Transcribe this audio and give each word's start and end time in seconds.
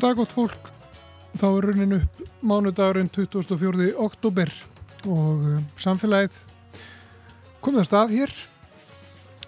Góð 0.00 0.14
dag 0.14 0.16
gott 0.16 0.30
fólk, 0.32 0.68
þá 1.36 1.42
er 1.46 1.64
raunin 1.66 1.90
upp 1.98 2.20
mánudagurinn 2.40 3.10
24. 3.12 3.90
oktober 4.00 4.48
og 5.04 5.42
uh, 5.44 5.58
samfélagið 5.76 6.38
komið 7.60 7.82
að 7.82 7.88
stað 7.90 8.14
hér. 8.14 8.32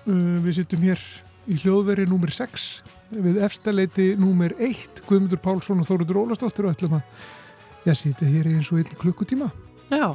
Uh, 0.04 0.42
við 0.44 0.58
sittum 0.58 0.84
hér 0.84 1.06
í 1.48 1.56
hljóðveri 1.62 2.04
númer 2.10 2.34
6 2.36 2.66
við 3.14 3.38
efstaleiti 3.46 4.10
númer 4.20 4.52
1 4.58 5.00
Guðmundur 5.06 5.40
Pálsson 5.40 5.80
og 5.80 5.88
Þóruður 5.88 6.20
Ólastóttir 6.26 6.68
og 6.68 6.76
ætlum 6.76 6.98
að 6.98 7.88
ég 7.88 7.96
sitja 8.02 8.28
hér 8.28 8.52
í 8.52 8.58
eins 8.58 8.68
og 8.74 8.82
einn 8.82 9.00
klukkutíma. 9.00 9.48
Já, 9.88 10.10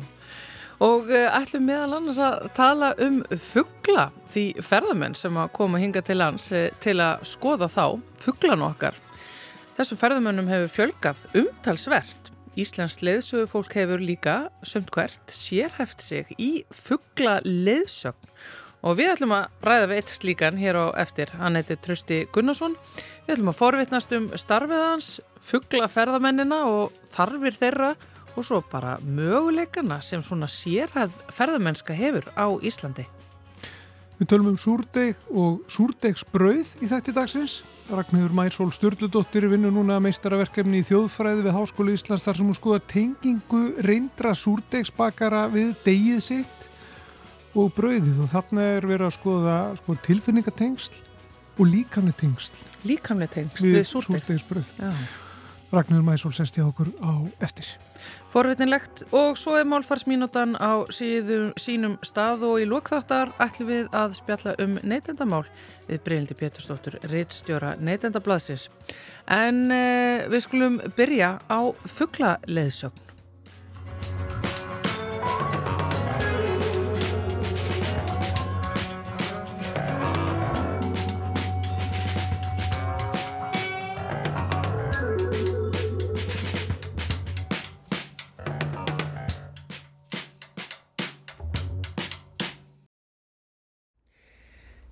og 0.86 1.10
uh, 1.10 1.26
ætlum 1.40 1.66
meðal 1.72 1.98
annars 1.98 2.22
að 2.22 2.46
tala 2.62 2.94
um 3.08 3.24
fuggla 3.34 4.12
því 4.30 4.46
ferðamenn 4.70 5.18
sem 5.18 5.42
að 5.42 5.50
koma 5.58 5.82
hinga 5.82 6.06
til 6.06 6.22
uh, 6.22 6.40
til 6.78 6.98
að 7.02 7.28
skoða 7.34 7.74
þá, 7.74 7.86
fugglan 8.22 8.70
okkar 8.70 9.02
Þessu 9.78 9.94
ferðamönnum 9.94 10.48
hefur 10.50 10.72
fjölgað 10.74 11.20
umtalsvert. 11.38 12.32
Íslands 12.58 12.96
leðsögufólk 13.06 13.76
hefur 13.78 14.02
líka, 14.02 14.38
sömt 14.66 14.90
hvert, 14.96 15.22
sérhæft 15.30 16.02
sig 16.02 16.32
í 16.42 16.64
fuggla 16.74 17.36
leðsögn. 17.46 18.32
Og 18.82 18.98
við 18.98 19.12
ætlum 19.12 19.36
að 19.38 19.68
ræða 19.68 19.90
við 19.92 20.00
eitt 20.00 20.14
slíkan 20.16 20.58
hér 20.58 20.80
á 20.82 20.86
eftir. 21.04 21.30
Hann 21.38 21.60
heiti 21.60 21.78
Trösti 21.78 22.24
Gunnarsson. 22.34 22.74
Við 23.28 23.36
ætlum 23.36 23.52
að 23.54 23.60
forvittnast 23.60 24.16
um 24.18 24.26
starfið 24.34 24.82
hans, 24.82 25.12
fuggla 25.46 25.86
ferðamennina 25.94 26.64
og 26.72 26.98
þarfir 27.14 27.60
þeirra 27.60 27.92
og 28.34 28.50
svo 28.50 28.64
bara 28.72 28.96
möguleikana 29.06 30.00
sem 30.02 30.26
svona 30.26 30.50
sérhæft 30.50 31.22
ferðamennska 31.38 31.94
hefur 31.98 32.26
á 32.34 32.50
Íslandi. 32.66 33.06
Við 34.18 34.30
tölum 34.32 34.48
um 34.50 34.56
súrdeg 34.58 35.18
og 35.30 35.60
súrdegsbrauð 35.70 36.72
í 36.82 36.88
þætti 36.90 37.14
dagsins. 37.14 37.60
Ragnhildur 37.86 38.34
Mærsól 38.34 38.72
Sturldudóttir 38.74 39.46
vinnu 39.52 39.70
núna 39.74 40.00
meistaraverkefni 40.02 40.82
í 40.82 40.88
þjóðfræði 40.88 41.46
við 41.46 41.54
Háskóli 41.54 41.94
Íslands 41.94 42.26
þar 42.26 42.40
sem 42.40 42.50
hún 42.50 42.58
skoða 42.58 42.82
tengingu 42.90 43.62
reyndra 43.86 44.34
súrdegsbakara 44.34 45.44
við 45.54 45.76
degið 45.86 46.24
sitt 46.26 46.66
og 47.54 47.70
brauðið 47.78 48.24
og 48.26 48.34
þarna 48.34 48.66
er 48.80 48.90
verið 48.90 49.06
að 49.12 49.16
skoða 49.20 49.60
sko, 49.84 50.00
tilfinningatengsl 50.10 51.00
og 51.58 51.72
líkamnetengsl. 51.76 52.60
Líkamnetengsl 52.90 53.70
við, 53.70 53.80
við 53.80 53.88
súrdegsbrauð. 53.94 54.74
Ragnhildur 55.72 56.06
Mæsól 56.08 56.32
sest 56.32 56.56
hjá 56.56 56.64
okkur 56.64 56.94
á 57.04 57.12
eftir. 57.44 57.68
Forvitinlegt 58.32 59.04
og 59.12 59.36
svo 59.40 59.58
er 59.60 59.68
málfarsmínútan 59.68 60.56
á 60.56 60.88
síðum, 60.94 61.50
sínum 61.60 61.98
stað 62.08 62.46
og 62.48 62.62
í 62.64 62.68
lókþáttar 62.70 63.34
ætlum 63.44 63.72
við 63.72 63.90
að 63.92 64.16
spjalla 64.20 64.54
um 64.64 64.78
neytendamál 64.84 65.44
við 65.90 66.04
Brynildi 66.06 66.38
Pétursdóttur, 66.40 67.00
reittstjóra 67.12 67.76
neytendablaðsins. 67.84 68.70
En 69.28 69.68
eh, 69.72 70.28
við 70.32 70.46
skulum 70.48 70.80
byrja 70.96 71.36
á 71.52 71.60
fuggla-leðsögn. 71.98 73.07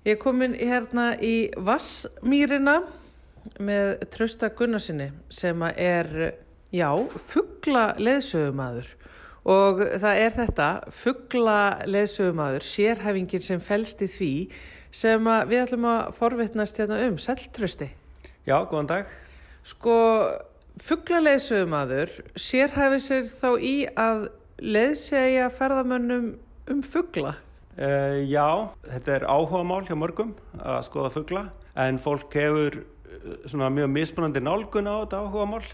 Ég 0.06 0.14
er 0.14 0.18
komin 0.22 0.52
hérna 0.54 1.16
í 1.18 1.48
Vassmýrina 1.66 2.76
með 3.58 4.04
Trausta 4.14 4.46
Gunnarsinni 4.54 5.08
sem 5.34 5.64
er, 5.66 6.12
já, 6.70 6.86
fuggla 7.32 7.88
leðsögumadur 7.98 8.86
og 9.50 9.80
það 9.98 10.20
er 10.22 10.36
þetta, 10.36 10.68
fuggla 10.94 11.56
leðsögumadur, 11.90 12.62
sérhæfingin 12.62 13.42
sem 13.42 13.58
fælst 13.58 14.04
í 14.06 14.08
því 14.12 14.28
sem 14.94 15.26
við 15.50 15.64
ætlum 15.64 15.88
að 15.90 16.12
forvittnast 16.20 16.78
hérna 16.78 17.00
um. 17.08 17.16
Sæl 17.18 17.42
Trausti. 17.58 17.88
Já, 18.46 18.60
góðan 18.62 18.90
dag. 18.92 19.10
Sko, 19.66 19.96
fuggla 20.86 21.18
leðsögumadur 21.24 22.14
sérhæfi 22.38 23.02
sér 23.08 23.26
þá 23.34 23.50
í 23.58 23.74
að 23.90 24.28
leðsegja 24.62 25.50
ferðamönnum 25.58 26.30
um 26.70 26.86
fuggla. 26.94 27.34
Uh, 27.76 28.22
já, 28.24 28.72
þetta 28.88 29.12
er 29.12 29.24
áhuga 29.28 29.58
mál 29.68 29.82
hjá 29.84 29.92
mörgum 30.00 30.30
að 30.64 30.78
skoða 30.86 31.10
fuggla 31.12 31.42
en 31.76 31.98
fólk 32.00 32.32
hefur 32.32 32.78
uh, 32.80 33.34
svona 33.44 33.68
mjög 33.68 33.90
mismunandi 33.92 34.40
nálgun 34.40 34.88
á 34.88 35.04
þetta 35.04 35.20
áhuga 35.20 35.48
mál. 35.50 35.66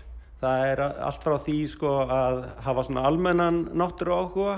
Það 0.42 0.64
er 0.72 0.82
allt 0.82 1.22
frá 1.22 1.36
því 1.44 1.58
sko 1.70 1.92
að 2.10 2.40
hafa 2.64 2.84
svona 2.88 3.04
almennan 3.06 3.60
náttúru 3.78 4.16
áhuga 4.18 4.56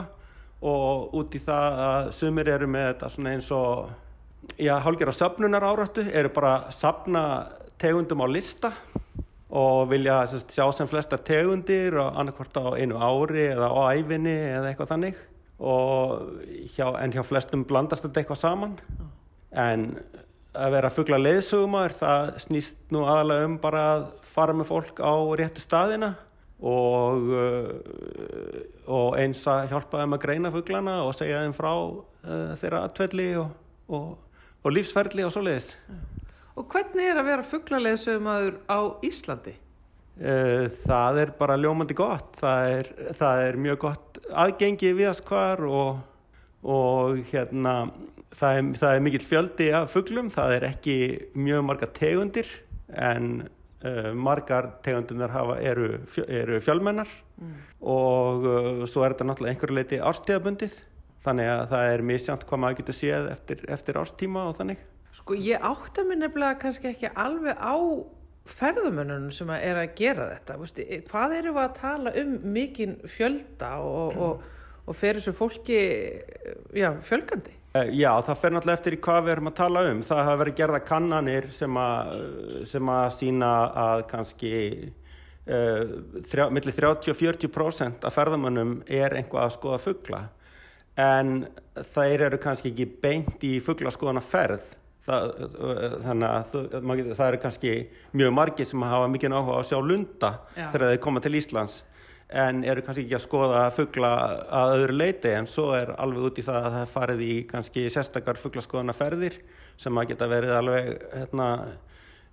og 0.64 1.12
út 1.20 1.36
í 1.36 1.42
það 1.44 1.82
að 1.84 2.08
sumir 2.16 2.48
eru 2.54 2.70
með 2.72 2.88
þetta 2.94 3.12
svona 3.12 3.36
eins 3.36 3.52
og, 3.52 3.92
já, 4.56 4.78
hálgjara 4.80 5.12
söpnunar 5.12 5.68
áráttu, 5.68 6.06
eru 6.08 6.32
bara 6.32 6.54
að 6.62 6.72
sapna 6.78 7.26
tegundum 7.76 8.24
á 8.24 8.28
lista 8.32 8.72
og 9.52 9.90
vilja 9.92 10.22
sérst, 10.32 10.56
sjá 10.56 10.64
sem 10.72 10.88
flesta 10.88 11.20
tegundir 11.20 12.00
og 12.00 12.16
annarkvort 12.16 12.56
á 12.56 12.72
einu 12.80 12.96
ári 12.96 13.50
eða 13.50 13.68
á 13.68 13.92
æfinni 14.00 14.32
eða 14.32 14.72
eitthvað 14.72 14.92
þannig 14.94 15.22
hjá, 15.58 16.86
en 17.00 17.14
hjá 17.14 17.22
flestum 17.26 17.64
blandast 17.68 18.04
þetta 18.06 18.22
eitthvað 18.22 18.40
saman. 18.42 18.76
En 19.54 19.88
að 20.54 20.76
vera 20.76 20.92
fuggla 20.92 21.18
leiðsögumar 21.18 21.94
það 21.98 22.36
snýst 22.44 22.78
nú 22.94 23.02
aðalega 23.06 23.48
um 23.48 23.56
bara 23.62 23.82
að 23.94 24.06
fara 24.34 24.54
með 24.54 24.70
fólk 24.70 25.02
á 25.02 25.14
réttu 25.38 25.62
staðina 25.62 26.14
og, 26.64 27.30
uh, 27.34 28.60
og 28.86 29.18
eins 29.18 29.42
að 29.50 29.72
hjálpa 29.72 30.02
þeim 30.02 30.16
að 30.16 30.22
greina 30.22 30.52
fugglana 30.54 31.00
og 31.06 31.14
segja 31.18 31.42
þeim 31.42 31.56
frá 31.56 31.72
uh, 31.74 32.54
þeirra 32.60 32.84
atvelli 32.88 33.28
og, 33.40 33.50
og, 33.90 34.14
og 34.62 34.76
lífsferðli 34.76 35.26
og 35.26 35.34
svo 35.34 35.44
leiðis 35.44 35.74
Og 36.54 36.70
hvernig 36.70 37.08
er 37.10 37.18
að 37.18 37.28
vera 37.32 37.46
fuggla 37.50 37.80
leiðsögumadur 37.82 38.60
á 38.70 38.78
Íslandi? 39.02 39.56
Uh, 40.14 40.70
það 40.84 41.16
er 41.24 41.32
bara 41.34 41.56
ljómandi 41.58 41.96
gott. 41.98 42.36
Það 42.38 42.74
er, 42.76 42.90
það 43.18 43.40
er 43.48 43.58
mjög 43.64 43.80
gott 43.82 44.13
aðgengi 44.32 44.92
við 44.96 45.10
að 45.10 45.18
skvar 45.20 45.64
og, 45.68 45.98
og 46.62 47.20
hérna 47.30 47.74
það 48.34 48.58
er, 48.58 48.70
það 48.80 48.94
er 48.94 49.04
mikill 49.06 49.26
fjöldi 49.28 49.68
af 49.76 49.92
fugglum 49.92 50.30
það 50.34 50.56
er 50.56 50.68
ekki 50.70 50.96
mjög 51.36 51.66
marga 51.68 51.90
tegundir 51.96 52.48
en 52.94 53.28
uh, 53.84 54.10
margar 54.14 54.72
tegundunar 54.86 55.32
hafa, 55.34 55.58
eru, 55.62 55.92
eru 56.26 56.60
fjölmennar 56.64 57.10
mm. 57.40 57.54
og 57.80 58.48
uh, 58.48 58.82
svo 58.90 59.04
er 59.04 59.14
þetta 59.14 59.28
náttúrulega 59.30 59.56
einhverju 59.56 59.78
leiti 59.78 60.02
árstíðabundið 60.02 60.80
þannig 61.24 61.52
að 61.52 61.62
það 61.72 61.92
er 61.92 62.04
misjant 62.10 62.48
hvað 62.48 62.62
maður 62.64 62.82
getur 62.82 62.98
séð 62.98 63.30
eftir, 63.32 63.64
eftir 63.72 64.00
árstíma 64.00 64.48
og 64.50 64.58
þannig 64.60 64.82
Sko 65.14 65.36
ég 65.38 65.62
átta 65.62 66.02
mér 66.02 66.24
nefnilega 66.24 66.58
kannski 66.64 66.90
ekki 66.90 67.12
alveg 67.14 67.54
á 67.54 67.78
ferðumönnunum 68.48 69.32
sem 69.32 69.50
er 69.56 69.80
að 69.80 69.94
gera 69.98 70.28
þetta 70.34 70.56
Vistu, 70.60 70.86
hvað 71.08 71.36
eru 71.38 71.54
við 71.56 71.62
að 71.62 71.76
tala 71.78 72.14
um 72.20 72.34
mikinn 72.54 72.96
fjölda 73.08 73.70
og, 73.80 74.18
og, 74.20 74.42
og 74.84 74.98
fer 74.98 75.18
þessu 75.18 75.32
fólki 75.36 75.78
já, 76.76 76.90
fjölgandi? 77.04 77.54
Eh, 77.74 77.88
já, 77.98 78.10
það 78.22 78.42
fer 78.42 78.54
náttúrulega 78.54 78.78
eftir 78.78 78.94
í 78.94 79.00
hvað 79.02 79.24
við 79.24 79.34
erum 79.34 79.50
að 79.50 79.56
tala 79.58 79.80
um. 79.90 80.02
Það 80.06 80.20
hafa 80.28 80.40
verið 80.44 80.58
gerða 80.60 80.82
kannanir 80.90 81.48
sem 81.56 81.80
að, 81.80 82.12
sem 82.70 82.92
að 82.94 83.08
sína 83.16 83.50
að 83.84 84.04
kannski 84.12 84.54
uh, 85.48 86.46
millir 86.54 86.78
30-40% 86.78 88.06
af 88.06 88.14
ferðamönnum 88.14 88.78
er 88.86 89.16
einhvað 89.18 89.48
að 89.48 89.56
skoða 89.56 89.82
fuggla 89.88 90.22
en 91.00 91.48
þeir 91.94 92.28
eru 92.28 92.38
kannski 92.38 92.70
ekki 92.70 92.86
beint 93.02 93.42
í 93.42 93.56
fugglaskoðana 93.64 94.22
ferð 94.22 94.68
Það, 95.04 95.24
þannig 96.00 96.30
að 96.30 96.46
það, 96.48 97.08
það 97.12 97.26
eru 97.26 97.38
kannski 97.42 97.72
mjög 98.16 98.30
margir 98.32 98.68
sem 98.70 98.84
hafa 98.88 99.08
mikið 99.12 99.34
áhuga 99.36 99.56
á 99.56 99.60
að 99.60 99.66
sjá 99.68 99.78
lunda 99.84 100.30
Já. 100.56 100.68
þegar 100.72 100.92
þeir 100.94 101.02
koma 101.04 101.20
til 101.20 101.34
Íslands 101.36 101.74
en 102.32 102.62
eru 102.64 102.82
kannski 102.84 103.04
ekki 103.04 103.18
að 103.18 103.24
skoða 103.26 103.64
fuggla 103.76 104.12
að 104.48 104.74
öðru 104.78 104.96
leiti 104.96 105.32
en 105.36 105.48
svo 105.50 105.68
er 105.76 105.92
alveg 106.00 106.30
út 106.30 106.40
í 106.40 106.44
það 106.46 106.68
að 106.68 106.76
það 106.78 106.94
farið 106.94 107.24
í 107.26 107.34
kannski 107.50 107.84
sérstakar 107.92 108.40
fugglaskoðanaferðir 108.40 109.36
sem 109.80 110.00
að 110.00 110.08
geta 110.12 110.30
verið 110.30 110.54
alveg 110.56 110.88
hérna, 111.12 111.48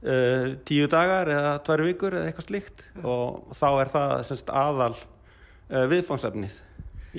uh, 0.05 0.47
tíu 0.67 0.87
dagar 0.91 1.31
eða 1.35 1.53
tværi 1.67 1.89
vikur 1.91 2.17
eða 2.17 2.31
eitthvað 2.31 2.47
slíkt 2.47 2.85
Já. 2.87 3.03
og 3.03 3.53
þá 3.57 3.67
er 3.73 3.93
það 3.97 4.15
semst, 4.31 4.55
aðal 4.63 4.95
uh, 4.95 5.85
viðfóngsefnið 5.91 6.63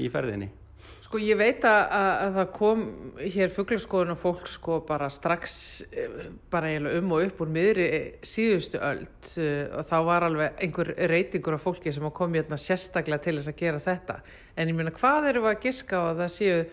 í 0.01 0.09
ferðinni 0.13 0.49
Sko 1.13 1.21
ég 1.21 1.37
veit 1.37 1.61
að, 1.69 1.83
að 1.93 2.37
það 2.39 2.47
kom 2.57 2.83
hér 3.21 3.51
fugglaskoðun 3.53 4.15
og 4.15 4.21
fólk 4.23 4.47
sko 4.49 4.79
bara 4.89 5.11
strax 5.13 5.57
eh, 5.93 6.15
bara 6.49 6.71
um 6.89 7.11
og 7.13 7.27
upp 7.27 7.43
úr 7.45 7.51
miðri 7.53 7.89
síðustu 8.25 8.79
öll 8.81 9.03
eh, 9.43 9.67
og 9.77 9.85
þá 9.91 9.99
var 10.07 10.25
alveg 10.25 10.63
einhver 10.65 10.95
reytingur 11.13 11.59
af 11.59 11.67
fólki 11.67 11.93
sem 11.93 12.07
kom 12.17 12.33
hérna 12.33 12.57
sérstaklega 12.57 13.21
til 13.27 13.35
þess 13.37 13.53
að 13.53 13.59
gera 13.61 13.83
þetta. 13.85 14.17
En 14.57 14.73
ég 14.73 14.79
meina 14.79 14.95
hvað 14.97 15.29
eru 15.35 15.45
að 15.51 15.67
giska 15.67 16.01
á 16.01 16.05
að 16.15 16.23
það 16.23 16.33
séu 16.39 16.65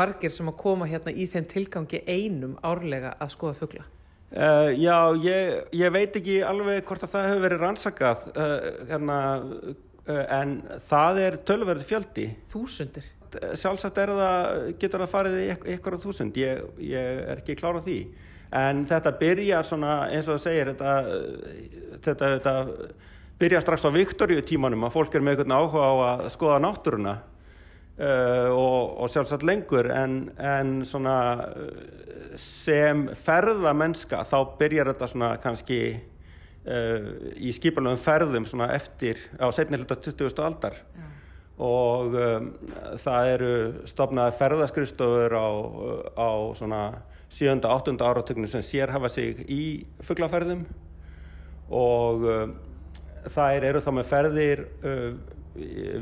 margir 0.00 0.32
sem 0.32 0.48
að 0.48 0.56
koma 0.64 0.88
hérna 0.88 1.12
í 1.12 1.28
þeim 1.34 1.50
tilgangi 1.52 2.00
einum 2.08 2.56
árlega 2.64 3.12
að 3.20 3.34
skoða 3.36 3.58
fuggla? 3.60 3.84
Uh, 4.32 4.72
já, 4.80 4.96
ég, 5.28 5.58
ég 5.76 5.92
veit 5.92 6.16
ekki 6.22 6.38
alveg 6.40 6.88
hvort 6.88 7.04
að 7.04 7.18
það 7.18 7.28
hefur 7.28 7.44
verið 7.50 7.66
rannsakað 7.68 8.24
uh, 8.32 8.56
hérna, 8.88 9.20
uh, 9.68 10.24
en 10.40 10.56
það 10.88 11.20
er 11.28 11.38
tölverði 11.52 11.90
fjöldi. 11.92 12.30
Þúsundir? 12.56 13.12
Sjálfsagt 13.60 13.98
er 14.02 14.14
það, 14.18 14.62
getur 14.82 15.04
það 15.04 15.12
farið 15.14 15.40
í 15.40 15.48
ykkur 15.74 15.98
á 15.98 16.04
þúsund, 16.04 16.38
ég, 16.40 16.62
ég 16.84 17.20
er 17.24 17.42
ekki 17.42 17.58
klára 17.58 17.82
því. 17.84 17.98
En 18.54 18.84
þetta 18.86 19.12
byrjar 19.18 19.66
svona, 19.66 19.94
eins 20.14 20.28
og 20.28 20.36
það 20.36 20.44
segir, 20.44 20.72
þetta, 20.72 22.00
þetta, 22.06 22.32
þetta 22.36 22.88
byrjar 23.40 23.64
strax 23.64 23.86
á 23.86 23.96
Viktoríu 23.96 24.44
tímanum 24.46 24.86
að 24.86 24.94
fólk 24.94 25.14
er 25.14 25.24
með 25.24 25.38
einhvern 25.38 25.56
áhuga 25.58 25.86
á 25.90 25.94
að 26.08 26.26
skoða 26.36 26.60
náttúruna 26.62 27.16
Uh, 27.94 28.50
og, 28.50 28.96
og 29.04 29.10
sjálfsagt 29.12 29.44
lengur 29.46 29.86
en, 29.94 30.16
en 30.34 30.80
svona 30.82 31.12
sem 32.34 33.04
ferðamennska 33.14 34.24
þá 34.26 34.34
byrjar 34.58 34.90
þetta 34.90 35.08
svona 35.12 35.28
kannski 35.38 35.78
uh, 35.94 37.06
í 37.38 37.54
skipalöfum 37.54 38.02
ferðum 38.02 38.48
eftir 38.66 39.22
á 39.38 39.46
setni 39.54 39.78
hluta 39.78 39.94
20. 39.94 40.42
aldar 40.42 40.80
Já. 40.82 41.04
Og 41.54 42.14
um, 42.18 42.46
það 42.98 43.28
eru 43.30 43.50
stopnaði 43.86 44.38
ferðaskristofur 44.40 45.36
á, 45.38 45.48
á 46.18 46.30
svona 46.58 46.82
7. 47.30 47.60
og 47.62 47.70
8. 47.70 47.94
áratöknu 48.02 48.50
sem 48.50 48.62
sér 48.62 48.90
hafa 48.94 49.08
sig 49.08 49.44
í 49.50 49.86
fugglaferðum 50.02 50.64
og 51.70 52.26
um, 52.26 52.56
þær 53.30 53.68
eru 53.70 53.82
þá 53.84 53.92
með 53.94 54.10
ferðir 54.10 54.64
uh, 54.82 55.12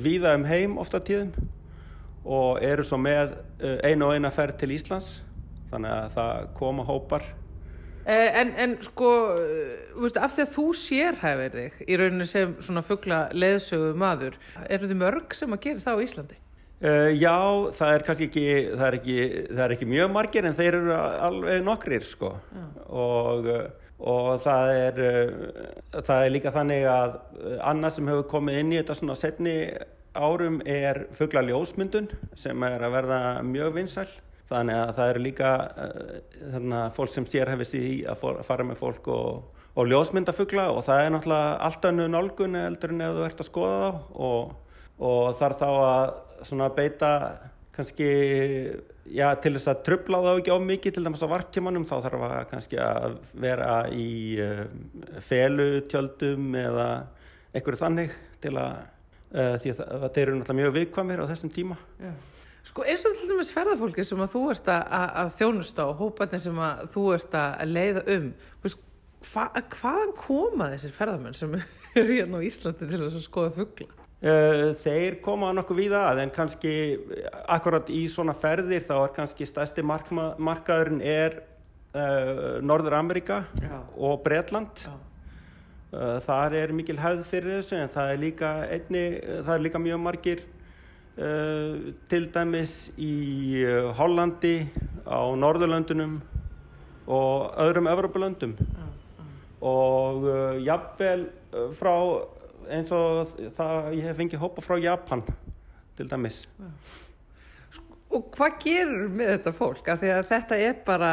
víða 0.00 0.34
um 0.38 0.49
heim 0.49 0.78
ofta 0.81 1.00
tíðum 1.04 1.34
og 2.25 2.62
eru 2.62 2.84
svo 2.87 2.96
með 3.02 3.34
eh, 3.58 3.90
einu 3.90 4.06
og 4.06 4.14
eina 4.14 4.31
ferð 4.31 4.60
til 4.60 4.70
Íslands 4.76 5.16
þannig 5.72 5.90
að 5.90 6.12
það 6.14 6.44
koma 6.56 6.84
hópar 6.87 7.25
En, 8.06 8.49
en 8.58 8.76
sko 8.82 9.08
veist, 10.02 10.16
af 10.19 10.32
því 10.34 10.44
að 10.44 10.54
þú 10.56 10.64
sérhæfir 10.75 11.52
þig 11.54 11.82
í 11.87 11.99
rauninu 12.00 12.26
sem 12.26 12.54
svona 12.58 12.82
fuggla 12.87 13.19
leðsögu 13.31 13.93
maður, 13.99 14.38
eru 14.66 14.88
þið 14.90 14.99
mörg 15.04 15.37
sem 15.38 15.54
að 15.54 15.62
gera 15.69 15.84
það 15.84 16.00
á 16.00 16.04
Íslandi? 16.06 16.38
Uh, 16.82 17.12
já, 17.14 17.37
það 17.78 17.93
er 17.94 18.04
kannski 18.08 18.26
ekki 18.26 18.46
það 18.72 18.87
er 18.88 18.96
ekki, 18.96 19.19
það 19.52 19.62
er 19.64 19.75
ekki 19.76 19.90
mjög 19.93 20.10
margir 20.16 20.49
en 20.49 20.58
þeir 20.58 20.78
eru 20.81 20.96
alveg 20.99 21.62
nokkrir 21.69 22.06
sko. 22.08 22.32
Og, 22.90 23.46
og 24.02 24.31
það 24.43 24.72
er 24.81 25.00
það 26.00 26.16
er 26.16 26.34
líka 26.34 26.54
þannig 26.56 26.88
að 26.90 27.16
annað 27.70 27.96
sem 27.99 28.10
hefur 28.10 28.31
komið 28.34 28.62
inn 28.64 28.75
í 28.75 28.81
þetta 28.81 28.99
svona 28.99 29.19
setni 29.20 29.56
árum 30.12 30.58
er 30.66 31.06
fuggla 31.16 31.44
ljósmyndun 31.46 32.10
sem 32.34 32.66
er 32.66 32.82
að 32.82 32.99
verða 32.99 33.20
mjög 33.46 33.78
vinsæl 33.78 34.08
þannig 34.52 34.78
að 34.78 34.93
það 34.99 35.10
eru 35.12 35.25
líka 35.26 35.50
uh, 35.87 36.76
fólk 36.96 37.12
sem 37.12 37.26
sér 37.28 37.50
hefði 37.52 37.69
síðan 37.70 38.12
að 38.12 38.44
fara 38.46 38.66
með 38.66 38.81
fólk 38.81 39.08
og, 39.12 39.58
og 39.76 39.88
ljósmynda 39.90 40.34
fuggla 40.37 40.69
og 40.75 40.84
það 40.87 41.04
er 41.04 41.14
náttúrulega 41.14 41.56
allt 41.69 41.88
annu 41.88 42.08
nálgun 42.12 42.58
eldur 42.60 42.94
en 42.94 43.04
ef 43.06 43.16
þú 43.16 43.26
ert 43.26 43.43
að 43.43 43.49
skoða 43.49 43.78
þá 43.82 44.20
og, 44.28 44.54
og 45.08 45.34
þarf 45.40 45.62
þá 45.62 45.69
að 46.69 46.76
beita 46.76 47.12
kannski 47.72 48.08
já, 49.08 49.26
til 49.40 49.54
þess 49.56 49.70
að 49.72 49.84
trubla 49.88 50.22
þá 50.26 50.32
ekki 50.34 50.52
á 50.52 50.58
mikið 50.69 50.96
til 50.96 51.04
dæmis 51.06 51.25
á 51.25 51.32
varttímanum 51.32 51.87
þá 51.88 51.94
þarf 52.06 52.26
að 52.28 52.34
kannski 52.50 52.81
að 52.84 53.16
vera 53.46 53.70
í 53.96 54.10
uh, 54.44 54.64
felutjöldum 55.31 56.52
eða 56.66 56.88
einhverju 57.52 57.84
þannig 57.84 58.19
til 58.43 58.56
að 58.60 58.82
því 59.32 59.70
að 59.72 59.78
það 60.02 60.19
eru 60.20 60.32
náttúrulega 60.37 60.56
mjög 60.58 60.75
viðkvæmir 60.76 61.20
á 61.25 61.31
þessum 61.31 61.50
tíma 61.54 61.76
Já. 61.96 62.10
Sko 62.67 62.85
eins 62.87 63.05
og 63.09 63.17
til 63.19 63.31
dæmis 63.31 63.50
ferðarfólki 63.55 64.05
sem 64.06 64.20
að 64.23 64.35
þú 64.37 64.43
ert 64.53 64.70
að, 64.70 64.82
að 65.23 65.32
þjónusta 65.41 65.87
og 65.91 65.99
hópatin 65.99 66.43
sem 66.43 66.61
að 66.62 66.85
þú 66.94 67.05
ert 67.17 67.37
að 67.38 67.64
leiða 67.73 68.05
um 68.14 68.29
hva, 68.62 69.47
hvaðan 69.75 70.14
koma 70.19 70.70
þessir 70.75 70.94
ferðarmenn 70.97 71.37
sem 71.38 71.56
eru 72.00 72.19
hérna 72.20 72.41
á 72.41 72.47
Íslandi 72.47 72.88
til 72.91 73.03
að 73.03 73.20
skoða 73.25 73.55
fuggla? 73.59 73.91
Uh, 74.23 74.69
þeir 74.85 75.17
koma 75.25 75.49
nokkuð 75.56 75.81
víða 75.82 76.05
að 76.12 76.20
en 76.23 76.31
kannski 76.31 76.75
akkurat 77.50 77.88
í 77.91 78.05
svona 78.11 78.37
ferðir 78.38 78.85
þá 78.87 78.94
er 79.00 79.17
kannski 79.17 79.49
stærsti 79.50 79.82
markma, 79.82 80.29
markaðurinn 80.38 81.03
er 81.03 81.41
uh, 81.43 82.61
Norður 82.62 83.00
Amerika 83.00 83.43
Já. 83.59 83.81
og 83.99 84.23
Bretland 84.23 84.87
Já 84.87 84.94
Eh, 85.93 86.19
þar 86.25 86.55
er 86.56 86.70
mikil 86.73 86.97
hefð 86.97 87.26
fyrir 87.29 87.59
þessu 87.59 87.76
en 87.76 87.91
það 87.93 88.11
er 88.14 88.20
líka, 88.23 88.50
einni, 88.73 89.00
það 89.44 89.50
er 89.55 89.64
líka 89.67 89.81
mjög 89.82 89.99
margir 90.00 90.38
til 91.12 92.26
dæmis 92.32 92.76
í 92.97 93.12
Hollandi, 93.99 94.55
á 95.05 95.20
Norðurlöndunum 95.37 96.14
og 97.05 97.59
öðrum 97.61 97.91
Evropalöndum 97.91 98.55
uh. 98.56 98.87
og 99.61 100.25
jafnvel 100.64 101.26
frá 101.76 101.93
eins 102.70 102.93
og 102.94 103.35
það 103.59 103.91
ég 103.99 104.09
hef 104.09 104.19
fengið 104.23 104.43
hópa 104.43 104.64
frá 104.64 104.79
Japan 104.81 105.25
til 105.99 106.09
dæmis. 106.09 106.47
Og 108.12 108.29
hvað 108.32 108.59
gerur 108.62 109.12
með 109.12 109.37
þetta 109.37 109.55
fólk? 109.56 109.87
Af 109.88 110.03
því 110.03 110.12
að 110.17 110.26
þetta 110.32 110.61
er 110.70 110.82
bara 110.87 111.12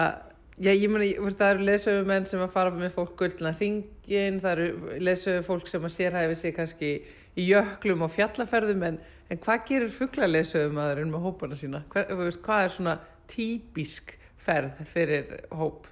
Já, 0.59 0.73
ég 0.75 0.91
meni, 0.91 1.13
það 1.39 1.53
eru 1.53 1.65
leðsögumenn 1.69 2.25
sem 2.27 2.41
að 2.43 2.49
fara 2.51 2.71
með 2.75 2.89
fólk 2.97 3.13
gullna 3.21 3.53
hringin, 3.55 4.41
það 4.43 4.49
eru 4.51 4.97
leðsögu 5.07 5.43
fólk 5.47 5.69
sem 5.71 5.85
að 5.87 5.93
sérhæfi 5.95 6.35
sig 6.35 6.53
kannski 6.57 6.89
í 7.39 7.45
jöklum 7.45 8.03
og 8.03 8.11
fjallaferðum, 8.11 8.83
en, 8.83 8.97
en 9.29 9.41
hvað 9.43 9.63
gerir 9.69 9.93
fugglarleðsögumæðurinn 9.93 11.13
með 11.13 11.25
hópana 11.27 11.57
sína? 11.59 11.83
Hver, 11.93 12.09
veist, 12.19 12.41
hvað 12.45 12.65
er 12.65 12.73
svona 12.73 12.95
típisk 13.29 14.15
ferð 14.41 14.81
fyrir 14.89 15.35
hóp? 15.53 15.87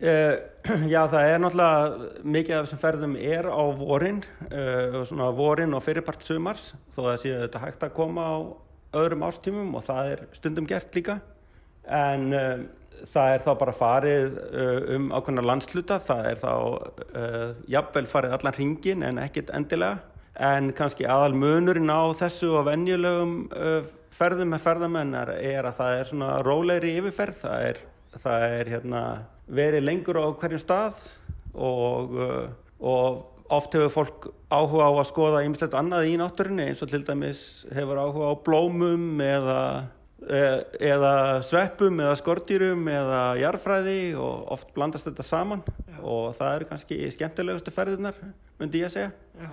Uh, 0.00 0.38
já, 0.92 1.02
það 1.12 1.26
er 1.28 1.42
náttúrulega 1.44 2.10
mikið 2.24 2.56
af 2.56 2.66
þessum 2.66 2.80
ferðum 2.80 3.16
er 3.20 3.50
á 3.52 3.62
vorin, 3.76 4.22
uh, 4.48 5.00
svona 5.04 5.28
vorin 5.36 5.76
og 5.76 5.84
fyrirpart 5.84 6.24
sumars, 6.24 6.70
þó 6.94 7.02
að 7.10 7.22
séu 7.26 7.38
þetta 7.42 7.64
hægt 7.66 7.84
að 7.84 7.96
koma 8.00 8.24
á 8.24 8.36
öðrum 9.00 9.26
ástímum 9.28 9.74
og 9.76 9.84
það 9.86 10.14
er 10.16 10.28
stundum 10.40 10.68
gert 10.68 10.94
líka, 10.96 11.20
en... 11.86 12.30
Uh, 12.32 12.68
það 13.08 13.30
er 13.32 13.40
þá 13.40 13.52
bara 13.56 13.72
farið 13.72 14.34
um 14.92 15.06
ákveðna 15.16 15.44
landsluta, 15.48 15.96
það 16.04 16.26
er 16.28 16.40
þá 16.42 16.50
jafnvel 17.72 18.02
farið 18.12 18.34
allan 18.36 18.56
hringin 18.58 19.04
en 19.08 19.20
ekkit 19.22 19.48
endilega 19.56 20.09
en 20.40 20.70
kannski 20.76 21.06
aðal 21.08 21.34
munurinn 21.36 21.92
á 21.92 22.10
þessu 22.16 22.52
og 22.58 22.66
venjulegum 22.70 23.34
uh, 23.52 23.82
ferðum 24.16 24.54
með 24.54 24.64
ferðamennar 24.64 25.34
er 25.36 25.68
að 25.68 25.78
það 25.80 25.96
er 25.98 26.10
svona 26.10 26.30
rólegri 26.46 26.94
yfirferð, 27.00 27.42
það 27.42 27.66
er, 27.68 27.82
það 28.24 28.46
er 28.48 28.72
hérna, 28.74 29.02
verið 29.60 29.86
lengur 29.86 30.20
á 30.20 30.26
hverjum 30.40 30.64
stað 30.64 31.04
og, 31.54 32.16
uh, 32.16 32.50
og 32.80 33.22
oft 33.50 33.74
hefur 33.74 33.94
fólk 33.94 34.28
áhuga 34.50 34.88
á 34.88 34.92
að 34.94 35.08
skoða 35.10 35.46
ymslegt 35.46 35.78
annað 35.78 36.12
í 36.12 36.18
náttúrinni 36.20 36.70
eins 36.70 36.82
og 36.84 36.92
til 36.92 37.02
dæmis 37.06 37.64
hefur 37.74 37.98
áhuga 37.98 38.30
á 38.30 38.34
blómum 38.46 39.24
eða 39.24 39.62
Eh, 40.20 40.58
eða 40.84 41.40
sveppum 41.40 41.96
eða 42.04 42.16
skortýrum 42.20 42.84
eða 42.92 43.20
jarfræði 43.40 44.12
og 44.20 44.50
oft 44.52 44.68
blandast 44.76 45.06
þetta 45.08 45.24
saman 45.24 45.62
Já. 45.64 45.96
og 46.04 46.34
það 46.36 46.56
eru 46.58 46.66
kannski 46.68 46.98
skemmtilegustu 47.14 47.72
ferðirnar 47.72 48.18
myndi 48.60 48.82
ég 48.82 48.90
að 48.90 48.98
segja 48.98 49.08
Já. 49.40 49.48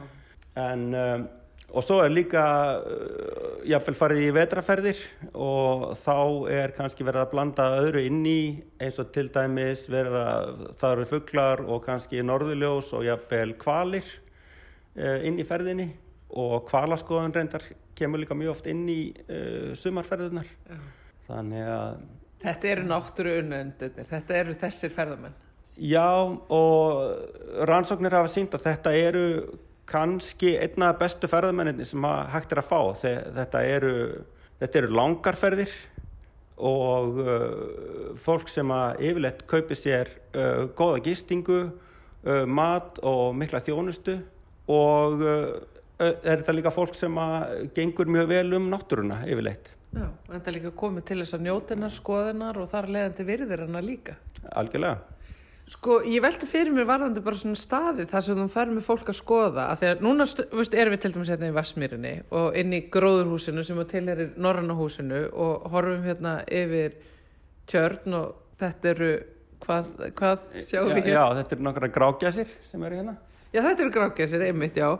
En 0.57 0.87
um, 0.97 1.27
og 1.67 1.83
svo 1.83 1.97
er 1.99 2.13
líka 2.13 2.43
uh, 2.79 3.63
jáfnveil 3.67 3.97
farið 3.99 4.21
í 4.23 4.33
vetraferðir 4.35 5.01
og 5.35 5.89
þá 5.99 6.19
er 6.55 6.73
kannski 6.77 7.05
verið 7.07 7.25
að 7.25 7.31
blanda 7.33 7.65
öðru 7.81 8.03
inn 8.07 8.21
í 8.27 8.41
eins 8.79 8.99
og 9.03 9.11
til 9.15 9.27
dæmis 9.35 9.87
verið 9.91 10.15
að 10.21 10.61
það 10.79 10.93
eru 10.95 11.07
fugglar 11.11 11.63
og 11.65 11.83
kannski 11.85 12.23
norðuljós 12.23 12.93
og 12.95 13.03
jáfnveil 13.07 13.57
kvalir 13.59 14.07
uh, 14.07 15.17
inn 15.27 15.39
í 15.39 15.47
ferðinni. 15.47 15.89
Og 16.37 16.65
kvalaskoðun 16.67 17.35
reyndar 17.35 17.63
kemur 17.95 18.19
líka 18.19 18.35
mjög 18.35 18.57
oft 18.57 18.71
inn 18.71 18.87
í 18.91 19.01
uh, 19.27 19.75
sumarferðunar 19.79 20.47
þannig 21.27 21.67
að 21.73 22.05
Þetta 22.37 22.67
eru 22.69 22.83
náttúru 22.85 23.31
unnendunir, 23.41 24.05
þetta 24.05 24.35
eru 24.37 24.53
þessir 24.61 24.91
ferðamenn. 24.93 25.33
Já 25.77 26.05
og 26.53 27.63
rannsóknir 27.65 28.13
hafa 28.13 28.29
sínt 28.29 28.53
að 28.53 28.67
þetta 28.69 28.93
eru 28.97 29.23
kannski 29.87 30.55
einna 30.59 30.91
bestu 30.99 31.29
ferðamenninni 31.31 31.85
sem 31.87 32.07
hægt 32.33 32.51
er 32.53 32.61
að 32.61 32.71
fá 32.71 32.79
þetta 32.99 33.61
eru, 33.63 33.93
þetta 34.59 34.81
eru 34.81 34.97
langarferðir 34.97 35.75
og 36.57 37.19
uh, 37.21 38.13
fólk 38.25 38.49
sem 38.49 38.71
að 38.73 39.03
yfirleitt 39.05 39.43
kaupi 39.49 39.77
sér 39.77 40.09
uh, 40.33 40.65
góða 40.77 41.03
gistingu 41.05 41.59
uh, 41.67 42.45
mat 42.49 42.97
og 43.05 43.35
mikla 43.37 43.61
þjónustu 43.65 44.17
og 44.73 45.21
uh, 45.21 45.57
er 46.01 46.41
þetta 46.41 46.55
líka 46.57 46.73
fólk 46.73 46.97
sem 46.97 47.13
gengur 47.73 48.09
mjög 48.09 48.29
vel 48.29 48.57
um 48.57 48.67
náttúruna 48.69 49.23
yfirleitt. 49.25 49.71
Já, 49.95 50.05
en 50.05 50.33
þetta 50.35 50.53
líka 50.53 50.71
komið 50.77 51.05
til 51.09 51.19
þess 51.23 51.37
að 51.37 51.45
njótinar, 51.47 51.93
skoðinar 51.95 52.59
og 52.61 52.67
þar 52.69 52.89
leðandi 52.93 53.25
virðir 53.25 53.63
hana 53.65 53.81
líka. 53.81 54.17
Algjörlega. 54.51 55.16
Sko, 55.67 55.97
ég 56.07 56.21
veldi 56.23 56.47
fyrir 56.47 56.71
mér 56.71 56.87
varðandi 56.87 57.21
bara 57.25 57.35
svona 57.35 57.59
staði 57.59 58.05
þar 58.07 58.23
sem 58.23 58.37
þú 58.39 58.47
fer 58.53 58.69
með 58.71 58.85
fólk 58.87 59.09
að 59.11 59.17
skoða 59.19 59.65
að 59.73 59.81
því 59.81 59.89
að 59.89 60.03
núna, 60.05 60.27
veist, 60.55 60.75
erum 60.79 60.95
við 60.95 61.01
til 61.03 61.11
dæmis 61.11 61.31
hérna 61.33 61.49
í 61.49 61.55
Vasmýrinni 61.57 62.13
og 62.39 62.59
inn 62.61 62.75
í 62.77 62.81
gróðurhúsinu 62.93 63.65
sem 63.67 63.81
að 63.83 63.89
til 63.91 64.03
er 64.13 64.21
í 64.23 64.27
Norrannahúsinu 64.39 65.25
og 65.35 65.67
horfum 65.73 66.07
hérna 66.07 66.37
yfir 66.47 66.95
tjörn 67.67 68.15
og 68.21 68.37
þetta 68.61 68.93
eru 68.93 69.11
Hvað, 69.67 69.87
hvað 70.15 70.43
sjáum 70.63 70.91
já, 70.91 70.95
við 70.95 71.07
hér? 71.07 71.13
já, 71.15 71.23
þetta 71.39 71.55
er 71.55 71.61
nokkra 71.65 71.87
grágjasir 71.91 72.51
sem 72.69 72.83
eru 72.87 72.99
hérna. 72.99 73.15
Já, 73.51 73.61
þetta 73.63 73.83
eru 73.83 73.93
grákessir, 73.95 74.43
einmitt, 74.45 74.77
já. 74.77 74.91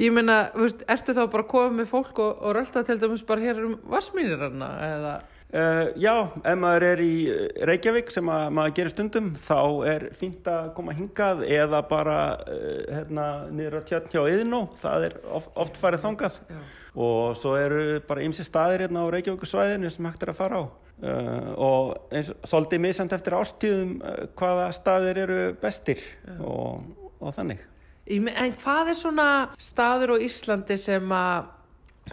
Ég 0.00 0.14
meina, 0.14 0.36
þú 0.54 0.66
veist, 0.66 0.82
ertu 0.90 1.14
þá 1.16 1.22
bara 1.32 1.44
að 1.44 1.50
koma 1.50 1.76
með 1.80 1.88
fólk 1.90 2.20
og, 2.22 2.42
og 2.42 2.54
rölda 2.56 2.82
til 2.86 2.96
dæmis 3.02 3.24
bara 3.26 3.44
hér 3.44 3.62
um 3.64 3.76
vassmínirarna 3.90 4.70
eða... 4.88 5.14
Uh, 5.54 5.92
já, 6.02 6.32
ef 6.42 6.56
maður 6.58 6.84
er 6.88 7.00
í 7.04 7.10
uh, 7.30 7.42
Reykjavík 7.70 8.08
sem 8.10 8.26
að, 8.26 8.48
maður 8.56 8.72
gerir 8.74 8.90
stundum 8.90 9.28
þá 9.38 9.58
er 9.86 10.04
fínt 10.18 10.48
að 10.50 10.72
koma 10.74 10.94
hingað 10.98 11.44
eða 11.46 11.78
bara 11.86 12.16
uh, 12.42 12.80
hérna, 12.88 13.26
á 13.46 13.86
tjörn 13.86 14.08
hjá 14.10 14.18
Yðnó, 14.32 14.64
það 14.82 15.06
er 15.06 15.14
of, 15.30 15.46
oft 15.62 15.78
farið 15.78 16.02
þangað 16.08 16.40
Já. 16.50 16.58
og 17.06 17.38
svo 17.38 17.54
eru 17.54 17.84
bara 18.08 18.26
ymsi 18.26 18.42
staðir 18.48 18.82
hérna 18.88 19.06
á 19.06 19.12
Reykjavíkusvæðinu 19.14 19.94
sem 19.94 20.10
hægt 20.10 20.26
er 20.26 20.34
að 20.34 20.40
fara 20.40 20.58
á 20.58 20.64
uh, 20.66 21.48
og 21.54 21.94
eins 22.10 22.34
og 22.34 22.50
svolítið 22.50 22.86
misjand 22.88 23.14
eftir 23.14 23.38
ástíðum 23.38 23.96
hvaða 24.34 24.68
staðir 24.74 25.22
eru 25.28 25.40
bestir 25.62 26.02
og, 26.40 26.82
og 27.20 27.36
þannig. 27.38 27.62
En 28.10 28.58
hvað 28.58 28.90
er 28.90 28.98
svona 28.98 29.28
staður 29.54 30.16
á 30.18 30.24
Íslandi 30.26 30.82
sem 30.82 31.14
að 31.14 31.52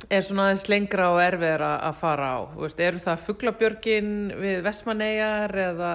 er 0.10 0.24
svona 0.26 0.48
aðeins 0.50 0.68
lengra 0.72 1.10
og 1.14 1.20
erfiðar 1.24 1.66
að 1.74 2.00
fara 2.02 2.30
á? 2.36 2.40
Veist, 2.60 2.80
eru 2.80 3.02
það 3.02 3.26
Fuglabjörgin 3.28 4.14
við 4.40 4.64
Vestmaneyjar 4.66 5.56
eða 5.68 5.92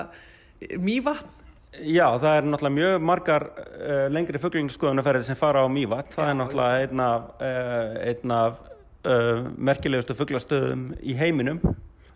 Mývatn? 0.81 1.33
Já, 1.77 2.07
það 2.17 2.35
er 2.39 2.47
náttúrulega 2.49 2.77
mjög 2.77 3.03
margar 3.05 3.45
uh, 3.53 4.07
lengri 4.09 4.41
fuglinskoðunarferðir 4.41 5.27
sem 5.29 5.37
fara 5.37 5.61
á 5.61 5.69
Mývatn. 5.69 6.15
Það 6.15 6.25
Já, 6.25 6.33
er 6.33 6.39
náttúrulega 6.41 6.85
einn 6.87 7.03
af, 7.05 7.27
uh, 7.37 7.97
einn 8.07 8.33
af 8.33 8.61
uh, 9.05 9.49
merkilegustu 9.69 10.17
fuglastöðum 10.17 10.87
í 11.05 11.17
heiminum 11.19 11.61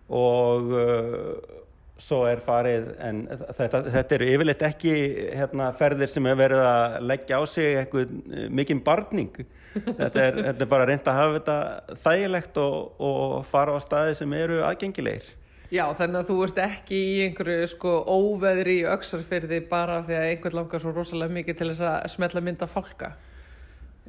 og 0.09 0.73
uh, 0.73 1.59
svo 2.01 2.23
er 2.31 2.41
farið, 2.45 2.87
en 3.05 3.27
þetta, 3.53 3.83
þetta 3.93 4.17
eru 4.17 4.29
yfirleitt 4.33 4.63
ekki 4.71 4.95
hérna, 5.37 5.69
ferðir 5.77 6.09
sem 6.09 6.29
er 6.31 6.39
verið 6.41 6.63
að 6.65 6.95
leggja 7.11 7.41
á 7.41 7.43
sig 7.45 7.77
eitthvað 7.83 8.15
mikinn 8.57 8.81
barning. 8.85 9.35
Þetta 9.71 10.23
er, 10.25 10.39
þetta 10.49 10.65
er 10.65 10.71
bara 10.71 10.87
reynd 10.89 11.07
að 11.07 11.19
hafa 11.21 11.37
þetta 11.37 11.99
þægilegt 12.05 12.57
og, 12.59 13.05
og 13.07 13.37
fara 13.51 13.77
á 13.77 13.79
staði 13.83 14.17
sem 14.19 14.33
eru 14.35 14.65
aðgengilegir. 14.67 15.29
Já, 15.71 15.85
þannig 15.95 16.19
að 16.19 16.31
þú 16.33 16.37
ert 16.49 16.57
ekki 16.65 16.99
í 16.99 17.19
einhverju 17.29 17.67
sko 17.71 17.91
óveðri 18.11 18.81
í 18.81 18.87
öxarfyrði 18.91 19.61
bara 19.71 20.01
af 20.01 20.09
því 20.09 20.17
að 20.19 20.29
einhvern 20.33 20.59
langar 20.59 20.83
svo 20.83 20.95
rosalega 20.97 21.37
mikið 21.37 21.61
til 21.61 21.69
þess 21.71 21.85
að 21.87 22.09
smetla 22.17 22.43
mynda 22.43 22.67
fólka. 22.71 23.13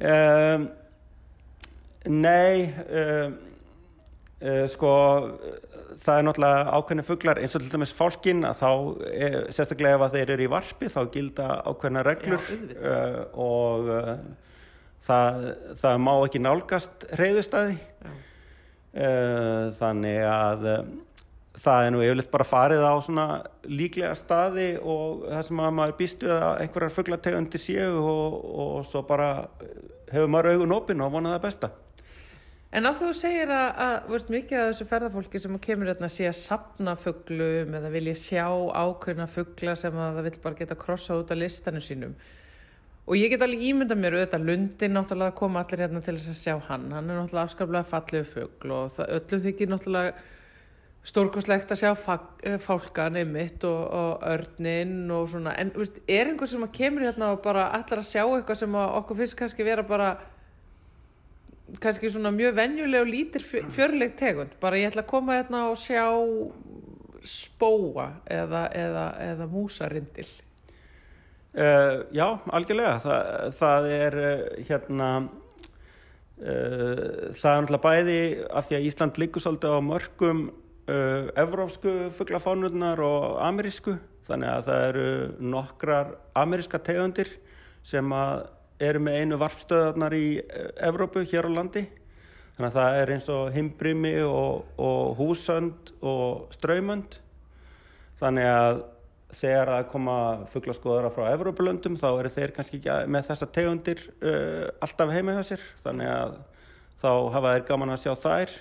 Um, 0.02 0.66
nei, 2.10 2.66
um, 2.82 3.36
uh, 4.42 4.64
sko, 4.74 4.92
það 6.02 6.18
er 6.18 6.26
náttúrulega 6.26 6.76
ákveðni 6.80 7.06
fuglar 7.06 7.38
eins 7.38 7.54
og 7.54 7.62
til 7.62 7.74
dæmis 7.76 7.94
fálkin 7.94 8.42
að 8.48 8.58
þá, 8.64 8.70
eh, 9.12 9.40
sérstaklega 9.54 10.00
ef 10.00 10.06
að 10.08 10.16
þeir 10.18 10.32
eru 10.34 10.48
í 10.48 10.52
varpi 10.56 10.90
þá 10.90 11.02
gilda 11.14 11.50
ákveðna 11.70 12.02
reglur 12.08 12.50
Já, 12.50 12.56
uh, 12.82 13.20
og 13.46 13.92
uh, 14.00 14.16
það, 15.06 15.46
það 15.82 16.02
má 16.06 16.12
ekki 16.14 16.42
nálgast 16.42 17.06
reyðustæði 17.20 17.78
uh, 18.06 19.72
þannig 19.78 20.20
að 20.28 20.68
um, 20.74 20.92
það 21.62 21.86
er 21.86 21.94
nú 21.94 22.02
yfirleitt 22.02 22.32
bara 22.32 22.48
farið 22.48 22.82
á 22.82 22.94
svona 23.04 23.26
líklega 23.68 24.14
staði 24.18 24.72
og 24.80 25.26
það 25.28 25.46
sem 25.48 25.62
að 25.62 25.76
maður 25.78 25.96
býst 26.00 26.26
við 26.26 26.34
að 26.38 26.64
einhverjar 26.64 26.96
fuglategundi 26.96 27.60
séu 27.60 27.92
og, 28.00 28.36
og 28.64 28.74
svo 28.88 29.04
bara 29.06 29.30
hefur 30.12 30.30
maður 30.32 30.56
augun 30.56 30.76
opinn 30.78 31.04
og 31.04 31.14
vonað 31.14 31.36
það 31.36 31.46
besta. 31.46 31.72
En 32.72 32.88
að 32.88 33.02
þú 33.02 33.08
segir 33.12 33.50
að, 33.52 33.66
að 33.84 33.94
veist, 34.14 34.30
mikið 34.32 34.58
af 34.58 34.68
þessu 34.70 34.84
ferðarfólki 34.88 35.40
sem 35.42 35.56
kemur 35.66 35.90
hérna 35.90 36.08
sé 36.08 36.24
að 36.30 36.38
sapna 36.38 36.94
fuglum 36.96 37.74
eða 37.76 37.90
vilja 37.92 38.14
sjá 38.16 38.46
ákveðna 38.48 39.26
fugla 39.28 39.74
sem 39.76 39.98
að 40.00 40.16
það 40.16 40.28
vill 40.28 40.38
bara 40.46 40.58
geta 40.62 40.78
krossa 40.80 41.18
út 41.20 41.34
á 41.34 41.36
listanum 41.36 41.84
sínum. 41.84 42.14
Og 43.02 43.18
ég 43.18 43.32
get 43.32 43.42
alveg 43.42 43.64
ímynda 43.66 43.96
mér 43.98 44.14
auðvitað 44.14 44.44
Lundin 44.46 44.94
náttúrulega 44.94 45.34
koma 45.34 45.64
allir 45.64 45.80
hérna 45.82 46.02
til 46.04 46.14
þess 46.18 46.30
að 46.30 46.38
sjá 46.38 46.54
hann. 46.68 46.84
Hann 46.94 47.10
er 47.10 47.18
náttúrulega 47.18 47.48
afskaplega 47.48 47.88
fallegu 47.90 48.28
fugl 48.30 48.74
og 48.76 48.92
það, 48.94 49.08
öllum 49.16 49.42
þykir 49.46 49.72
náttúrulega 49.72 50.12
stórkoslegt 51.02 51.72
að 51.74 51.80
sjá 51.80 51.90
eh, 52.46 52.58
fálkan 52.62 53.18
einmitt 53.18 53.64
og, 53.66 53.80
og 53.90 54.26
örnin 54.30 55.10
og 55.10 55.32
svona. 55.32 55.56
En 55.58 55.72
veist, 55.74 55.98
er 56.06 56.30
einhver 56.30 56.50
sem 56.50 56.62
kemur 56.76 57.08
hérna 57.08 57.32
og 57.34 57.42
bara 57.42 57.72
allar 57.74 58.04
að 58.04 58.10
sjá 58.12 58.22
eitthvað 58.22 58.60
sem 58.62 58.78
okkur 58.84 59.18
finnst 59.18 59.38
kannski 59.40 59.66
vera 59.66 59.82
bara 59.82 60.12
kannski 61.82 62.10
svona 62.12 62.30
mjög 62.34 62.54
venjuleg 62.54 63.02
og 63.02 63.10
lítir 63.10 63.42
fjö- 63.42 63.66
fjörleg 63.72 64.14
tegund 64.20 64.54
bara 64.60 64.78
ég 64.78 64.92
ætla 64.92 65.02
að 65.02 65.10
koma 65.10 65.40
hérna 65.40 65.66
og 65.72 65.78
sjá 65.80 66.04
spóa 67.26 68.08
eða, 68.30 68.66
eða, 68.76 69.04
eða 69.32 69.46
músarindil 69.50 70.28
Uh, 71.52 72.06
já, 72.16 72.26
algjörlega. 72.48 72.96
Þa, 73.04 73.16
það 73.58 73.86
er 73.92 74.14
uh, 74.16 74.44
hérna, 74.70 75.08
uh, 76.40 77.02
það 77.36 77.50
er 77.50 77.66
náttúrulega 77.66 77.82
bæði 77.84 78.20
af 78.48 78.68
því 78.68 78.78
að 78.78 78.86
Ísland 78.88 79.20
liggur 79.20 79.44
svolítið 79.44 79.76
á 79.76 79.80
mörgum 79.84 80.40
uh, 80.48 81.28
evrópsku 81.42 81.92
fuglafánurnar 82.16 83.02
og 83.04 83.36
amerísku. 83.44 83.98
Þannig 84.24 84.48
að 84.48 84.66
það 84.70 84.86
eru 84.86 85.06
nokkrar 85.52 86.14
ameríska 86.38 86.80
tegundir 86.80 87.28
sem 87.84 88.14
eru 88.82 89.00
með 89.02 89.18
einu 89.18 89.38
varpstöðarnar 89.40 90.14
í 90.14 90.26
Evrópu 90.78 91.24
hér 91.26 91.48
á 91.50 91.56
landi. 91.58 91.82
Þannig 92.54 92.68
að 92.68 92.76
það 92.78 92.98
er 93.00 93.12
eins 93.16 93.28
og 93.34 93.50
himbrimi 93.56 94.12
og, 94.22 94.70
og 94.78 95.18
húsönd 95.18 95.92
og 96.00 96.54
ströymönd. 96.54 97.18
Þannig 98.22 98.46
að 98.46 98.82
þegar 99.36 99.70
það 99.70 99.86
koma 99.92 100.16
fugglaskoðara 100.52 101.10
frá 101.14 101.24
Evrópulöndum 101.32 101.96
þá 102.00 102.08
eru 102.10 102.32
þeir 102.32 102.52
kannski 102.56 102.80
ekki 102.80 102.96
með 103.12 103.28
þessa 103.30 103.48
tegundir 103.54 104.02
uh, 104.20 104.66
alltaf 104.84 105.12
heima 105.14 105.36
hjá 105.38 105.42
sér. 105.52 105.64
Þannig 105.84 106.12
að 106.12 106.36
þá 107.02 107.10
hafa 107.36 107.54
þeir 107.56 107.66
gaman 107.70 107.94
að 107.94 108.02
sjá 108.04 108.12
þær. 108.22 108.56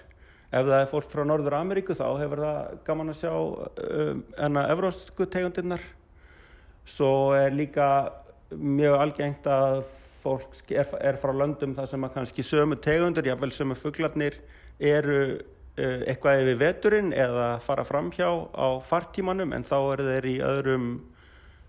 Ef 0.52 0.68
það 0.68 0.78
er 0.78 0.92
fólk 0.92 1.12
frá 1.12 1.24
Norður 1.24 1.58
Ameríku 1.62 1.96
þá 1.96 2.08
hefur 2.20 2.44
það 2.44 2.72
gaman 2.88 3.14
að 3.14 3.20
sjá 3.22 3.34
um, 3.36 4.24
enna 4.48 4.66
evrósku 4.74 5.28
tegundirnar. 5.32 5.86
Svo 6.90 7.12
er 7.38 7.56
líka 7.56 7.88
mjög 8.52 8.98
algengt 9.00 9.48
að 9.48 9.84
fólk 10.22 10.74
er, 10.74 10.90
er 11.00 11.18
frá 11.22 11.32
löndum 11.34 11.74
þar 11.78 11.88
sem 11.90 12.06
að 12.06 12.14
kannski 12.18 12.46
sömu 12.46 12.78
tegundir, 12.84 13.30
jáfnvel 13.32 13.54
sömu 13.56 13.78
fugglarnir 13.80 14.38
eru 14.82 15.22
eitthvað 15.82 16.44
yfir 16.44 16.60
veturinn 16.60 17.14
eða 17.16 17.56
fara 17.64 17.86
framhjá 17.88 18.28
á 18.54 18.68
fartímanum 18.86 19.54
en 19.56 19.66
þá 19.68 19.78
eru 19.80 20.08
þeir 20.10 20.28
í 20.30 20.36
öðrum 20.46 20.86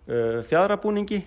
uh, 0.08 0.42
fjadrabúningi 0.48 1.22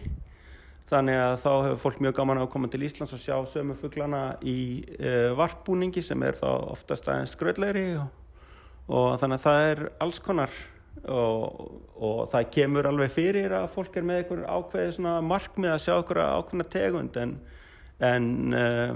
þannig 0.89 1.17
að 1.17 1.35
þá 1.41 1.49
hefur 1.53 1.81
fólk 1.81 2.03
mjög 2.05 2.17
gaman 2.19 2.41
að 2.43 2.51
koma 2.53 2.69
til 2.69 2.83
Íslands 2.85 3.15
og 3.15 3.21
sjá 3.21 3.35
sömu 3.49 3.77
fugglana 3.79 4.35
í 4.45 4.59
uh, 4.99 5.33
varpbúningi 5.39 6.03
sem 6.05 6.21
er 6.27 6.37
þá 6.37 6.49
oftast 6.75 7.09
aðeins 7.09 7.33
skröðlegri 7.33 7.87
og, 7.97 8.07
og 8.91 9.09
þannig 9.21 9.41
að 9.41 9.45
það 9.47 9.67
er 9.73 9.85
alls 10.05 10.21
konar. 10.23 10.63
Og, 11.11 11.73
og 12.01 12.19
það 12.31 12.47
kemur 12.55 12.87
alveg 12.89 13.11
fyrir 13.13 13.51
að 13.53 13.65
fólk 13.75 13.97
er 13.99 14.05
með 14.07 14.21
einhver 14.21 14.45
ákveði 14.47 14.93
svona 14.95 15.17
markmið 15.21 15.73
að 15.73 15.81
sjá 15.83 15.91
einhverja 15.99 16.37
ákveðna 16.39 16.65
tegund 16.71 17.19
en, 17.21 17.33
en 18.07 18.29
uh, 18.55 18.93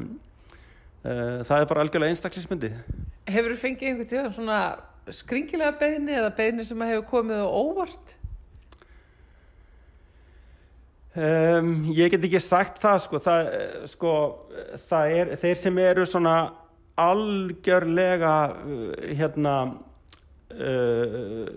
uh, 1.04 1.42
það 1.44 1.58
er 1.58 1.68
bara 1.70 1.84
algjörlega 1.84 2.16
einstaklismyndi 2.16 2.72
Hefur 3.30 3.54
þú 3.54 3.60
fengið 3.62 3.90
einhvern 3.92 4.10
tíðan 4.10 4.34
svona 4.36 4.60
skringilega 5.14 5.76
beðni 5.80 6.16
eða 6.18 6.32
beðni 6.38 6.66
sem 6.66 6.82
hefur 6.86 7.06
komið 7.10 7.44
á 7.46 7.48
óvart? 7.50 8.16
Um, 11.20 11.72
ég 11.90 12.12
get 12.14 12.26
ekki 12.28 12.40
sagt 12.42 12.78
það 12.84 13.00
sko, 13.04 13.20
það, 13.26 13.48
eh, 13.58 13.86
sko, 13.90 14.12
það 14.88 15.14
er 15.18 15.32
þeir 15.42 15.58
sem 15.58 15.80
eru 15.82 16.06
svona 16.08 16.36
algjörlega 17.02 18.34
uh, 18.54 18.92
hérna 19.18 19.56
uh, 20.54 21.50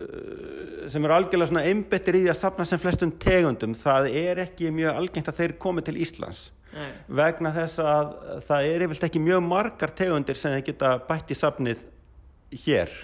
sem 0.89 1.05
eru 1.05 1.17
algjörlega 1.19 1.51
svona 1.53 1.67
einbettir 1.69 2.17
í 2.17 2.25
því 2.25 2.33
að 2.33 2.41
safna 2.41 2.67
sem 2.69 2.81
flestum 2.81 3.13
tegundum 3.23 3.77
það 3.77 4.09
er 4.23 4.41
ekki 4.47 4.73
mjög 4.73 5.03
algengt 5.03 5.29
að 5.31 5.39
þeir 5.43 5.55
komi 5.67 5.85
til 5.85 6.01
Íslands 6.01 6.47
Nei. 6.73 6.91
vegna 7.21 7.53
þess 7.53 7.83
að 7.85 8.13
það 8.47 8.69
er 8.71 8.85
yfirlt 8.87 9.07
ekki 9.09 9.23
mjög 9.23 9.43
margar 9.45 9.93
tegundir 9.97 10.39
sem 10.39 10.55
þeir 10.57 10.67
geta 10.71 10.93
bætt 11.09 11.33
í 11.33 11.37
safnið 11.37 11.83
hér 12.65 12.95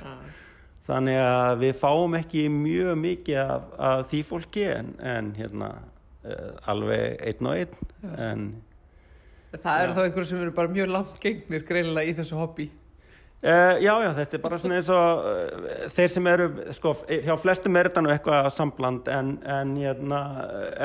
þannig 0.88 1.18
að 1.20 1.58
við 1.64 1.74
fáum 1.82 2.16
ekki 2.16 2.46
mjög 2.52 2.94
mikið 3.02 3.42
af, 3.42 3.66
af 3.90 4.06
því 4.12 4.22
fólki 4.30 4.64
en, 4.72 4.94
en 5.04 5.34
hérna 5.36 5.74
uh, 5.76 6.70
alveg 6.72 7.20
einn 7.28 7.50
og 7.50 7.60
einn 7.60 8.16
en 8.16 8.48
Það 9.48 9.82
eru 9.82 9.94
þá 9.96 10.02
einhverju 10.02 10.28
sem 10.28 10.40
eru 10.44 10.52
bara 10.52 10.68
mjög 10.68 10.90
langt 10.92 11.20
gengnir 11.22 11.62
greinilega 11.64 12.10
í 12.10 12.16
þessu 12.18 12.36
hobby. 12.36 12.66
Uh, 13.42 13.74
já, 13.82 13.92
já, 14.04 14.08
þetta 14.16 14.38
er 14.38 14.42
bara 14.44 14.60
svona 14.60 14.78
eins 14.78 14.88
og 14.92 15.26
uh, 15.26 15.66
þeir 15.94 16.14
sem 16.14 16.30
eru, 16.32 16.48
sko, 16.76 16.94
hjá 17.08 17.34
flestum 17.42 17.78
er 17.78 17.90
þetta 17.90 18.04
nú 18.04 18.14
eitthvað 18.14 18.48
sambland 18.54 19.10
en, 19.12 19.36
en, 19.58 19.76
hérna, 19.78 20.22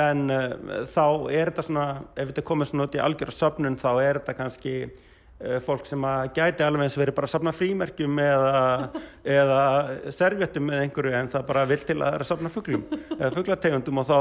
en 0.10 0.27
uh, 0.33 0.83
þá 0.93 1.05
er 1.31 1.51
þetta 1.51 1.65
svona, 1.69 1.88
ef 2.15 2.29
þetta 2.29 2.45
komið 2.51 2.72
svona 2.72 2.88
út 2.89 3.00
í 3.00 3.01
algjörða 3.03 3.39
söfnun 3.39 3.79
þá 3.81 3.89
er 3.93 4.22
þetta 4.22 4.38
kannski 4.41 4.77
fólk 5.65 5.83
sem 5.89 6.03
að 6.07 6.29
gæti 6.38 6.63
alveg 6.63 6.86
eins 6.86 6.93
verið 6.95 7.15
bara 7.17 7.27
að 7.27 7.33
sapna 7.33 7.51
frímerkjum 7.51 8.19
eða, 8.22 8.62
eða 9.39 9.63
servjöttum 10.15 10.69
eða 10.72 10.86
einhverju 10.86 11.17
en 11.17 11.31
það 11.33 11.50
bara 11.50 11.65
vil 11.67 11.79
til 11.81 11.98
að 11.98 12.05
það 12.05 12.15
er 12.15 12.24
að 12.24 12.29
sapna 12.29 12.51
fugglum 12.53 12.86
fugglategundum 13.19 14.00
og 14.00 14.07
þá 14.07 14.15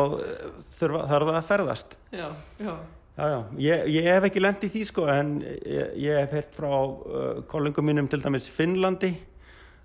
þurfa, 0.81 1.05
þarf 1.13 1.31
það 1.31 1.39
að 1.39 1.47
ferðast 1.53 1.95
Já, 2.11 2.27
já. 2.65 2.75
Já, 3.13 3.27
já, 3.29 3.39
ég, 3.61 3.83
ég 3.93 4.07
hef 4.09 4.25
ekki 4.25 4.41
lendið 4.41 4.71
í 4.71 4.73
því 4.73 4.83
sko 4.89 5.03
en 5.13 5.35
ég, 5.45 5.91
ég 6.01 6.17
hef 6.23 6.33
heyrt 6.33 6.55
frá 6.57 6.71
uh, 6.73 7.43
kollingum 7.51 7.85
mínum 7.85 8.09
til 8.09 8.23
dæmis 8.25 8.49
í 8.49 8.55
Finnlandi 8.55 9.11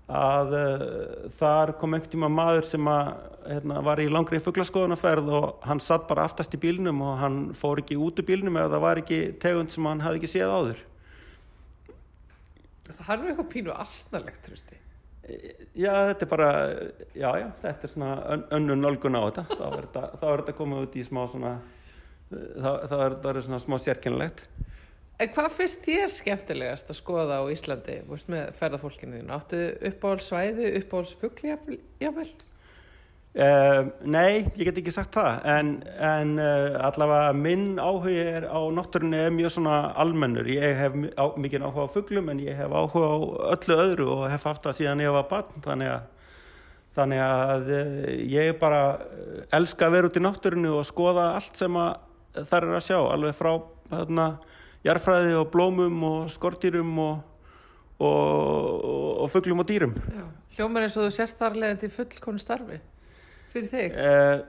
að 0.08 0.54
uh, 0.56 1.26
þar 1.36 1.74
kom 1.76 1.92
einhvern 1.92 2.14
tíma 2.14 2.30
maður 2.32 2.70
sem 2.70 2.88
að, 2.88 3.10
hérna, 3.44 3.82
var 3.84 4.00
í 4.00 4.08
langri 4.08 4.40
fugglaskoðunarferð 4.40 5.28
og 5.36 5.68
hann 5.68 5.84
satt 5.84 6.08
bara 6.08 6.24
aftast 6.24 6.56
í 6.56 6.62
bílnum 6.62 7.04
og 7.04 7.20
hann 7.20 7.38
fór 7.52 7.84
ekki 7.84 8.00
út 8.00 8.16
úr 8.22 8.30
bílnum 8.32 8.56
eða 8.56 8.72
það 8.78 8.84
var 8.86 9.04
ekki 9.04 9.20
tegund 9.44 9.76
sem 9.76 9.92
hann 9.92 10.04
hafði 10.06 10.22
ekki 10.22 10.34
séð 10.38 10.56
áður. 10.56 10.84
Það 12.88 13.12
er 13.12 13.20
nú 13.20 13.32
eitthvað 13.34 13.52
pínu 13.52 13.76
astnalegt, 13.76 14.44
trústi. 14.46 14.84
Já, 15.76 15.92
þetta 16.08 16.24
er 16.24 16.30
bara, 16.30 16.52
já, 17.12 17.28
já, 17.36 17.48
þetta 17.60 17.84
er 17.84 17.90
svona 17.92 18.12
ön, 18.32 18.44
önnun 18.56 18.80
nálgun 18.80 19.18
á 19.20 19.22
þetta, 19.28 19.44
þá 19.52 20.28
er 20.30 20.40
þetta 20.40 20.54
komið 20.56 20.86
út 20.86 20.96
í 20.96 21.04
smá 21.04 21.26
svona, 21.28 21.58
þá, 22.30 22.70
þá 22.88 22.96
er 22.98 23.16
þetta 23.18 23.44
svona 23.46 23.62
smá 23.62 23.78
sérkennilegt. 23.82 24.44
En 25.18 25.30
hvað 25.34 25.48
finnst 25.50 25.80
þér 25.82 26.12
skemmtilegast 26.14 26.92
að 26.92 27.00
skoða 27.00 27.40
á 27.42 27.44
Íslandi, 27.50 27.96
veist, 28.06 28.28
með 28.30 28.52
ferðarfólkinu 28.60 29.18
þínu? 29.18 29.32
Áttu 29.34 29.62
uppáhaldsvæði, 29.90 30.68
uppáhaldsfugli, 30.78 31.56
jáfnvel? 31.98 32.28
Uh, 33.38 33.90
nei, 34.08 34.48
ég 34.56 34.66
get 34.66 34.78
ekki 34.80 34.90
sagt 34.90 35.12
það 35.14 35.44
en, 35.52 35.68
en 36.02 36.30
uh, 36.40 36.78
allavega 36.88 37.34
minn 37.36 37.76
áhuga 37.76 38.24
er 38.32 38.46
á 38.50 38.58
náttúrunni 38.72 39.20
er 39.20 39.34
mjög 39.36 39.52
svona 39.58 39.76
almennur, 40.00 40.48
ég 40.48 40.74
hef 40.80 40.96
á, 41.14 41.36
mikið 41.38 41.66
áhuga 41.68 41.84
á 41.86 41.94
fugglum 41.94 42.32
en 42.32 42.40
ég 42.42 42.56
hef 42.58 42.72
áhuga 42.72 43.10
á 43.14 43.18
öllu 43.52 43.78
öðru 43.84 44.08
og 44.16 44.24
hef 44.32 44.48
haft 44.48 44.64
það 44.64 44.78
síðan 44.80 45.04
ég 45.04 45.14
var 45.14 45.28
barn 45.30 45.62
þannig 45.68 45.92
að, 45.92 46.08
þannig 46.98 47.22
að 47.28 47.70
uh, 47.76 48.08
ég 48.32 48.58
bara 48.58 48.82
elska 49.60 49.86
að 49.86 49.98
vera 49.98 50.10
út 50.10 50.18
í 50.18 50.24
náttúrunni 50.24 50.74
og 50.74 50.88
skoða 50.88 51.28
allt 51.36 51.62
sem 51.62 51.78
að 51.78 51.92
þar 52.48 52.68
er 52.68 52.76
að 52.78 52.86
sjá 52.86 52.98
alveg 53.00 53.38
frá 53.38 53.52
þarna 53.88 54.28
jarfræði 54.86 55.34
og 55.38 55.48
blómum 55.52 56.04
og 56.06 56.28
skortýrum 56.32 56.92
og, 57.02 57.24
og, 57.98 58.84
og 59.24 59.32
fugglum 59.32 59.64
og 59.64 59.68
dýrum 59.70 59.96
Já. 60.12 60.26
Hljómar 60.58 60.86
eins 60.86 60.96
og 60.98 61.06
þú 61.06 61.10
sért 61.14 61.38
þar 61.38 61.58
leðandi 61.62 61.90
fullkonu 61.94 62.42
starfi 62.42 62.80
fyrir 63.52 63.68
þig? 63.72 63.94
Uh, 63.94 64.40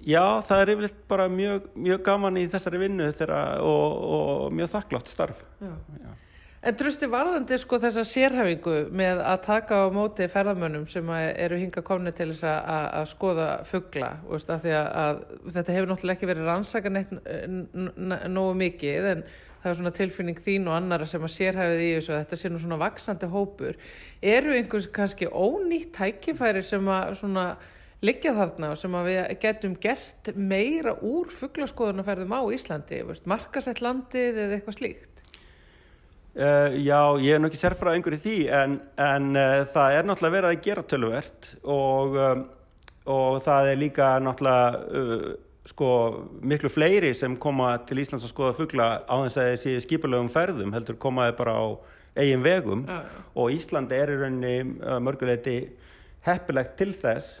já, 0.00 0.24
það 0.48 0.62
er 0.62 0.72
yfirleitt 0.74 1.02
bara 1.10 1.28
mjög, 1.32 1.68
mjög 1.76 2.02
gaman 2.06 2.40
í 2.40 2.46
þessari 2.50 2.80
vinnu 2.80 3.10
þeirra, 3.16 3.42
og, 3.66 3.98
og 4.16 4.56
mjög 4.56 4.72
þakklátt 4.74 5.12
starf. 5.12 5.44
Já. 5.60 5.74
Já. 6.00 6.14
En 6.60 6.76
trusti 6.76 7.08
varðandi 7.08 7.56
sko 7.56 7.78
þessa 7.80 8.02
sérhæfingu 8.04 8.90
með 8.92 9.22
að 9.24 9.38
taka 9.46 9.78
á 9.80 9.86
móti 9.96 10.26
ferðamönnum 10.28 10.82
sem 10.92 11.06
eru 11.16 11.56
hinga 11.56 11.80
komni 11.80 12.12
til 12.12 12.26
þess 12.34 12.44
að, 12.50 12.90
að 12.98 13.06
skoða 13.14 13.46
fuggla, 13.70 14.10
veist, 14.28 14.52
að 14.52 14.66
að, 14.74 14.90
að 15.02 15.22
þetta 15.56 15.76
hefur 15.78 15.88
náttúrulega 15.88 16.18
ekki 16.18 16.28
verið 16.28 16.50
rannsakan 16.50 17.00
nógu 18.36 18.58
mikið 18.60 19.08
en 19.14 19.24
það 19.62 19.72
er 19.72 19.80
svona 19.80 19.94
tilfinning 19.96 20.44
þín 20.44 20.68
og 20.68 20.76
annara 20.76 21.08
sem 21.08 21.24
að 21.24 21.34
sérhæfið 21.38 21.84
í 21.86 21.90
þessu 21.94 22.12
að 22.12 22.22
þetta 22.26 22.40
sé 22.42 22.52
nú 22.52 22.60
svona 22.60 22.80
vaksandi 22.84 23.32
hópur. 23.32 23.82
Eru 24.20 24.56
einhvers 24.58 24.92
kannski 25.00 25.32
ónýtt 25.32 25.94
tækifæri 25.96 26.64
sem 26.64 26.92
að 26.92 27.14
svona 27.22 27.46
liggja 28.04 28.36
þarna 28.36 28.74
og 28.74 28.80
sem 28.80 29.00
að 29.00 29.08
við 29.08 29.22
getum 29.46 29.80
gert 29.80 30.34
meira 30.36 30.92
úr 31.00 31.32
fugglaskoðunarferðum 31.40 32.36
á 32.36 32.40
Íslandi, 32.52 33.00
markasett 33.24 33.80
landið 33.84 34.44
eða 34.44 34.60
eitthvað 34.60 34.76
slíkt? 34.76 35.09
Uh, 36.30 36.76
já, 36.78 37.18
ég 37.18 37.34
er 37.34 37.40
nokkið 37.42 37.58
sérfrað 37.58 37.96
einhverju 37.96 38.20
því 38.22 38.34
en, 38.54 38.74
en 39.02 39.24
uh, 39.34 39.64
það 39.66 39.94
er 39.96 40.04
náttúrulega 40.06 40.34
verið 40.36 40.52
að 40.52 40.60
gera 40.62 40.84
tölvert 40.86 41.48
og, 41.74 42.14
um, 42.14 42.44
og 43.10 43.38
það 43.42 43.70
er 43.72 43.80
líka 43.80 44.10
náttúrulega 44.22 45.00
uh, 45.00 45.24
sko 45.72 45.90
miklu 46.52 46.70
fleiri 46.70 47.10
sem 47.18 47.34
koma 47.34 47.72
til 47.88 47.98
Íslands 48.04 48.28
að 48.28 48.30
skoða 48.30 48.54
fuggla 48.60 48.88
á 49.10 49.14
þess 49.24 49.42
að 49.42 49.50
þessi 49.56 49.74
skipulegum 49.88 50.30
ferðum 50.30 50.78
heldur 50.78 51.00
komaði 51.02 51.34
bara 51.42 51.58
á 51.58 51.66
eigin 52.22 52.46
vegum 52.46 52.86
Já. 52.86 53.02
og 53.34 53.58
Íslandi 53.58 53.98
er 53.98 54.14
í 54.14 54.22
rauninni 54.22 54.56
mörguleiti 55.02 55.58
heppilegt 56.28 56.78
til 56.78 56.92
þess 56.94 57.40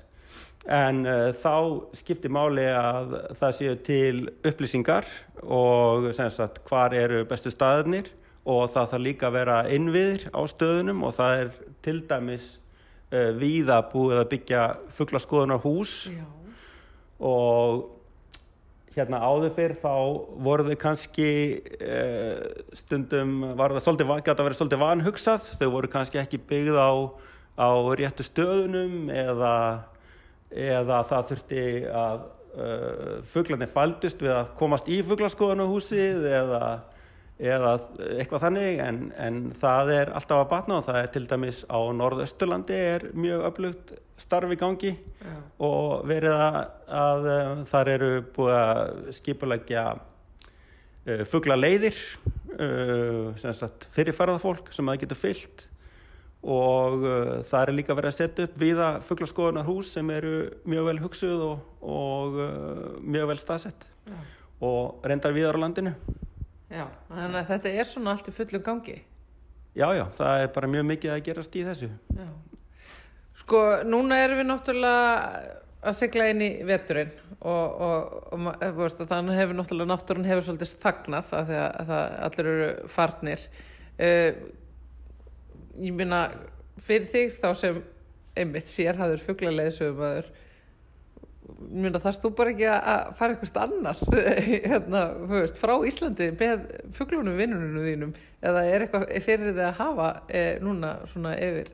en 0.66 1.04
þá 1.38 1.54
skiptir 2.02 2.34
máli 2.34 2.66
að 2.74 3.20
það 3.38 3.58
séu 3.58 3.80
til 3.86 4.14
upplýsingar 4.46 5.06
og 5.46 6.10
sagt 6.18 6.64
hvar 6.66 6.94
eru 6.94 7.22
bestu 7.30 7.54
staðirnir 7.54 8.10
og 8.48 8.70
það 8.72 8.90
þarf 8.92 9.04
líka 9.04 9.28
að 9.28 9.36
vera 9.36 9.60
innviðir 9.68 10.26
á 10.32 10.40
stöðunum 10.48 11.04
og 11.04 11.14
það 11.16 11.40
er 11.42 11.54
til 11.84 11.96
dæmis 12.08 12.50
uh, 13.12 13.30
víða 13.36 13.80
búið 13.92 14.22
að 14.22 14.28
byggja 14.34 14.66
fugglaskoðunar 14.96 15.60
hús 15.64 15.94
Já. 16.08 16.24
og 17.20 17.88
hérna 18.94 19.20
áður 19.22 19.52
fyrr 19.54 19.76
þá 19.78 19.92
voru 20.46 20.66
þau 20.70 20.78
kannski 20.80 21.28
uh, 21.78 22.48
stundum 22.74 23.36
var 23.58 23.76
það 23.76 23.86
svolítið, 23.86 24.14
gæti 24.24 24.34
að 24.34 24.48
vera 24.48 24.58
svolítið 24.58 24.82
vanhugsað 24.84 25.50
þau 25.60 25.68
voru 25.76 25.92
kannski 25.92 26.22
ekki 26.22 26.40
byggð 26.50 26.80
á, 26.80 26.92
á 27.60 27.70
réttu 28.00 28.26
stöðunum 28.26 29.12
eða, 29.12 29.54
eða 30.50 31.02
það 31.12 31.28
þurfti 31.34 31.66
að 31.92 32.24
uh, 32.24 33.20
fugglarnir 33.30 33.70
fældust 33.76 34.24
við 34.24 34.32
að 34.38 34.50
komast 34.58 34.88
í 34.88 35.02
fugglaskoðunarhúsið 35.04 36.24
eða 36.40 36.64
eða 37.40 37.72
eitthvað 38.18 38.42
þannig 38.44 38.80
en, 38.84 38.98
en 39.16 39.38
það 39.56 39.92
er 39.94 40.12
alltaf 40.18 40.42
að 40.42 40.50
batna 40.50 40.76
og 40.80 40.86
það 40.88 40.98
er 41.00 41.08
til 41.14 41.22
dæmis 41.30 41.62
á 41.72 41.80
norðausturlandi 41.96 42.76
er 42.76 43.06
mjög 43.16 43.46
öflugt 43.48 43.94
starf 44.20 44.52
í 44.52 44.58
gangi 44.60 44.92
Já. 44.92 45.32
og 45.64 46.04
verið 46.08 46.36
að, 46.36 46.60
að 47.00 47.30
um, 47.32 47.64
þar 47.72 47.92
eru 47.94 48.10
búið 48.36 48.58
að 48.58 49.10
skipulegja 49.16 49.86
uh, 49.96 51.24
fuggla 51.32 51.56
leiðir 51.56 51.96
uh, 52.58 53.32
sem 53.40 53.56
sagt 53.56 53.88
fyrirferðarfólk 53.96 54.72
sem 54.76 54.92
það 54.92 55.02
getur 55.06 55.22
fyllt 55.24 55.66
og 56.44 57.02
uh, 57.04 57.34
það 57.48 57.60
er 57.62 57.76
líka 57.78 57.96
verið 57.96 58.12
að 58.12 58.18
setja 58.20 58.48
upp 58.48 58.60
viða 58.60 58.94
fugglaskoðunar 59.08 59.68
hús 59.68 59.94
sem 59.96 60.12
eru 60.12 60.34
mjög 60.68 60.92
vel 60.92 61.00
hugsuð 61.06 61.46
og, 61.48 61.68
og 61.80 62.42
mjög 63.00 63.32
vel 63.32 63.40
staðsett 63.40 63.88
Já. 64.04 64.18
og 64.68 65.08
reyndar 65.08 65.32
viðar 65.36 65.56
á 65.56 65.64
landinu 65.64 65.96
Já, 66.70 66.84
þannig 67.08 67.40
að 67.40 67.48
þetta 67.50 67.72
er 67.80 67.88
svona 67.88 68.12
allt 68.14 68.28
í 68.30 68.34
fullum 68.34 68.62
gangi. 68.66 69.00
Já, 69.74 69.86
já, 69.94 70.04
það 70.16 70.44
er 70.44 70.52
bara 70.54 70.70
mjög 70.70 70.86
mikið 70.90 71.14
að 71.14 71.24
gerast 71.26 71.56
í 71.58 71.64
þessu. 71.66 71.88
Já. 72.14 72.28
Sko, 73.40 73.60
núna 73.86 74.20
erum 74.22 74.40
við 74.40 74.48
náttúrulega 74.50 75.58
að 75.80 75.96
sigla 75.96 76.28
inn 76.30 76.42
í 76.44 76.50
veturinn 76.68 77.12
og, 77.38 77.50
og, 77.50 78.16
og, 78.36 78.48
og 78.52 78.78
veist, 78.78 79.00
þannig 79.10 79.38
hefur 79.40 79.58
náttúrulega 79.58 79.90
náttúrun 79.94 80.28
hefur 80.28 80.46
svolítið 80.46 80.74
þagnað 80.82 81.32
að, 81.38 81.52
að, 81.56 81.70
að, 81.80 81.92
að 81.96 82.18
allir 82.26 82.50
eru 82.52 82.68
farnir. 82.92 83.46
Uh, 84.00 84.28
ég 85.80 85.96
minna, 85.96 86.20
fyrir 86.84 87.08
þig 87.10 87.34
þá 87.40 87.48
sem 87.58 87.80
einmitt 88.38 88.70
sérhæður 88.70 89.24
fugglarleðsögum 89.26 90.06
aður 90.06 90.30
Þarfst 92.00 92.24
þú 92.24 92.30
bara 92.38 92.52
ekki 92.54 92.66
að 92.70 93.12
fara 93.18 93.34
eitthvað 93.34 93.62
annar 93.64 94.02
hérna, 94.70 95.04
veist, 95.30 95.60
frá 95.60 95.74
Íslandi 95.86 96.30
með 96.34 96.66
fugglunum 96.96 97.38
vinnunum 97.38 97.86
þínum 97.86 98.12
eða 98.40 98.66
er 98.68 98.84
eitthvað 98.86 99.06
fyrir 99.24 99.52
þið 99.52 99.64
að 99.68 99.78
hafa 99.80 100.10
e, 100.28 100.44
núna 100.64 100.92
svona 101.12 101.34
yfir 101.38 101.72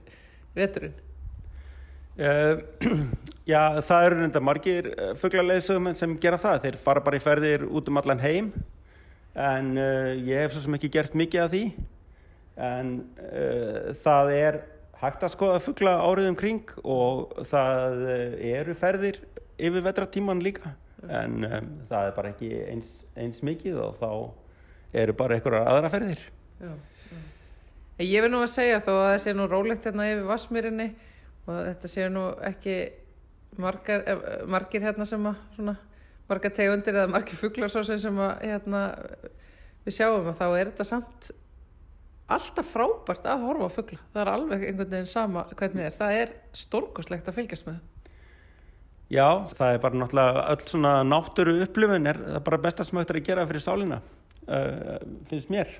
veturinn? 0.57 0.97
Uh, 2.17 2.63
já, 3.53 3.77
það 3.85 4.07
eru 4.07 4.21
reynda 4.23 4.41
margir 4.41 4.89
fugglarleðsögum 5.21 5.93
sem 5.99 6.15
gera 6.21 6.41
það. 6.41 6.63
Þeir 6.65 6.79
fara 6.87 7.03
bara 7.05 7.19
í 7.19 7.25
ferðir 7.25 7.67
út 7.69 7.91
um 7.93 8.01
allan 8.01 8.23
heim 8.23 8.55
en 9.37 9.75
uh, 9.77 10.15
ég 10.17 10.47
hef 10.47 10.55
svo 10.55 10.65
sem 10.65 10.79
ekki 10.79 10.95
gert 10.95 11.17
mikið 11.19 11.45
af 11.45 11.53
því 11.53 11.65
en 12.67 12.95
uh, 13.21 13.93
það 14.01 14.33
er 14.33 14.61
hægt 14.97 15.27
að 15.27 15.35
skoða 15.35 15.61
fuggla 15.61 15.99
áriðum 16.01 16.39
kring 16.41 16.73
og 16.81 17.35
það 17.51 18.07
eru 18.49 18.77
ferðir 18.81 19.21
yfir 19.57 19.85
vetratíman 19.85 20.43
líka 20.45 20.75
en 21.05 21.45
um, 21.45 21.71
það 21.91 22.09
er 22.09 22.15
bara 22.17 22.33
ekki 22.33 22.51
eins, 22.67 22.93
eins 23.17 23.43
mikið 23.45 23.81
og 23.85 23.97
þá 24.01 24.11
eru 25.03 25.17
bara 25.17 25.37
einhverjar 25.37 25.71
aðra 25.71 25.91
ferðir. 25.93 26.23
Já, 26.61 26.71
já. 27.11 27.19
Ég 28.05 28.25
vil 28.25 28.31
nú 28.33 28.43
að 28.45 28.53
segja 28.53 28.83
þó 28.85 28.93
að 28.95 29.07
það 29.07 29.19
sé 29.25 29.35
nú 29.37 29.49
rólegt 29.51 29.89
hérna 29.89 30.09
yfir 30.11 30.29
Vasmýrinni 30.29 30.91
og 31.47 31.59
þetta 31.71 31.91
sé 31.93 32.09
nú 32.13 32.27
ekki 32.45 32.77
margar, 33.61 34.05
margir 34.51 34.85
hérna 34.85 35.07
sem 35.09 35.31
að 35.31 35.41
svona, 35.57 35.77
margar 36.29 36.55
tegundir 36.57 36.97
eða 36.97 37.13
margir 37.13 37.41
fugglar 37.41 37.73
svo 37.73 37.85
sem 37.87 38.21
að 38.21 38.45
hérna, 38.45 38.85
við 39.87 39.99
sjáum 39.99 40.29
að 40.29 40.39
þá 40.41 40.47
er 40.49 40.71
þetta 40.73 40.89
samt 40.93 41.33
alltaf 42.37 42.73
frábært 42.73 43.29
að 43.31 43.45
horfa 43.47 43.69
á 43.71 43.77
fuggla 43.77 44.01
það 44.13 44.23
er 44.25 44.31
alveg 44.33 44.65
einhvern 44.67 44.97
veginn 44.97 45.13
sama 45.13 45.47
hvernig 45.55 45.87
er. 45.87 46.01
Það 46.01 46.23
er 46.23 46.33
stórkoslegt 46.65 47.29
að 47.31 47.39
fylgjast 47.39 47.69
með. 47.69 47.79
það 47.79 47.96
Já, 49.13 49.47
það 49.55 49.73
er 49.73 49.83
bara 49.85 49.99
náttúrulega 50.01 50.45
öll 50.51 50.63
svona 50.67 50.93
náttúru 51.07 51.53
upplifun 51.63 52.11
er 52.11 52.19
bara 52.43 52.59
besta 52.59 52.85
sem 52.85 52.99
hægt 52.99 53.13
er 53.15 53.21
að 53.21 53.29
gera 53.29 53.45
fyrir 53.47 53.63
sálina 53.63 54.01
uh, 54.49 54.97
finnst 55.31 55.53
mér. 55.53 55.71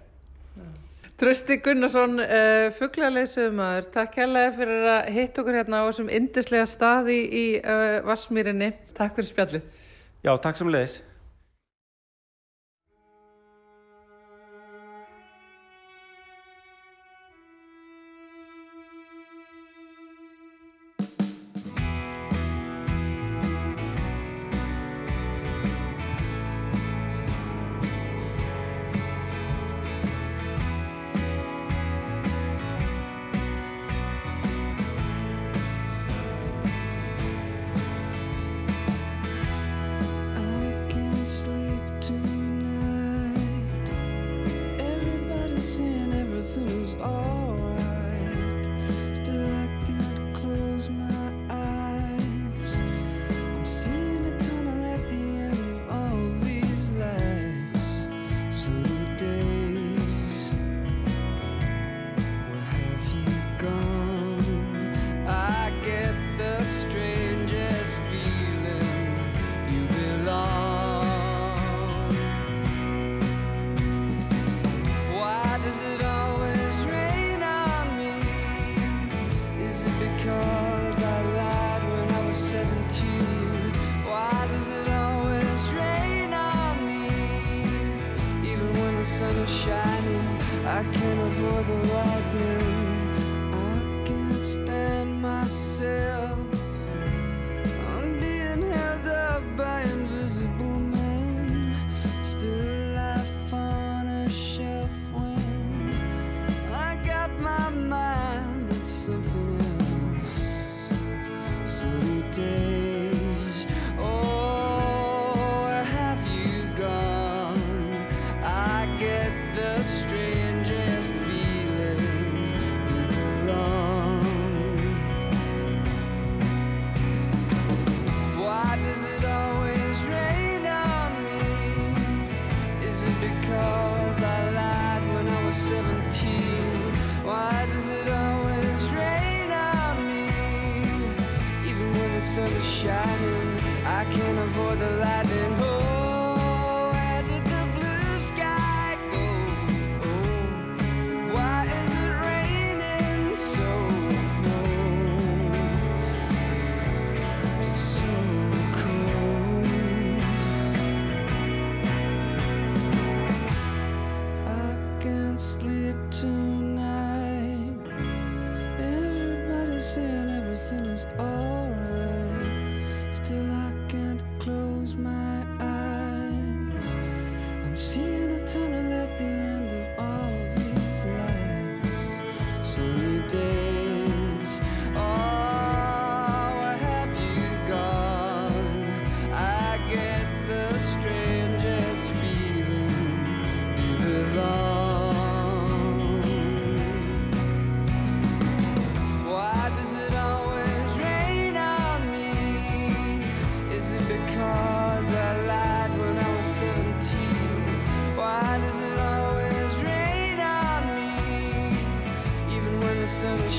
Trösti 1.17 1.57
Gunnarsson, 1.65 2.21
uh, 2.21 2.69
fugglarleysumar, 2.77 3.89
takk 3.95 4.21
hérlega 4.21 4.53
fyrir 4.59 4.89
að 4.93 5.11
hitta 5.17 5.43
okkur 5.43 5.59
hérna 5.59 5.83
á 5.83 5.89
þessum 5.89 6.13
indislega 6.13 6.69
staði 6.69 7.19
í 7.25 7.45
uh, 7.63 7.99
Vassmýrinni. 8.07 8.71
Takk 8.95 9.19
fyrir 9.19 9.31
spjallið. 9.33 9.69
Já, 10.23 10.35
takk 10.37 10.61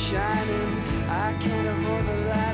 sem 0.08 0.50
leiðis. 2.28 2.47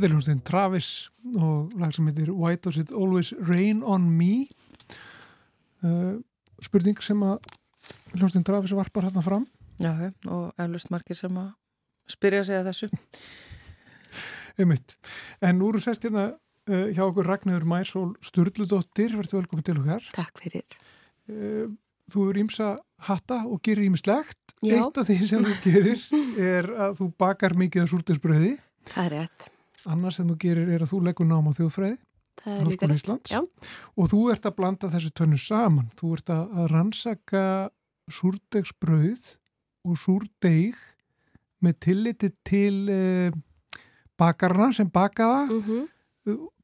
Þetta 0.00 0.08
er 0.08 0.12
hljómsveitin 0.14 0.44
Travis 0.48 0.86
og 1.36 1.72
lag 1.76 1.90
sem 1.92 2.06
heitir 2.08 2.30
Why 2.32 2.56
Does 2.56 2.78
It 2.80 2.92
Always 2.96 3.34
Rain 3.36 3.82
On 3.84 4.06
Me 4.08 4.46
uh, 5.84 6.14
spurning 6.64 7.02
sem 7.04 7.20
að 7.20 7.50
hljómsveitin 8.14 8.46
Travis 8.48 8.72
varpar 8.78 9.04
hérna 9.04 9.20
fram 9.20 9.44
Já, 9.76 9.92
og 10.24 10.56
eflust 10.56 10.88
margir 10.88 11.20
sem 11.20 11.36
að 11.36 11.50
spyrja 12.16 12.46
sig 12.48 12.62
að 12.62 12.70
þessu 12.70 12.88
Einmitt. 14.56 14.96
En 15.44 15.60
nú 15.60 15.68
eru 15.68 15.84
sest 15.84 16.08
hérna 16.08 16.30
uh, 16.32 16.88
hjá 16.96 17.04
okkur 17.04 17.28
Ragnarður 17.28 17.68
Mærsól 17.68 18.08
Sturldudóttir, 18.24 19.12
verður 19.20 19.42
velkominn 19.42 19.68
til 19.68 19.76
okkar 19.84 20.10
Takk 20.16 20.44
fyrir 20.46 20.80
uh, 21.28 21.68
Þú 22.08 22.28
eru 22.32 22.46
ímsa 22.46 22.72
hatta 23.04 23.44
og 23.44 23.60
gerir 23.60 23.92
ímislegt. 23.92 24.56
Eitt 24.64 24.96
af 24.96 25.12
því 25.12 25.20
sem 25.28 25.44
þú 25.44 25.60
gerir 25.68 26.10
er 26.40 26.74
að 26.88 27.00
þú 27.04 27.14
bakar 27.20 27.52
mikið 27.52 27.84
af 27.84 27.96
súrdegsbröði. 27.98 28.56
Það 28.96 29.04
er 29.04 29.18
rétt. 29.20 29.50
Annars 29.86 30.20
sem 30.20 30.28
þú 30.28 30.36
gerir 30.40 30.72
er 30.74 30.84
að 30.84 30.92
þú 30.94 31.02
leggur 31.08 31.28
nám 31.28 31.48
á 31.48 31.52
þjóðfræði. 31.56 31.98
Líka 32.64 32.88
rétt, 32.88 33.28
já. 33.28 33.40
Og 34.00 34.08
þú 34.08 34.20
ert 34.32 34.46
að 34.48 34.56
blanda 34.56 34.88
þessu 34.88 35.10
tönnu 35.12 35.36
saman. 35.40 35.90
Þú 36.00 36.14
ert 36.16 36.32
að 36.32 36.66
rannsaka 36.72 37.44
súrdegsbröð 38.10 39.34
og 39.84 39.98
súrdeg 40.00 40.78
með 41.60 41.74
tilliti 41.84 42.30
til 42.44 42.88
eh, 42.88 43.32
bakarna 44.18 44.72
sem 44.72 44.88
bakaða. 44.88 45.46
Mm 45.50 45.62
-hmm 45.62 45.88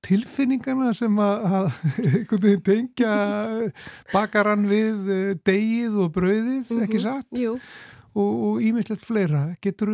tilfinningarna 0.07 0.92
sem 0.96 1.18
að, 1.22 1.46
að 1.59 2.46
tengja 2.68 3.12
bakaran 4.12 4.66
við 4.70 5.11
eh, 5.12 5.35
degið 5.46 6.00
og 6.05 6.12
brauðið, 6.14 6.62
mm 6.62 6.70
-hmm. 6.70 6.85
ekki 6.87 7.02
satt? 7.02 7.26
Jú. 7.40 7.57
Og 8.16 8.62
ímislegt 8.64 9.05
fleira. 9.05 9.57
Getur 9.61 9.92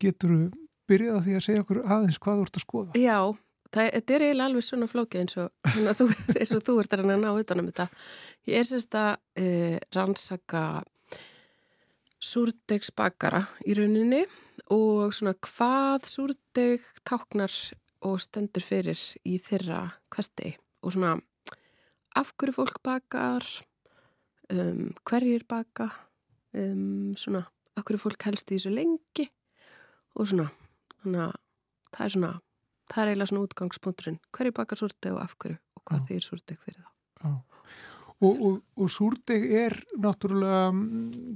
þú 0.00 0.50
byrjað 0.90 1.16
að 1.16 1.24
því 1.26 1.38
að 1.38 1.44
segja 1.46 1.64
okkur 1.64 1.82
aðeins 1.86 2.20
hvað 2.22 2.38
þú 2.38 2.46
ert 2.46 2.58
að 2.58 2.64
skoða? 2.66 3.00
Já, 3.00 3.18
það, 3.68 3.90
þetta 3.96 4.14
er 4.16 4.24
eiginlega 4.26 4.48
alveg 4.50 4.66
svona 4.68 4.90
flókið 4.90 5.24
eins 5.24 5.36
og, 5.42 5.50
þú, 5.98 6.08
eins 6.36 6.54
og 6.56 6.64
þú 6.68 6.78
ert 6.82 6.96
að 6.96 7.04
ná 7.12 7.28
utanum 7.32 7.68
þetta. 7.70 7.88
Ég 8.50 8.62
er 8.62 8.70
sérst 8.70 8.98
að 8.98 9.12
e, 9.38 9.46
rannsaka 9.96 10.64
súrdegsbakara 12.22 13.42
í 13.66 13.74
rauninni 13.76 14.22
og 14.70 15.10
svona 15.16 15.34
hvað 15.42 16.06
súrdeg 16.10 16.84
táknar 17.08 17.54
og 18.06 18.18
stendur 18.22 18.64
fyrir 18.64 18.98
í 19.26 19.38
þeirra 19.42 19.84
kvesti 20.12 20.54
og 20.82 20.94
svona 20.94 21.16
af 22.18 22.32
hverju 22.36 22.54
fólk 22.56 22.80
bakar, 22.84 23.44
um, 24.52 24.90
hverjir 25.08 25.46
baka, 25.48 25.88
um, 26.54 27.14
svona 27.16 27.46
af 27.76 27.86
hverju 27.86 28.02
fólk 28.02 28.26
helst 28.28 28.50
í 28.52 28.58
þessu 28.58 28.74
lengi 28.74 29.28
og 30.18 30.28
svona, 30.28 30.50
þannig 31.02 31.24
að 31.26 31.36
það 31.92 32.04
er 32.06 32.14
svona, 32.16 32.32
það 32.92 33.02
er 33.02 33.12
eiginlega 33.12 33.30
svona 33.32 33.46
útgangspunkturinn, 33.46 34.18
hverju 34.32 34.56
bakar 34.58 34.80
súrdeg 34.80 35.16
og 35.16 35.22
af 35.22 35.38
hverju 35.38 35.58
og 35.58 35.86
hvað 35.88 36.04
þýr 36.10 36.28
súrdeg 36.28 36.60
fyrir 36.62 36.82
þá. 36.82 36.90
Já. 37.22 37.32
Og, 38.22 38.42
og, 38.46 38.58
og 38.78 38.90
súrdeg 38.94 39.48
er 39.50 39.74
náttúrulega, 39.98 40.68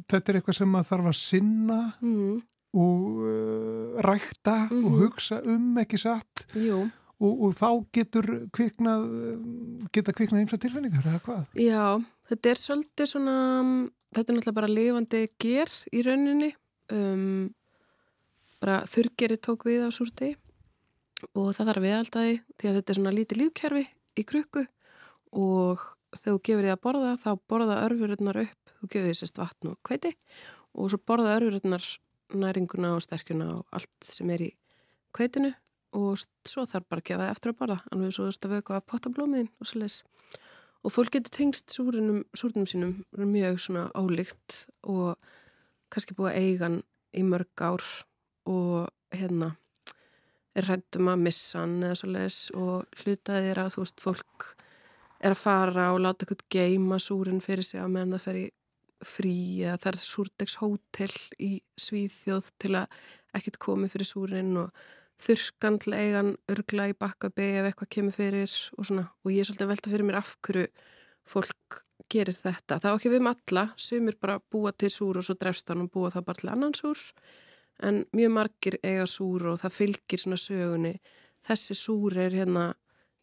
þetta 0.07 0.31
er 0.31 0.39
eitthvað 0.39 0.59
sem 0.61 0.71
maður 0.71 0.91
þarf 0.93 1.09
að 1.11 1.19
sinna 1.19 1.81
mm 2.01 2.37
og 2.77 3.01
uh, 3.25 3.97
rækta 4.05 4.57
mm 4.57 4.69
-hmm. 4.69 4.85
og 4.85 4.91
mhm. 4.91 5.01
hugsa 5.01 5.41
um 5.45 5.79
ekki 5.79 5.99
satt 5.99 6.47
og, 7.19 7.43
og 7.43 7.55
þá 7.55 7.71
getur 7.93 8.49
kviknað 8.53 9.03
geta 9.93 10.13
kviknað 10.13 10.41
eins 10.41 10.53
og 10.53 10.61
tilfinningar 10.61 11.07
eða 11.07 11.21
hvað? 11.25 11.45
Já, 11.55 12.05
þetta 12.29 12.51
er 12.51 12.59
svolítið 12.61 13.07
svona 13.07 13.37
þetta 14.13 14.33
er 14.33 14.37
náttúrulega 14.37 14.61
bara 14.61 14.75
lifandi 14.79 15.29
ger 15.39 15.71
í 15.93 16.03
rauninni 16.03 16.53
um, 16.93 17.55
bara 18.63 18.83
þurrgeri 18.89 19.39
tók 19.43 19.67
við 19.69 19.87
á 19.87 19.91
súrti 19.95 20.35
og 21.33 21.53
það 21.57 21.71
þarf 21.71 21.85
við 21.85 21.97
alltaf 21.97 22.27
því 22.61 22.71
að 22.71 22.79
þetta 22.79 22.93
er 22.93 22.99
svona 22.99 23.15
lítið 23.17 23.43
lífkerfi 23.43 23.85
í 24.17 24.25
krukku. 24.29 24.65
Og 25.37 25.83
þegar 26.17 26.37
þú 26.37 26.43
gefur 26.49 26.65
því 26.65 26.73
að 26.73 26.83
borða 26.87 27.13
þá 27.21 27.31
borða 27.51 27.79
örfururnar 27.85 28.41
upp, 28.45 28.75
þú 28.81 28.91
gefur 28.93 29.09
því 29.09 29.19
sérst 29.21 29.41
vatn 29.41 29.73
og 29.73 29.79
kveiti 29.87 30.13
og 30.77 30.91
svo 30.93 31.01
borða 31.09 31.37
örfururnar 31.39 31.87
næringuna 32.37 32.95
og 32.97 33.05
sterkuna 33.05 33.49
og 33.59 33.77
allt 33.77 34.09
sem 34.09 34.31
er 34.35 34.49
í 34.49 34.51
kveitinu 35.17 35.53
og 35.97 36.21
svo 36.47 36.67
þarf 36.69 36.89
bara 36.91 37.03
að 37.03 37.09
gefa 37.11 37.31
eftir 37.31 37.53
að 37.53 37.59
borða 37.61 37.79
alveg 37.93 38.15
svo 38.15 38.27
þurft 38.27 38.49
að 38.49 38.55
vöka 38.57 38.77
að 38.77 38.87
potta 38.91 39.13
blómiðin 39.13 39.53
og 39.61 39.71
svo 39.71 39.83
les 39.83 40.01
og 40.87 40.93
fólk 40.95 41.17
getur 41.17 41.33
tengst 41.35 41.73
súrunum, 41.75 42.25
súrunum 42.37 42.67
sínum 42.69 42.93
mjög 43.17 43.61
svona 43.63 43.87
ólíkt 43.97 44.67
og 44.87 45.17
kannski 45.91 46.17
búið 46.19 46.39
eigan 46.43 46.81
í 47.17 47.25
mörg 47.27 47.65
ár 47.65 47.85
og 48.51 48.89
hérna 49.15 49.53
er 50.57 50.71
hættum 50.71 51.11
að 51.13 51.25
missa 51.27 51.63
hann 51.63 51.83
eða 51.85 51.99
svo 52.01 52.13
les 52.15 52.39
og 52.57 53.01
hlutaði 53.03 53.53
er 53.53 53.61
að 53.61 53.75
þú 53.75 53.85
veist 53.85 54.05
fólk 54.05 54.47
er 55.21 55.33
að 55.33 55.43
fara 55.43 55.91
og 55.95 56.03
láta 56.05 56.25
eitthvað 56.25 56.47
geima 56.53 56.99
súrin 57.03 57.43
fyrir 57.45 57.67
sig 57.67 57.81
á 57.83 57.87
meðan 57.89 58.17
það 58.17 58.25
fer 58.27 58.41
í 58.41 58.47
frí 59.05 59.37
eða 59.63 59.81
það 59.83 59.91
er 59.91 59.99
súrdegshótel 60.03 61.15
í 61.45 61.51
Svíðþjóð 61.81 62.53
til 62.63 62.73
að 62.81 63.01
ekkert 63.37 63.59
komi 63.61 63.91
fyrir 63.93 64.09
súrin 64.09 64.55
og 64.61 64.87
þurrkandleigan 65.23 66.35
örgla 66.53 66.91
í 66.91 66.97
bakkabi 66.97 67.49
ef 67.61 67.71
eitthvað 67.71 67.93
kemur 67.97 68.17
fyrir 68.17 68.53
og 68.77 68.89
svona. 68.89 69.07
Og 69.25 69.33
ég 69.33 69.43
er 69.43 69.49
svolítið 69.49 69.73
velta 69.73 69.93
fyrir 69.93 70.09
mér 70.09 70.21
af 70.21 70.35
hverju 70.45 70.67
fólk 71.27 71.81
gerir 72.13 72.37
þetta. 72.37 72.79
Það 72.79 72.91
er 72.91 72.99
ekki 72.99 73.13
við 73.13 73.25
með 73.25 73.41
alla, 73.41 73.65
sumir 73.81 74.19
bara 74.21 74.39
búa 74.53 74.73
til 74.77 74.93
súr 74.93 75.21
og 75.21 75.27
svo 75.27 75.37
drefst 75.41 75.73
hann 75.73 75.85
og 75.87 75.93
búa 75.93 76.13
það 76.15 76.29
bara 76.29 76.43
til 76.43 76.53
annan 76.53 76.77
súr 76.77 77.01
en 77.83 78.05
mjög 78.17 78.33
margir 78.33 78.79
eiga 78.83 79.07
súr 79.11 79.51
og 79.53 79.61
það 79.61 79.77
fylgir 79.77 80.23
svona 80.23 80.41
sögunni. 80.41 80.95
Þessi 81.47 81.77
súr 81.79 82.17
er 82.19 82.35
hérna, 82.35 82.71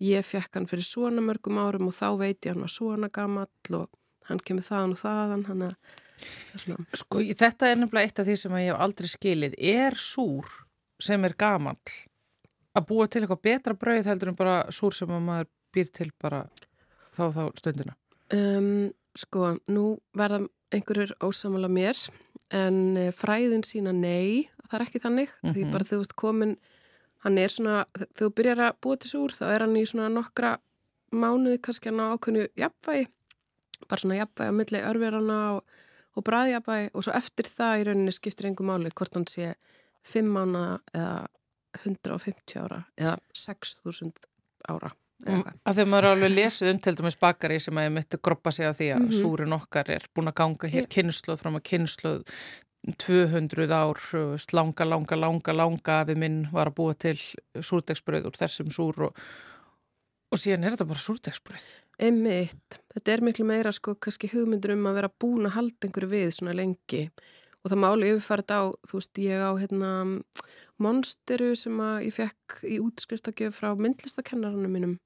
ég 0.04 0.26
fekk 0.26 0.60
hann 0.60 0.70
fyrir 0.70 0.86
svona 0.88 1.24
mörgum 1.26 1.60
árum 1.60 1.90
og 1.90 1.98
þá 1.98 2.08
veit 2.20 2.46
ég 2.46 2.54
hann 2.54 2.64
var 2.66 2.74
svona 2.74 3.10
gamall 3.14 3.78
og 3.80 3.90
hann 4.30 4.40
kemur 4.40 4.66
þaðan 4.66 4.96
og 4.96 5.02
þaðan 5.02 5.46
hann 5.50 5.68
að 5.72 5.78
Sko 6.96 7.20
þetta 7.36 7.68
er 7.68 7.80
nefnilega 7.82 8.08
eitt 8.08 8.20
af 8.22 8.28
því 8.28 8.36
sem 8.40 8.54
ég 8.62 8.70
hef 8.70 8.82
aldrei 8.86 9.10
skilið. 9.12 9.56
Er 9.58 9.98
súr 10.00 10.50
sem 11.02 11.26
er 11.26 11.36
gamal 11.36 11.76
að 12.74 12.86
búa 12.90 13.08
til 13.08 13.24
eitthvað 13.24 13.44
betra 13.44 13.76
brauð 13.78 14.10
heldur 14.10 14.32
en 14.32 14.38
bara 14.40 14.58
súr 14.74 14.96
sem 14.96 15.12
maður 15.12 15.50
býr 15.74 15.90
til 15.94 16.10
bara 16.22 16.46
þá 17.14 17.26
þá 17.36 17.44
stundina? 17.60 17.98
Um, 18.34 18.92
Sko, 19.14 19.60
nú 19.70 20.00
verða 20.18 20.40
einhverjur 20.74 21.12
ósamála 21.22 21.70
mér 21.70 22.00
en 22.52 22.98
eh, 22.98 23.12
fræðin 23.16 23.64
sína 23.64 23.94
nei 23.96 24.50
það 24.70 24.80
er 24.80 24.86
ekki 24.88 25.04
þannig, 25.04 25.30
mm 25.30 25.50
-hmm. 25.50 25.54
því 25.56 25.64
mhm. 25.64 25.72
bara 25.72 25.90
þú 25.90 26.00
ert 26.02 26.16
komin 26.16 26.58
hann 27.24 27.38
er 27.38 27.50
svona, 27.50 27.86
þú 28.18 28.30
byrjar 28.36 28.60
að 28.60 28.78
búa 28.82 28.98
til 28.98 29.10
súr 29.10 29.32
þá 29.32 29.46
er 29.48 29.62
hann 29.62 29.76
í 29.78 29.86
svona 29.86 30.10
nokkra 30.10 30.58
mánuði 31.12 31.62
kannski 31.62 31.90
hann 31.90 32.04
á 32.04 32.14
ákveðinu 32.14 32.48
jafnvægi 32.58 33.08
bara 33.88 34.02
svona 34.02 34.18
jafnvæg 34.18 34.50
á 34.50 34.54
milli 34.60 34.82
örverana 34.82 35.40
og, 35.56 35.62
og 36.16 36.24
bræðjafvæg 36.24 36.90
og 36.94 37.04
svo 37.04 37.14
eftir 37.14 37.46
það 37.46 37.80
í 37.80 37.86
rauninni 37.88 38.12
skiptir 38.12 38.50
engum 38.50 38.68
máli 38.68 38.92
hvort 38.92 39.14
hann 39.14 39.28
sé 39.30 39.54
5 40.04 40.28
mánu 40.36 40.80
eða 40.94 41.28
150 41.86 42.60
ára 42.60 42.84
eða 42.98 43.18
6000 43.34 44.12
ára 44.70 44.92
að 45.24 45.78
þegar 45.78 45.90
maður 45.92 46.10
alveg 46.10 46.34
lesið 46.34 46.72
um 46.74 46.82
til 46.84 46.96
dæmis 46.98 47.18
bakari 47.20 47.60
sem 47.64 47.78
að 47.80 47.88
ég 47.88 47.96
myndi 47.96 48.20
groppa 48.28 48.52
sig 48.52 48.68
að 48.68 48.78
því 48.80 48.90
að 48.92 49.00
mm 49.00 49.08
-hmm. 49.08 49.22
súrin 49.22 49.58
okkar 49.58 49.90
er 49.90 50.06
búin 50.16 50.32
að 50.32 50.38
ganga 50.42 50.68
hér 50.68 50.88
kynsluð 50.90 51.40
fram 51.40 51.56
að 51.56 51.68
kynsluð 51.70 52.24
200 52.98 53.72
ár 53.72 54.00
langa, 54.52 54.86
langa, 54.86 55.16
langa, 55.16 55.54
langa 55.54 56.04
við 56.04 56.18
minn 56.18 56.48
var 56.52 56.68
að 56.68 56.76
búa 56.76 56.94
til 56.94 57.16
súrdegsbröð 57.56 58.28
úr 58.28 58.36
þessum 58.36 58.72
súr 58.72 59.08
og, 59.08 59.16
og 60.32 60.38
síðan 60.40 60.64
er 60.64 60.76
þetta 60.76 60.90
bara 60.90 61.00
súrdegsbröð 61.00 61.70
Emmitt, 62.04 62.82
þetta 62.94 63.14
er 63.14 63.22
miklu 63.22 63.46
meira 63.46 63.72
sko 63.72 63.96
kannski 63.96 64.28
hugmyndur 64.34 64.74
um 64.74 64.88
að 64.90 64.98
vera 65.00 65.10
búin 65.22 65.46
að 65.46 65.56
halda 65.56 65.88
einhverju 65.88 66.10
við 66.10 66.32
svona 66.34 66.56
lengi 66.58 67.10
og 67.64 67.72
það 67.72 67.82
máli 67.84 68.12
yfirfært 68.12 68.52
á, 68.52 68.62
þú 68.88 69.00
veist, 69.00 69.20
ég 69.24 69.40
á 69.40 69.52
hérna 69.56 69.92
monsteru 70.84 71.54
sem 71.56 71.80
að 71.80 72.08
ég 72.10 72.16
fekk 72.18 72.58
í 72.68 72.80
útskriftakjöf 72.84 73.60
frá 73.62 73.72
myndlistakennarannum 73.80 74.74
mínum. 74.74 74.98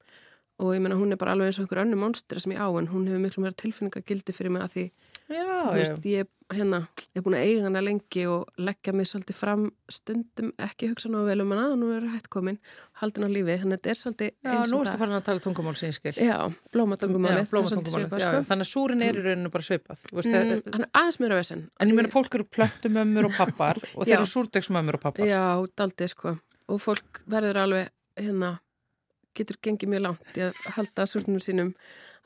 Og 0.58 0.74
ég 0.74 0.82
menna 0.82 0.98
hún 0.98 1.14
er 1.14 1.20
bara 1.22 1.36
alveg 1.36 1.52
eins 1.52 1.60
og 1.60 1.68
einhver 1.68 1.84
önnu 1.84 2.00
monstera 2.02 2.42
sem 2.42 2.56
ég 2.56 2.62
á 2.62 2.66
en 2.66 2.90
hún 2.90 3.06
hefur 3.06 3.22
miklu 3.22 3.44
meira 3.44 3.60
tilfinningagildi 3.62 4.34
fyrir 4.34 4.56
mig 4.56 4.66
að 4.66 4.74
því 4.74 4.86
Já, 5.28 5.74
veist, 5.76 6.06
ég, 6.08 6.28
hérna, 6.56 6.80
er 7.12 7.24
búin 7.26 7.36
að 7.36 7.46
eiga 7.50 7.64
hana 7.66 7.82
lengi 7.84 8.22
og 8.32 8.46
leggja 8.64 8.94
mig 8.96 9.10
svolítið 9.10 9.36
fram 9.36 9.66
stundum, 9.92 10.54
ekki 10.64 10.88
hugsa 10.94 11.10
nú 11.12 11.26
vel 11.28 11.44
um 11.44 11.52
hana, 11.52 11.74
nú 11.76 11.90
er 11.98 12.06
hætt 12.14 12.30
komin, 12.32 12.60
haldin 13.02 13.28
á 13.28 13.30
lífið, 13.34 13.60
þannig 13.66 13.76
að 13.76 13.82
þetta 13.82 13.92
er 13.92 14.00
svolítið 14.02 14.30
eins 14.30 14.46
og 14.46 14.54
það. 14.54 14.64
Já, 14.64 14.72
nú 14.72 14.80
ertu 14.86 15.02
farin 15.02 15.18
að 15.18 15.26
tala 15.28 15.44
tungumál 15.44 15.76
sem 15.76 15.92
ég 15.92 15.98
skil. 15.98 16.16
Já, 16.16 16.38
blómatungumálið. 16.72 17.52
Já, 18.24 18.30
þannig 18.48 18.64
að 18.64 18.72
súrin 18.72 19.04
er 19.04 19.20
í 19.20 19.26
rauninu 19.28 19.54
bara 19.58 19.68
svipað. 19.68 20.08
Mm, 20.16 20.64
hann 20.78 20.88
er 20.88 20.92
aðeins 21.02 21.20
að 21.20 21.36
vesen. 21.36 21.68
En 21.76 21.92
ég 21.92 22.00
meina, 22.00 22.14
fólk 22.16 22.40
eru 22.40 22.48
plöttumömmur 22.48 23.28
og 23.28 23.36
pappar 23.36 23.84
og 23.98 24.08
þeir 24.08 24.22
eru 24.22 24.32
súrdegsmömmur 24.32 25.02
og 25.02 25.04
pappar. 25.10 25.28
Já, 25.28 25.44
daldið 25.76 26.16
sko, 26.16 26.38
og 26.72 26.84
fólk 26.84 27.26
verður 27.28 27.66
alveg, 27.66 27.92
hérna, 28.16 28.56
getur 29.36 29.60
gengið 29.60 29.92
mjög 29.92 30.08
langt 30.08 30.38
í 30.40 30.48
að 30.48 30.68
halda 30.78 31.12
súrnum 31.12 31.44
sínum 31.44 31.76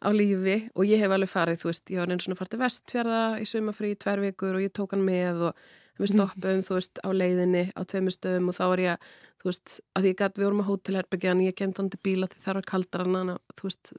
á 0.02 0.10
lífi 0.14 0.58
og 0.76 0.88
ég 0.90 1.02
hef 1.02 1.14
alveg 1.14 1.30
farið, 1.30 1.62
þú 1.62 1.70
veist, 1.70 1.92
ég 1.94 2.02
var 2.02 2.14
eins 2.14 2.28
og 2.28 2.40
farið 2.40 2.56
til 2.56 2.62
vestfjörða 2.62 3.22
í 3.42 3.46
sumafrí 3.50 3.94
í 3.94 4.00
tver 4.02 4.24
vikur 4.24 4.58
og 4.58 4.66
ég 4.66 4.74
tók 4.74 4.96
hann 4.96 5.06
með 5.06 5.50
og 5.50 5.66
við 6.02 6.08
mhm. 6.08 6.16
stoppum, 6.16 6.64
þú 6.66 6.78
veist, 6.78 7.02
á 7.06 7.10
leiðinni 7.14 7.66
á 7.78 7.82
tveimur 7.86 8.16
stöðum 8.16 8.50
og 8.50 8.58
þá 8.58 8.64
var 8.72 8.82
ég, 8.82 9.12
þú 9.42 9.50
veist, 9.52 9.76
að 9.98 10.08
ég 10.10 10.18
gæti, 10.18 10.42
við 10.42 10.48
vorum 10.48 10.64
á 10.66 10.70
hótelherbyggja 10.72 11.36
en 11.36 11.44
ég 11.46 11.58
kemd 11.60 11.78
hann 11.78 11.92
til 11.94 12.02
bíla 12.02 12.30
því 12.32 12.42
það 12.42 12.58
var 12.58 12.68
kaldra 12.72 13.06
hann, 13.06 13.36
þú 13.60 13.68
veist, 13.68 13.94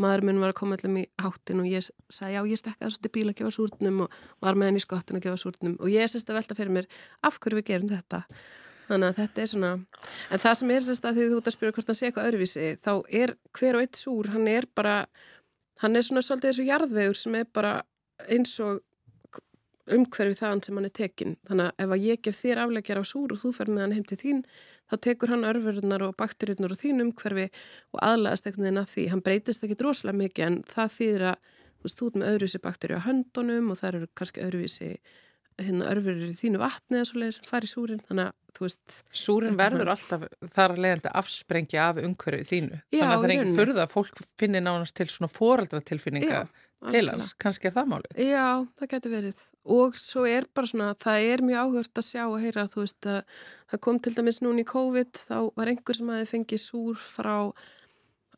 maður 0.00 0.26
minn 0.26 0.42
var 0.42 0.54
að 0.54 0.58
koma 0.58 0.78
allir 0.78 0.98
í 1.04 1.06
háttin 1.22 1.62
og 1.62 1.70
ég 1.70 1.86
sagði, 2.08 2.34
já, 2.34 2.42
ég 2.50 2.62
stekka 2.62 2.88
þessu 2.88 3.04
til 3.04 3.14
bíla 3.14 3.34
að 3.34 3.40
gefa 3.42 3.54
súrnum 3.54 4.04
og 4.06 4.18
var 4.42 4.58
með 4.58 4.72
henni 4.72 4.82
í 4.82 4.86
skottin 4.88 5.20
að 5.20 5.28
gefa 5.28 5.42
súrnum 5.44 5.78
og 5.78 5.94
ég 5.94 6.10
sérst 6.10 6.32
að 6.32 6.40
velta 6.40 6.58
fyrir 6.58 6.76
mér, 6.80 6.90
af 7.22 7.38
hverju 7.38 7.60
við 7.60 7.70
gerum 7.70 7.94
þetta 7.94 8.24
Þannig 8.84 9.14
að 9.14 9.20
þetta 9.20 9.40
er 9.40 9.48
svona, 9.48 9.68
en 10.28 10.40
það 10.42 10.56
sem 10.60 10.72
er 10.74 10.82
sérst 10.84 11.06
að 11.08 11.18
því 11.18 11.28
þú 11.30 11.36
ert 11.38 11.46
að 11.48 11.54
spyrja 11.54 11.74
hvort 11.76 11.90
hann 11.90 11.96
sé 11.96 12.08
eitthvað 12.08 12.26
öðruvísi, 12.28 12.66
þá 12.84 12.90
er 13.20 13.32
hver 13.56 13.78
og 13.78 13.84
eitt 13.84 13.96
súr, 13.96 14.28
hann 14.34 14.50
er 14.50 14.66
bara 14.76 14.96
hann 15.84 15.96
er 15.98 16.06
svona 16.06 16.24
svolítið 16.24 16.50
þessu 16.50 16.66
jarðvegur 16.70 17.18
sem 17.20 17.38
er 17.38 17.48
bara 17.52 17.78
eins 18.32 18.56
og 18.64 18.82
umhverfi 19.94 20.38
þaðan 20.38 20.62
sem 20.64 20.78
hann 20.78 20.88
er 20.88 20.94
tekin. 20.96 21.34
Þannig 21.44 21.66
að 21.66 21.82
ef 21.84 21.90
að 21.94 22.06
ég 22.08 22.22
gef 22.24 22.38
þér 22.40 22.60
afleggjar 22.62 23.00
á 23.00 23.04
súr 23.04 23.34
og 23.34 23.40
þú 23.42 23.50
fer 23.52 23.70
með 23.70 23.84
hann 23.84 23.96
heim 23.98 24.06
til 24.08 24.18
þín, 24.20 24.40
þá 24.88 24.94
tekur 25.06 25.34
hann 25.34 25.44
örfurnar 25.48 26.06
og 26.06 26.14
bakteríunar 26.20 26.72
og 26.72 26.80
þín 26.80 27.04
umhverfi 27.04 27.50
og 27.92 28.00
aðlæðast 28.00 28.48
einhvern 28.48 28.68
veginn 28.68 28.80
að 28.80 28.94
því. 28.94 29.04
Hann 29.12 29.24
breytist 29.26 29.66
ekki 29.66 29.78
droslega 29.82 30.20
mikið 30.22 30.46
en 30.46 30.58
það 30.70 30.96
þýðir 30.96 31.26
að 31.34 31.52
þú 31.84 32.08
ert 32.08 32.16
með 32.16 32.30
öðruvísi 32.32 32.62
bakteríu 32.64 32.96
á 32.96 33.06
höndunum 33.06 33.70
og 33.74 33.80
það 33.80 33.90
eru 33.90 34.10
kannski 34.16 34.44
öðruvísi 34.46 34.90
hérna 35.60 35.90
örfurur 35.92 36.32
í 36.32 36.38
þínu 36.38 36.60
vatni 36.62 36.98
eða 36.98 37.08
svo 37.10 37.20
leiðis 37.22 37.38
sem 37.40 37.48
fari 37.48 37.70
súrin. 37.70 38.02
Þannig 38.08 38.30
að 38.30 38.58
þú 38.58 38.66
veist... 38.66 38.98
Súrin 39.24 39.58
verður 39.58 39.92
alltaf 39.94 40.26
þar 40.54 40.76
leiðandi 40.78 41.14
afsprengja 41.22 41.88
af 41.90 42.02
umhverfið 42.02 42.50
þínu. 42.50 42.82
Já, 42.90 43.00
Þannig 43.00 43.14
að 43.14 43.14
það 43.14 43.24
er 43.24 43.34
ekki 43.34 43.44
rauninni. 43.44 43.58
furða 43.60 43.86
að 43.86 43.94
fólk 43.94 44.22
finnir 44.40 44.64
nánast 44.64 44.96
til 44.98 45.08
svona 45.10 45.32
foreldratilfinninga 45.34 46.44
til 46.90 47.04
hans. 47.08 47.30
Kannski 47.40 47.70
er 47.70 47.74
það 47.76 47.90
málið. 47.94 48.18
Já, 48.20 48.48
það 48.78 48.90
getur 48.92 49.14
verið 49.14 49.44
og 49.74 49.96
svo 50.00 50.24
er 50.28 50.48
bara 50.54 50.70
svona, 50.70 50.90
það 51.00 51.28
er 51.30 51.44
mjög 51.48 51.62
áhört 51.62 52.00
að 52.02 52.08
sjá 52.10 52.22
og 52.26 52.36
heyra, 52.42 52.66
þú 52.68 52.82
veist 52.82 53.08
að 53.08 53.38
það 53.72 53.82
kom 53.86 54.00
til 54.04 54.12
dæmis 54.18 54.40
núna 54.44 54.60
í 54.60 54.68
COVID, 54.68 55.12
þá 55.16 55.38
var 55.56 55.72
einhver 55.72 55.98
sem 55.98 56.12
hafi 56.12 56.30
fengið 56.34 56.62
súr 56.64 57.00
frá 57.00 57.36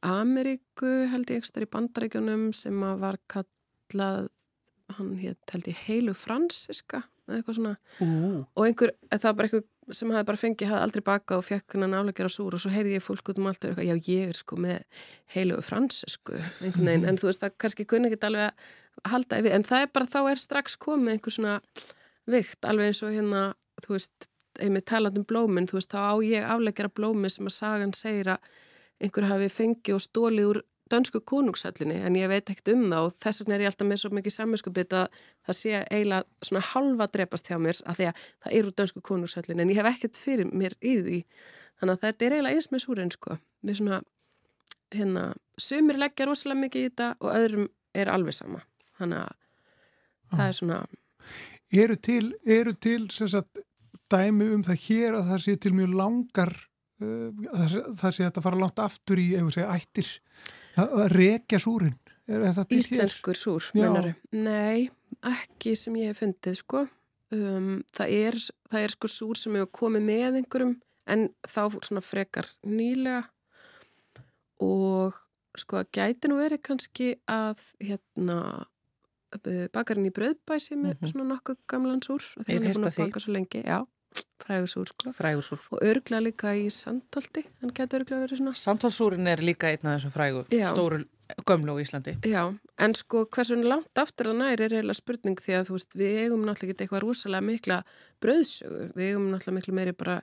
Ameríku, 0.06 0.92
held 1.10 1.32
ég 1.32 1.42
ekstra 1.42 1.66
í 1.66 1.70
bandaríkjunum 1.72 2.50
sem 2.54 2.82
að 2.86 3.02
var 3.02 3.18
kallað, 3.32 4.28
hann 4.94 5.16
hétt 5.18 5.52
held 5.52 5.68
ég 5.70 5.78
heilu 5.86 6.14
fransiska 6.16 7.02
eða 7.26 7.40
eitthvað 7.40 7.56
svona. 7.58 7.72
Ú. 8.00 8.08
og 8.54 8.66
einhver, 8.68 8.92
það 9.10 9.26
var 9.26 9.38
bara 9.40 9.48
einhver 9.48 9.64
sem 9.94 10.10
hafi 10.10 10.26
bara 10.26 10.40
fengið, 10.40 10.70
hafi 10.70 10.82
aldrei 10.82 11.02
bakað 11.06 11.40
og 11.40 11.46
fekk 11.46 11.74
þennan 11.74 11.94
afleggjar 12.00 12.30
á 12.30 12.36
súr 12.36 12.56
og 12.56 12.62
svo 12.62 12.72
heyrði 12.74 12.96
ég 12.96 13.04
fólk 13.04 13.30
út 13.30 13.40
um 13.40 13.48
allt 13.50 13.66
og 13.66 13.70
eitthvað, 13.70 13.86
já 13.86 14.10
ég 14.14 14.30
er 14.32 14.38
sko 14.38 14.58
með 14.62 15.04
heilu 15.34 15.58
fransisku, 15.62 16.38
einhvern 16.38 16.90
veginn, 16.90 17.06
en 17.06 17.20
þú 17.20 17.30
veist 17.30 17.44
það 17.44 17.56
kannski 17.62 17.86
kunni 17.90 18.10
ekki 18.10 18.26
alveg 18.26 18.48
að 18.50 19.12
halda 19.12 19.40
yfir, 19.42 19.54
en 19.54 19.66
það 19.66 19.84
er 19.84 19.92
bara 19.94 20.10
þá 20.10 20.18
er 20.22 20.42
strax 20.42 20.78
komið 20.82 21.14
einhver 21.14 21.36
svona 21.36 21.58
vikt, 22.34 22.66
alveg 22.66 22.90
eins 22.90 23.02
og 23.06 23.14
hérna, 23.14 23.44
þú 23.84 23.94
veist, 23.94 24.28
einmitt 24.62 24.88
talandum 24.90 25.26
blómin, 25.28 25.68
þú 25.70 25.78
veist, 25.78 25.94
þá 25.94 26.00
á 26.02 26.14
ég 26.26 26.50
afleggjara 26.50 26.94
blómi 26.98 27.30
sem 27.30 27.46
að 27.46 27.58
sagan 27.58 27.94
segir 27.94 28.32
að 28.34 28.50
einhver 29.02 29.28
hafi 29.30 29.50
fengið 29.52 29.98
og 29.98 30.02
stólið 30.02 30.50
úr 30.50 30.62
dönsku 30.90 31.20
konungshöllinni, 31.26 31.98
en 32.06 32.16
ég 32.18 32.30
veit 32.30 32.50
ekkert 32.50 32.72
um 32.74 32.84
það 32.86 33.08
og 33.08 33.14
þess 33.22 33.42
vegna 33.42 33.56
er 33.56 33.64
ég 33.64 33.70
alltaf 33.72 33.88
með 33.88 34.00
svo 34.02 34.10
mikið 34.14 34.34
samvinskupið 34.36 34.96
að 34.98 35.16
það 35.46 35.58
sé 35.58 35.80
eiginlega 35.82 36.48
svona 36.48 36.62
halva 36.70 37.08
drepast 37.12 37.50
hjá 37.50 37.56
mér, 37.62 37.80
af 37.86 37.98
því 37.98 38.08
að 38.10 38.20
það 38.44 38.58
er 38.58 38.68
úr 38.68 38.76
dönsku 38.80 39.02
konungshöllinni, 39.08 39.64
en 39.64 39.72
ég 39.72 39.80
hef 39.80 39.90
ekkert 39.90 40.20
fyrir 40.20 40.52
mér 40.52 40.76
í 40.78 40.94
því, 41.00 41.18
þannig 41.80 41.96
að 41.96 42.04
þetta 42.06 42.26
er 42.28 42.36
eiginlega 42.36 42.60
eins 42.60 42.70
með 42.70 42.84
súrin, 42.84 43.12
sko, 43.14 43.38
við 43.66 43.80
svona 43.80 44.00
hérna, 44.94 45.26
sumir 45.58 45.98
leggja 45.98 46.28
rosalega 46.30 46.62
mikið 46.62 46.84
í 46.84 46.90
þetta 46.90 47.10
og 47.18 47.32
öðrum 47.34 47.68
er 47.96 48.12
alveg 48.12 48.38
sama, 48.38 48.62
þannig 49.00 49.24
að 49.24 49.34
það 50.36 50.46
er 50.46 50.58
svona 50.60 50.80
Eru 51.74 51.96
til, 51.98 52.28
eru 52.46 52.76
til 52.78 53.08
sagt, 53.10 53.58
dæmi 54.06 54.46
um 54.54 54.62
það 54.62 54.84
hér 54.84 55.16
að 55.18 55.32
það 55.32 55.40
sé 55.42 55.54
til 55.58 55.72
mjög 55.74 55.96
langar 55.98 56.52
uh, 57.02 57.32
það, 57.98 58.12
sé 58.14 58.28
að 58.28 58.44
fara 58.44 58.60
langt 58.60 58.78
aftur 58.78 59.18
í 59.18 59.32
ef 59.34 59.48
við 59.48 59.56
segja 59.56 59.74
ættir? 59.74 60.12
að, 60.12 60.52
að 60.52 60.65
rekja 61.14 61.58
súrin 61.62 61.94
Íslenskur 62.26 63.36
súr, 63.38 63.62
Já. 63.74 63.86
meinaru? 63.86 64.14
Nei, 64.32 64.88
ekki 65.22 65.76
sem 65.78 65.94
ég 66.00 66.08
hef 66.10 66.18
fundið, 66.24 66.56
sko. 66.58 66.80
Um, 67.30 67.84
það, 67.94 68.10
er, 68.16 68.34
það 68.70 68.80
er 68.86 68.94
sko 68.96 69.08
súr 69.10 69.38
sem 69.38 69.54
hefur 69.54 69.70
komið 69.78 70.02
með 70.08 70.36
einhverjum 70.40 70.72
en 71.06 71.28
þá 71.46 71.60
svona 71.86 72.02
frekar 72.02 72.46
nýlega 72.66 73.24
og 74.62 75.14
sko 75.58 75.80
að 75.82 75.88
gæti 75.96 76.30
nú 76.30 76.36
verið 76.38 76.62
kannski 76.66 77.08
að 77.30 77.62
hérna 77.82 78.38
bakarinn 79.74 80.06
í 80.08 80.14
bröðbæ 80.14 80.58
sem 80.62 80.84
er 80.86 80.96
Mhm. 81.00 81.10
svona 81.12 81.26
nokkuð 81.34 81.58
gamlan 81.68 82.00
súr 82.02 82.22
þegar 82.44 82.62
hann 82.62 82.70
er 82.70 82.74
búin 82.74 82.86
að 82.90 82.98
baka 83.06 83.20
svo 83.20 83.32
lengi, 83.34 83.62
já, 83.64 83.86
frægur 84.42 84.70
súr 84.70 84.90
sko. 84.92 85.12
Frægur 85.16 85.44
súr. 85.44 85.60
og 85.72 85.82
örgla 85.82 86.20
líka 86.22 86.54
í 86.54 86.68
sandholti, 86.70 87.44
hann 87.60 87.74
gæti 87.74 88.00
örgla 88.00 88.22
verið 88.24 88.40
svona 88.40 88.54
Samtalsúrin 88.56 89.28
er 89.30 89.42
líka 89.44 89.70
einn 89.70 89.86
af 89.86 89.98
þessum 89.98 90.14
frægu 90.14 90.44
Já. 90.50 90.70
stóru 90.70 91.04
gömlu 91.46 91.74
á 91.74 91.82
Íslandi. 91.82 92.16
Já, 92.22 92.54
en 92.78 92.94
sko 92.94 93.26
hversu 93.26 93.56
langt 93.62 93.98
aftur 93.98 94.30
það 94.30 94.38
næri 94.40 94.66
er 94.66 94.74
eiginlega 94.76 95.00
spurning 95.00 95.40
því 95.42 95.56
að 95.58 95.68
þú 95.68 95.78
veist 95.78 95.96
við 95.98 96.18
eigum 96.22 96.44
náttúrulega 96.46 96.74
ekki 96.74 96.84
eitthvað 96.84 97.02
rosalega 97.02 97.46
mikla 97.46 97.78
brauðsögu, 98.22 98.82
við 98.94 99.08
eigum 99.10 99.30
náttúrulega 99.32 99.56
miklu 99.58 99.74
meiri 99.74 99.96
bara 99.96 100.20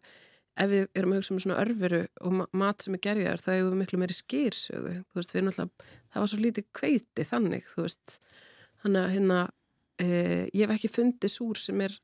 ef 0.53 0.69
við 0.69 0.87
erum 0.95 1.13
að 1.13 1.19
hugsa 1.19 1.33
um 1.33 1.41
svona 1.43 1.59
örveru 1.63 2.01
og 2.21 2.37
ma 2.37 2.47
mat 2.53 2.85
sem 2.85 2.95
er 2.95 3.03
gerjar 3.03 3.41
þá 3.41 3.49
eigum 3.55 3.73
við 3.73 3.81
miklu 3.81 3.99
meiri 3.99 4.17
skýrsögu, 4.17 4.95
þú 5.11 5.19
veist 5.19 5.35
við 5.35 5.45
náttúrulega, 5.47 5.91
það 6.13 6.23
var 6.23 6.31
svo 6.31 6.41
lítið 6.43 6.67
kveiti 6.79 7.27
þannig, 7.27 7.67
þú 7.73 7.85
veist 7.87 8.17
þannig 8.83 9.01
að 9.03 9.13
hérna 9.17 9.39
eh, 9.99 10.43
ég 10.53 10.63
hef 10.63 10.75
ekki 10.77 10.93
fundið 10.93 11.35
súr 11.35 11.59
sem 11.59 11.83
er 11.83 11.97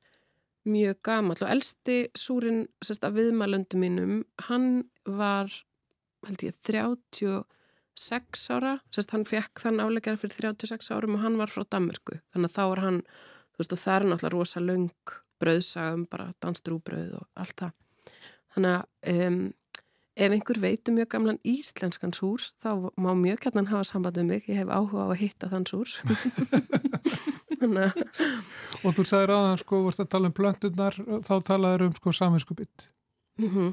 mjög 0.67 0.99
gamall 1.05 1.39
og 1.39 1.51
elsti 1.53 1.99
súrin 2.17 2.65
sérst 2.83 3.05
af 3.07 3.15
viðmælöndu 3.15 3.79
mínum, 3.79 4.23
hann 4.49 4.89
var 5.05 5.51
held 6.27 6.43
ég 6.43 6.57
30 6.67 7.45
6 7.99 8.45
ára, 8.55 8.77
sérst 8.95 9.11
hann 9.11 9.25
fekk 9.27 9.59
þann 9.59 9.81
afleggjar 9.83 10.19
fyrir 10.19 10.53
36 10.53 10.91
árum 10.95 11.17
og 11.17 11.23
hann 11.25 11.39
var 11.39 11.51
frá 11.51 11.65
Danmörku, 11.67 12.19
þannig 12.31 12.51
að 12.51 12.55
þá 12.55 12.63
var 12.71 12.81
hann 12.85 12.99
þú 13.03 13.61
veist 13.61 13.75
og 13.75 13.81
það 13.81 13.95
er 13.95 14.07
náttúrulega 14.07 14.35
rosa 14.35 14.63
löng 14.63 15.15
brauðsagum, 15.39 16.05
bara 16.11 16.31
danstrúbrauð 16.43 17.15
og 17.19 17.27
allt 17.39 17.55
það. 17.59 17.73
Þannig 18.55 18.75
að 18.75 19.27
um, 19.27 19.41
ef 20.19 20.36
einhver 20.36 20.60
veitum 20.60 20.99
mjög 20.99 21.12
gamlan 21.15 21.41
íslenskan 21.47 22.13
súr, 22.15 22.43
þá 22.60 22.91
má 22.99 23.12
mjög 23.15 23.45
gætnan 23.45 23.71
hafa 23.71 23.88
samband 23.88 24.19
um 24.19 24.27
mig, 24.27 24.47
ég 24.51 24.60
hef 24.60 24.71
áhuga 24.71 25.08
á 25.08 25.10
að 25.10 25.21
hitta 25.23 25.51
þann 25.51 25.67
súr. 25.69 25.95
Þannig 27.60 27.86
að 27.88 28.03
og 28.79 28.95
þú 28.95 29.03
sagðir 29.03 29.36
aðan 29.36 29.60
sko, 29.60 29.84
varst 29.84 29.99
að 30.03 30.12
tala 30.13 30.29
um 30.29 30.36
plönturnar 30.36 30.95
þá 31.27 31.34
talaður 31.47 31.89
um 31.89 31.95
sko 31.97 32.13
saminskupið 32.15 32.89
mm 33.41 33.71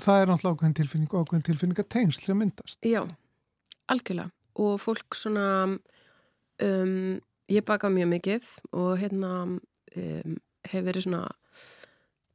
það 0.00 0.20
er 0.20 0.30
náttúrulega 0.30 0.56
ákveðin 0.56 0.76
tilfinning 0.78 1.14
og 1.14 1.24
ákveðin 1.24 1.46
tilfinning 1.48 1.80
að 1.80 1.88
tengsl 1.94 2.26
sem 2.26 2.38
myndast. 2.40 2.86
Já, 2.86 3.02
algjörlega. 3.92 4.32
Og 4.60 4.78
fólk 4.82 5.16
svona 5.16 5.46
um, 5.68 7.18
ég 7.50 7.66
baka 7.68 7.90
mjög 7.92 8.10
mikið 8.14 8.50
og 8.76 8.94
hérna 9.00 9.32
um, 9.46 10.38
hef 10.70 10.86
verið 10.86 11.06
svona 11.06 11.24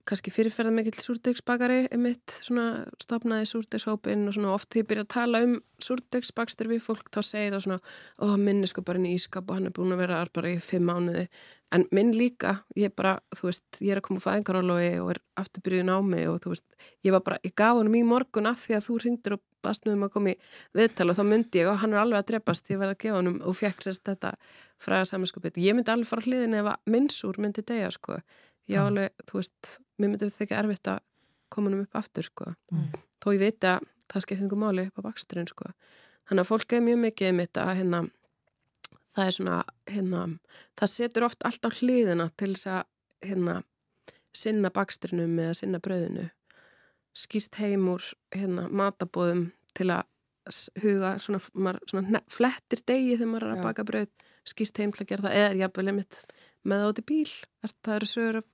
kannski 0.05 0.33
fyrirferða 0.33 0.71
mikill 0.75 0.99
súrdegsbakari 1.01 1.79
mitt 1.97 2.35
svona 2.45 2.85
stopnaði 3.01 3.49
súrdegshópin 3.49 4.27
og 4.29 4.35
svona 4.37 4.53
oft 4.53 4.69
því 4.73 4.85
byrja 4.89 5.05
að 5.07 5.13
tala 5.15 5.43
um 5.47 5.55
súrdegsbakstur 5.81 6.69
við 6.71 6.83
fólk 6.85 7.09
þá 7.13 7.21
segir 7.25 7.55
það 7.55 7.65
svona 7.65 7.79
ó 8.21 8.25
minni 8.39 8.69
sko 8.69 8.85
bara 8.85 9.01
inn 9.01 9.09
í 9.09 9.15
ískap 9.17 9.49
og 9.49 9.57
hann 9.57 9.69
er 9.69 9.75
búin 9.75 9.95
að 9.95 10.03
vera 10.05 10.21
bara 10.35 10.53
í 10.53 10.59
fimm 10.61 10.85
mánuði 10.91 11.25
en 11.75 11.85
minn 11.95 12.13
líka, 12.15 12.59
ég 12.77 12.93
bara, 12.95 13.17
þú 13.35 13.49
veist, 13.49 13.65
ég 13.81 13.91
er 13.95 13.99
að 13.99 14.05
koma 14.07 14.19
úr 14.19 14.25
fæðingarólogi 14.25 14.91
og 15.01 15.09
er 15.15 15.19
afturbyrjuð 15.41 15.87
námi 15.89 16.21
og 16.29 16.37
þú 16.43 16.53
veist, 16.53 16.67
ég 17.03 17.15
var 17.15 17.23
bara, 17.25 17.39
ég 17.43 17.55
gaf 17.57 17.79
honum 17.79 17.97
í 17.97 18.03
morgun 18.07 18.49
af 18.49 18.61
því 18.63 18.77
að 18.77 18.85
þú 18.87 18.97
ringdur 19.03 19.35
og 19.37 19.43
bast 19.65 19.87
með 19.87 19.97
um 19.97 20.05
að 20.05 20.13
koma 20.13 20.31
í 20.31 20.35
viðtal 20.77 21.09
og 21.11 21.17
þá 21.17 21.23
myndi 21.27 21.61
ég 21.63 21.71
og 21.71 21.79
hann 21.81 21.95
er 21.95 22.01
alveg 22.03 22.21
að 22.21 22.29
drepast, 22.31 22.69
ég 22.71 22.79
verði 22.81 22.95
að 22.95 23.01
gefa 23.03 23.17
honum. 23.19 23.37
Ég 25.65 25.75
myndi 25.75 25.91
alveg 25.91 26.09
fara 26.09 26.21
á 26.21 26.25
að 27.85 27.95
sko. 27.97 28.19
Ég 28.65 28.81
alveg, 28.81 29.09
þú 29.29 29.41
veist, 29.41 29.75
mér 29.99 30.09
myndi 30.11 30.27
þetta 30.29 30.43
ekki 30.45 30.57
erfitt 30.59 30.89
að 30.91 30.99
koma 31.53 31.69
honum 31.69 31.83
upp 31.85 31.95
aftur, 31.99 32.25
sko. 32.27 32.51
Mm. 32.73 32.87
Þó 33.23 33.27
ég 33.35 33.41
veit 33.45 33.67
að 33.69 33.85
það 34.11 34.25
skiptir 34.25 34.43
einhver 34.45 34.61
máli 34.61 34.85
upp 34.89 34.99
á 34.99 35.05
baksturinn, 35.07 35.47
sko. 35.51 35.69
Þannig 36.29 36.43
að 36.45 36.49
fólk 36.49 36.73
er 36.73 36.83
mjög 36.85 36.99
mikið 37.03 37.31
um 37.31 37.41
þetta 37.43 37.65
að 37.69 37.77
hérna, 37.79 37.99
það 39.15 39.29
er 39.29 39.35
svona, 39.37 39.57
hérna, 39.93 40.23
það 40.79 40.91
setur 40.95 41.27
oft 41.29 41.45
allt 41.47 41.67
á 41.67 41.69
hliðina 41.77 42.29
til 42.37 42.51
þess 42.55 42.67
að, 42.73 42.81
hérna, 43.29 43.55
sinna 44.35 44.71
baksturinnum 44.75 45.37
eða 45.39 45.53
sinna 45.61 45.79
brauðinu. 45.79 46.25
Skýst 47.15 47.55
heim 47.61 47.85
úr, 47.93 48.03
hérna, 48.35 48.65
matabóðum 48.67 49.45
til 49.77 49.87
að 49.95 50.03
huga, 50.83 51.13
svona, 51.21 51.39
maður, 51.53 51.85
svona 51.89 52.21
flettir 52.29 52.81
degi 52.85 53.15
þegar 53.15 53.29
maður 53.31 53.45
er 53.47 53.53
að 53.55 53.63
baka 53.69 53.85
brauð, 53.87 54.09
skýst 54.45 54.81
heim 54.81 54.91
til 54.93 55.05
að 55.05 55.11
gera 55.13 55.25
það, 55.29 55.37
eða 55.39 55.55
jafnvel 55.61 55.87
einmitt 55.93 56.17
með 56.65 56.81
það 56.83 56.91
út 56.91 56.99
í 57.01 57.05
bíl. 57.13 57.31
Er- 57.65 57.75
Það 57.85 57.95
eru 57.95 58.09
sögur 58.11 58.41
af 58.41 58.49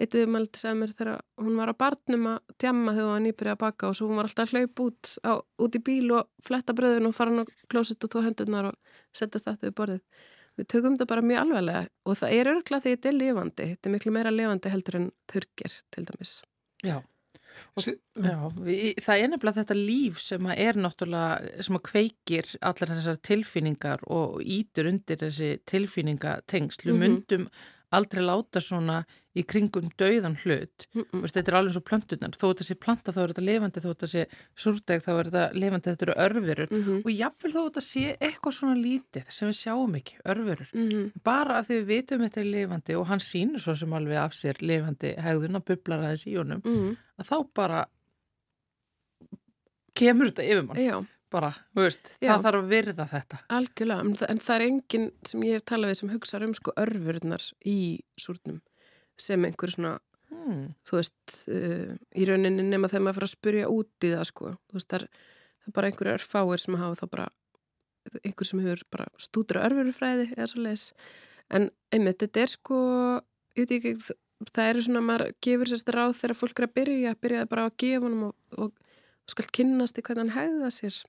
eitt 0.00 0.14
viðmældi 0.16 0.58
sem 0.58 0.78
mér 0.80 0.92
þegar 0.96 1.20
hún 1.38 1.56
var 1.60 1.68
á 1.72 1.76
barnum 1.78 2.26
að 2.32 2.38
djamma 2.58 2.92
þegar 2.96 3.04
hún 3.06 3.12
var 3.12 3.24
nýbyrja 3.26 3.52
að 3.56 3.58
baka 3.62 3.88
og 3.88 3.96
svo 3.98 4.08
hún 4.08 4.16
var 4.16 4.24
alltaf 4.28 4.48
að 4.48 4.54
hlaup 4.56 4.80
út, 4.86 5.12
á, 5.28 5.32
út 5.62 5.76
í 5.78 5.82
bíl 5.84 6.10
og 6.16 6.28
fletta 6.42 6.72
bröðun 6.74 7.06
og 7.10 7.14
fara 7.14 7.30
hann 7.30 7.44
á 7.44 7.52
klósett 7.68 8.04
og 8.04 8.10
þú 8.14 8.24
hendurnar 8.26 8.70
og 8.72 8.76
settast 9.14 9.46
aftur 9.52 9.68
við 9.70 9.76
borðið. 9.82 10.02
Við 10.58 10.66
tökum 10.68 10.96
þetta 10.96 11.06
bara 11.08 11.22
mjög 11.24 11.40
alveglega 11.46 11.86
og 12.04 12.16
það 12.20 12.32
er 12.38 12.50
örgla 12.52 12.80
því 12.82 12.90
þetta 12.96 13.08
er 13.08 13.16
lifandi. 13.20 13.68
Þetta 13.72 13.88
er 13.88 13.94
miklu 13.94 14.12
meira 14.12 14.30
lifandi 14.34 14.72
heldur 14.74 14.98
en 14.98 15.10
þurkir 15.32 15.78
til 15.90 16.04
dæmis. 16.10 16.34
Já. 16.84 16.98
Og, 17.76 17.82
Sí- 17.84 17.98
já, 18.16 18.36
við, 18.64 18.94
það 19.04 19.22
er 19.22 19.28
nefnilega 19.28 19.60
þetta 19.62 19.76
líf 19.76 20.18
sem 20.20 20.46
að 20.48 20.58
er 20.58 20.74
náttúrulega, 20.80 21.62
sem 21.62 21.76
að 21.76 21.82
kveikir 21.88 22.46
allar 22.64 22.88
þessar 22.96 23.18
tilfinningar 23.28 24.00
og 24.08 24.40
ítur 24.44 24.88
undir 24.88 25.16
þessi 25.20 25.58
tilfinningatengsl. 25.68 26.84
Við 26.88 26.94
Mhm. 26.96 27.00
myndum 27.02 27.48
aldrei 27.92 28.24
láta 28.24 28.62
svona 28.62 29.02
í 29.32 29.44
kringum 29.48 29.88
dauðan 29.96 30.34
hlut. 30.42 30.86
Mm 30.92 31.04
-mm. 31.04 31.20
Veist, 31.24 31.36
þetta 31.36 31.52
er 31.52 31.56
alveg 31.56 31.72
svo 31.72 31.82
plöntunar, 31.88 32.34
þó 32.36 32.46
þetta 32.50 32.66
sé 32.66 32.74
planta 32.76 33.12
þá 33.12 33.20
er 33.22 33.32
þetta 33.32 33.44
lifandi, 33.46 33.80
þó 33.80 33.88
þetta 33.92 34.08
sé 34.12 34.24
súrdeg 34.54 35.04
þá 35.04 35.12
er 35.12 35.30
þetta 35.30 35.44
lifandi, 35.56 35.90
þetta 35.90 36.06
eru 36.06 36.16
örfurur. 36.24 36.68
Mm 36.70 36.82
og 37.04 37.12
jafnvel 37.12 37.52
þó 37.52 37.62
þetta 37.68 37.84
sé 37.86 38.16
eitthvað 38.20 38.56
svona 38.58 38.76
lítið 38.76 39.24
sem 39.28 39.48
við 39.48 39.56
sjáum 39.62 39.96
ekki, 39.96 40.18
örfurur. 40.24 40.68
-hmm. 40.88 41.12
bara 41.24 41.58
af 41.58 41.68
því 41.68 41.74
við 41.80 41.86
vitum 41.86 42.20
þetta 42.20 42.40
er 42.40 42.52
lifandi 42.56 42.96
og 42.96 43.06
hann 43.06 43.20
sýnir 43.20 43.60
svo 43.60 43.74
sem 43.74 43.92
alveg 43.92 44.16
af 44.16 44.32
sér 44.32 44.56
lifandi 44.60 45.14
hegðun 45.16 45.56
að 45.56 45.64
bublar 45.64 46.04
aðeins 46.04 46.26
í 46.26 46.36
honum 46.36 46.60
Mm 46.64 46.96
að 47.18 47.28
þá 47.28 47.38
bara 47.54 47.86
kemur 49.94 50.30
þetta 50.30 50.46
yfir 50.48 50.64
mann. 50.66 50.80
Já, 50.80 50.96
bara, 51.32 51.50
veist, 51.78 52.14
það 52.20 52.46
þarf 52.46 52.60
að 52.60 52.70
virða 52.70 53.06
þetta 53.10 53.40
algjörlega, 53.56 54.04
en, 54.04 54.14
en 54.28 54.42
það 54.46 54.56
er 54.56 54.64
enginn 54.68 55.08
sem 55.28 55.44
ég 55.48 55.58
hef 55.58 55.66
talað 55.68 55.92
við 55.92 56.00
sem 56.00 56.12
hugsa 56.12 56.40
um 56.46 56.54
sko 56.58 56.74
örfurnar 56.82 57.48
í 57.68 57.78
súrnum 58.20 58.60
sem 59.20 59.44
einhver 59.46 59.72
svona, 59.72 59.92
hmm. 60.30 60.64
þú 60.88 60.98
veist, 60.98 61.36
uh, 61.52 61.92
í 62.18 62.26
rauninni 62.28 62.64
nema 62.66 62.90
þegar 62.90 63.06
maður 63.06 63.20
fyrir 63.20 63.28
að 63.28 63.34
spurja 63.36 63.70
út 63.72 64.08
í 64.08 64.12
það 64.14 64.26
sko, 64.30 64.54
veist, 64.74 64.88
það 64.90 64.98
er, 65.00 65.06
það 65.62 65.70
er 65.72 65.76
bara 65.78 65.90
einhverjar 65.90 66.26
fáir 66.26 66.62
sem 66.62 66.80
hafa 66.80 67.00
þá 67.02 67.04
bara, 67.16 67.28
einhver 68.22 68.48
sem 68.48 68.64
hefur 68.64 68.86
bara 68.94 69.10
stúdur 69.20 69.62
örfurufræði 69.62 70.32
eða 70.34 70.50
svo 70.50 70.64
leis, 70.64 70.88
en 71.52 71.70
einmitt, 71.94 72.22
þetta 72.24 72.44
er 72.44 72.54
sko, 72.56 72.82
ég 73.56 73.66
veit 73.66 73.76
ekki, 73.78 74.16
það 74.50 74.70
eru 74.72 74.84
svona, 74.86 75.04
maður 75.06 75.34
gefur 75.44 75.70
sérst 75.70 75.92
ráð 75.94 76.16
þegar 76.18 76.38
fólk 76.38 76.60
er 76.60 76.66
að 76.66 76.76
byrja, 76.78 77.16
byrjaði 77.22 77.50
bara 77.52 77.66
að 77.68 77.76
gefa 77.82 78.06
honum 78.06 78.24
og, 78.30 78.36
og, 78.58 78.72
og 79.22 79.34
skal 79.34 79.50
kynnast 79.58 79.98
í 79.98 80.04
hvernig 80.06 80.24
hann 80.24 80.36
hegða 80.36 80.70
sér. 80.74 81.02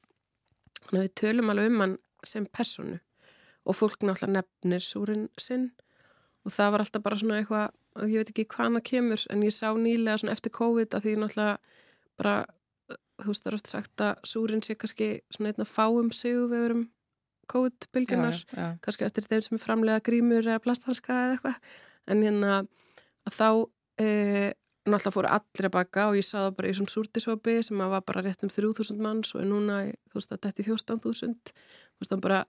Þannig 0.87 0.99
að 0.99 1.05
við 1.07 1.15
tölum 1.21 1.53
alveg 1.53 1.71
um 1.71 1.83
hann 1.83 1.97
sem 2.27 2.47
personu 2.47 2.99
og 3.63 3.77
fólk 3.77 4.03
náttúrulega 4.03 4.41
nefnir 4.41 4.83
súrin 4.83 5.27
sinn 5.39 5.69
og 6.43 6.51
það 6.51 6.73
var 6.73 6.83
alltaf 6.83 7.03
bara 7.03 7.19
svona 7.19 7.37
eitthvað, 7.39 7.69
ég 8.11 8.19
veit 8.19 8.31
ekki 8.33 8.47
hvaðan 8.51 8.79
það 8.79 8.85
kemur 8.89 9.23
en 9.31 9.45
ég 9.45 9.55
sá 9.55 9.69
nýlega 9.77 10.19
svona 10.19 10.35
eftir 10.35 10.55
COVID 10.57 10.97
að 10.97 11.05
því 11.05 11.13
náttúrulega 11.21 11.77
bara, 12.19 12.33
þú 13.21 13.29
veist 13.29 13.45
það 13.45 13.51
er 13.51 13.57
oft 13.59 13.71
sagt 13.71 14.03
að 14.03 14.27
súrin 14.33 14.65
sé 14.65 14.75
kannski 14.79 15.09
svona 15.33 15.53
einna 15.53 15.67
fáum 15.69 16.11
sigurvegurum 16.15 16.89
COVID-bylgunar 17.51 18.35
já, 18.39 18.55
já. 18.55 18.67
kannski 18.83 19.07
eftir 19.07 19.27
þeim 19.27 19.45
sem 19.45 19.57
er 19.57 19.63
framlega 19.63 20.03
grímur 20.03 20.47
eða 20.47 20.63
plasthanska 20.63 21.15
eða 21.25 21.37
eitthvað 21.37 21.57
en 22.13 22.23
hérna 22.23 22.59
að 23.27 23.37
þá 23.37 23.47
e, 23.99 24.07
náttúrulega 24.83 25.15
fóru 25.15 25.29
allir 25.31 25.67
að 25.69 25.75
baka 25.77 26.07
og 26.09 26.17
ég 26.17 26.25
sá 26.27 26.37
það 26.41 26.55
bara 26.57 26.69
í 26.69 26.75
svona 26.77 26.93
súrtisópi 26.93 27.55
sem 27.63 27.83
var 27.93 28.03
bara 28.03 28.23
rétt 28.25 28.43
um 28.43 28.51
3000 28.51 28.99
manns 29.03 29.31
og 29.35 29.43
er 29.43 29.47
núna, 29.47 29.77
þú 30.11 30.19
veist 30.19 30.33
að 30.33 30.41
þetta 30.43 30.63
er 30.63 30.69
14.000 30.69 31.53
þú 31.53 32.03
veist 32.03 32.11
það 32.11 32.23
bara 32.25 32.41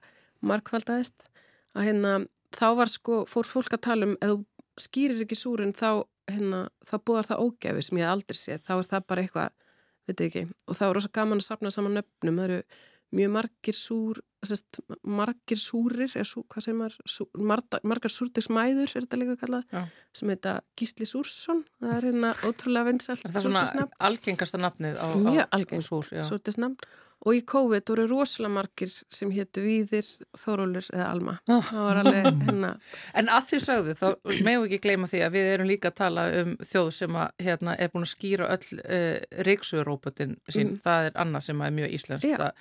markvaldaðist 0.42 1.28
að 1.74 1.86
hérna 1.88 2.14
þá 2.54 2.66
var 2.80 2.90
sko, 2.90 3.22
fór 3.30 3.46
fólk 3.46 3.76
að 3.76 3.84
tala 3.86 4.08
um 4.08 4.16
ef 4.18 4.34
þú 4.34 4.84
skýrir 4.84 5.22
ekki 5.22 5.38
súrin 5.38 5.74
þá 5.76 6.02
hérna, 6.30 6.64
þá 6.82 6.96
búðar 7.06 7.28
það 7.30 7.44
ógefi 7.44 7.86
sem 7.86 8.00
ég 8.00 8.10
aldrei 8.10 8.38
séð, 8.38 8.64
þá 8.66 8.74
er 8.78 8.90
það 8.90 9.06
bara 9.10 9.24
eitthvað 9.24 9.54
veit 10.08 10.22
ekki, 10.26 10.44
og 10.68 10.78
það 10.78 10.90
var 10.90 10.98
rosa 10.98 11.12
gaman 11.14 11.40
að 11.40 11.46
sapna 11.46 11.72
saman 11.72 11.98
nöfnum, 11.98 12.40
það 12.40 12.48
eru 12.48 12.58
mjög 13.14 13.30
margir 13.36 13.76
súr, 13.78 14.20
sest, 14.44 14.80
margir 15.08 15.56
súrir, 15.60 16.10
er 16.20 16.26
sú, 16.28 16.42
maður, 16.76 16.96
sú, 17.08 17.24
marga, 17.40 17.78
margar 17.86 18.12
súrdegsmæður 18.12 18.90
er 18.90 19.06
þetta 19.06 19.20
líka 19.22 19.38
kallað, 19.40 19.64
Já. 19.72 19.84
sem 20.12 20.34
heita 20.34 20.58
Gísli 20.76 21.06
Súrsson, 21.08 21.62
það 21.80 21.96
er 22.00 22.08
hérna 22.10 22.34
ótrúlega 22.44 22.90
vinsælt 22.90 23.24
Er 23.24 23.32
það 23.32 23.46
svona 23.48 23.62
súrdegsnafn, 23.64 23.96
algengasta 24.10 24.60
nafnið 24.60 25.00
á, 25.00 25.06
Mjög 25.16 25.48
algengt. 25.56 26.86
og 27.24 27.32
í 27.32 27.40
COVID 27.48 27.88
voru 27.88 28.04
rosalega 28.10 28.52
margir 28.52 28.90
sem 29.08 29.30
hétu 29.32 29.62
Víðir, 29.64 30.04
Þórólur 30.36 30.90
eða 30.92 31.06
Alma, 31.14 31.38
alveg 31.48 32.26
hérna, 32.44 32.74
En 33.16 33.30
að 33.32 33.46
því 33.48 33.60
sögðu, 33.64 33.94
þá 33.96 34.06
meðum 34.44 34.66
við 34.66 34.74
ekki 34.74 34.82
gleyma 34.84 35.08
því 35.08 35.22
að 35.24 35.32
við 35.38 35.48
erum 35.54 35.70
líka 35.70 35.88
að 35.88 35.96
tala 36.02 36.26
um 36.42 36.52
þjóð 36.60 36.90
sem 36.98 37.16
að, 37.16 37.30
hérna, 37.46 37.78
er 37.80 37.88
búin 37.94 38.04
að 38.04 38.12
skýra 38.12 38.50
öll 38.52 38.80
uh, 38.84 39.44
reyksuguróbotin 39.48 40.36
sín, 40.52 40.74
Mm. 40.74 40.80
það 40.84 41.06
er 41.08 41.16
annað 41.24 41.46
sem 41.48 41.62
er 41.64 41.70
mjög 41.80 41.94
íslenskt 41.96 42.36
að 42.36 42.52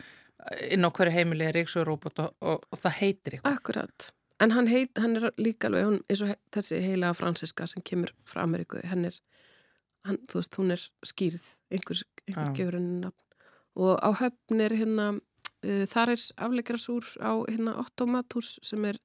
inn 0.72 0.86
á 0.86 0.90
hverju 0.92 1.14
heimili 1.16 1.46
er 1.48 1.56
reyksuguróbot 1.58 2.20
og, 2.24 2.34
og, 2.42 2.64
og 2.72 2.80
það 2.80 2.98
heitir 3.00 3.38
eitthvað. 3.38 3.58
akkurat. 3.60 4.10
En 4.44 4.52
hann, 4.52 4.68
heit, 4.68 4.98
hann 5.00 5.16
er 5.20 5.30
líka 5.40 5.70
alveg, 5.70 5.86
hún, 5.88 6.00
eins 6.10 6.22
og 6.26 6.32
he- 6.34 6.40
þessi 6.52 6.80
heilaga 6.84 7.14
Franziska 7.16 7.68
sem 7.70 7.84
kemur 7.86 8.12
frá 8.28 8.42
Ameríku, 8.44 8.82
hann 8.90 9.06
er, 9.08 9.20
hann, 10.08 10.18
þú 10.28 10.42
veist, 10.42 10.58
hún 10.60 10.74
er 10.76 10.82
skýrð, 11.08 11.46
einhver, 11.72 12.02
einhver 12.28 12.50
Já. 12.50 12.56
gefur 12.58 12.78
henni 12.80 12.98
nafn. 13.06 13.46
Og 13.80 13.94
á 14.04 14.10
höfn 14.20 14.62
er 14.66 14.76
hérna, 14.78 15.06
uh, 15.64 15.86
þar 15.94 16.12
er 16.16 16.26
afleikara 16.48 16.82
súr 16.82 17.08
á 17.24 17.32
hérna 17.48 17.78
Otto 17.80 18.06
Matus 18.10 18.58
sem 18.62 18.84
er, 18.90 19.00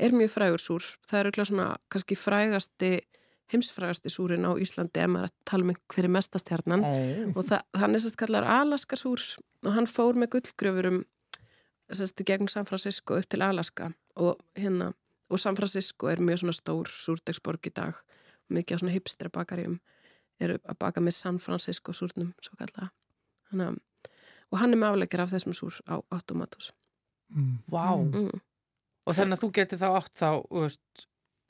er 0.00 0.10
mjög 0.16 0.32
frægur 0.38 0.62
súr. 0.64 0.86
Það 1.10 1.18
er 1.20 1.28
auðvitað 1.28 1.50
svona 1.52 1.68
kannski 1.92 2.16
frægasti, 2.16 2.92
heimsfrægasti 3.52 4.10
súrin 4.12 4.46
á 4.46 4.52
Íslandi 4.62 5.02
ef 5.02 5.10
maður 5.10 5.26
er 5.26 5.30
að 5.30 5.44
tala 5.50 5.66
um 5.66 5.72
hver 5.90 6.06
er 6.06 6.14
mestastjarnan. 6.16 6.84
Ó. 6.86 6.92
Og 7.34 7.44
það, 7.48 7.62
hann 7.82 7.94
er 7.94 8.02
sérst 8.04 8.18
kallar 8.20 8.46
Alaska 8.46 8.96
súr 8.96 9.22
og 9.66 9.72
hann 9.74 9.88
fór 9.90 10.18
með 10.18 10.36
gullgröfurum 10.36 11.02
sérst 11.90 12.22
í 12.22 12.26
gegnum 12.28 12.48
San 12.48 12.68
Francisco 12.68 13.18
upp 13.18 13.28
til 13.28 13.42
Alaska 13.42 13.90
og 14.16 14.38
hérna, 14.58 14.92
og 15.30 15.38
San 15.42 15.56
Francisco 15.58 16.06
er 16.10 16.22
mjög 16.22 16.44
svona 16.44 16.54
stór 16.54 16.90
súrdegsborg 16.90 17.66
í 17.66 17.74
dag 17.74 17.98
mikið 18.50 18.76
á 18.76 18.80
svona 18.82 18.94
hipstra 18.94 19.30
bakaríum 19.30 19.80
eru 20.40 20.58
að 20.64 20.78
baka 20.78 21.02
með 21.02 21.18
San 21.18 21.38
Francisco 21.42 21.92
súrnum 21.92 22.32
svo 22.42 22.56
kalla 22.58 22.90
Hanna, 23.50 23.72
og 24.50 24.58
hann 24.62 24.72
er 24.74 24.78
með 24.78 24.94
afleikir 24.94 25.22
af 25.24 25.32
þessum 25.34 25.56
súr 25.56 25.80
á 25.90 25.98
Automatus 26.10 26.70
Mm. 27.30 27.58
Vá. 27.70 27.94
mm. 27.94 28.40
Og 29.06 29.14
þannig 29.14 29.36
að 29.36 29.42
þú 29.44 29.48
getur 29.54 29.78
þá 29.78 29.88
átt 29.94 30.14
þá, 30.18 30.30
þú 30.50 30.62
veist, 30.64 31.04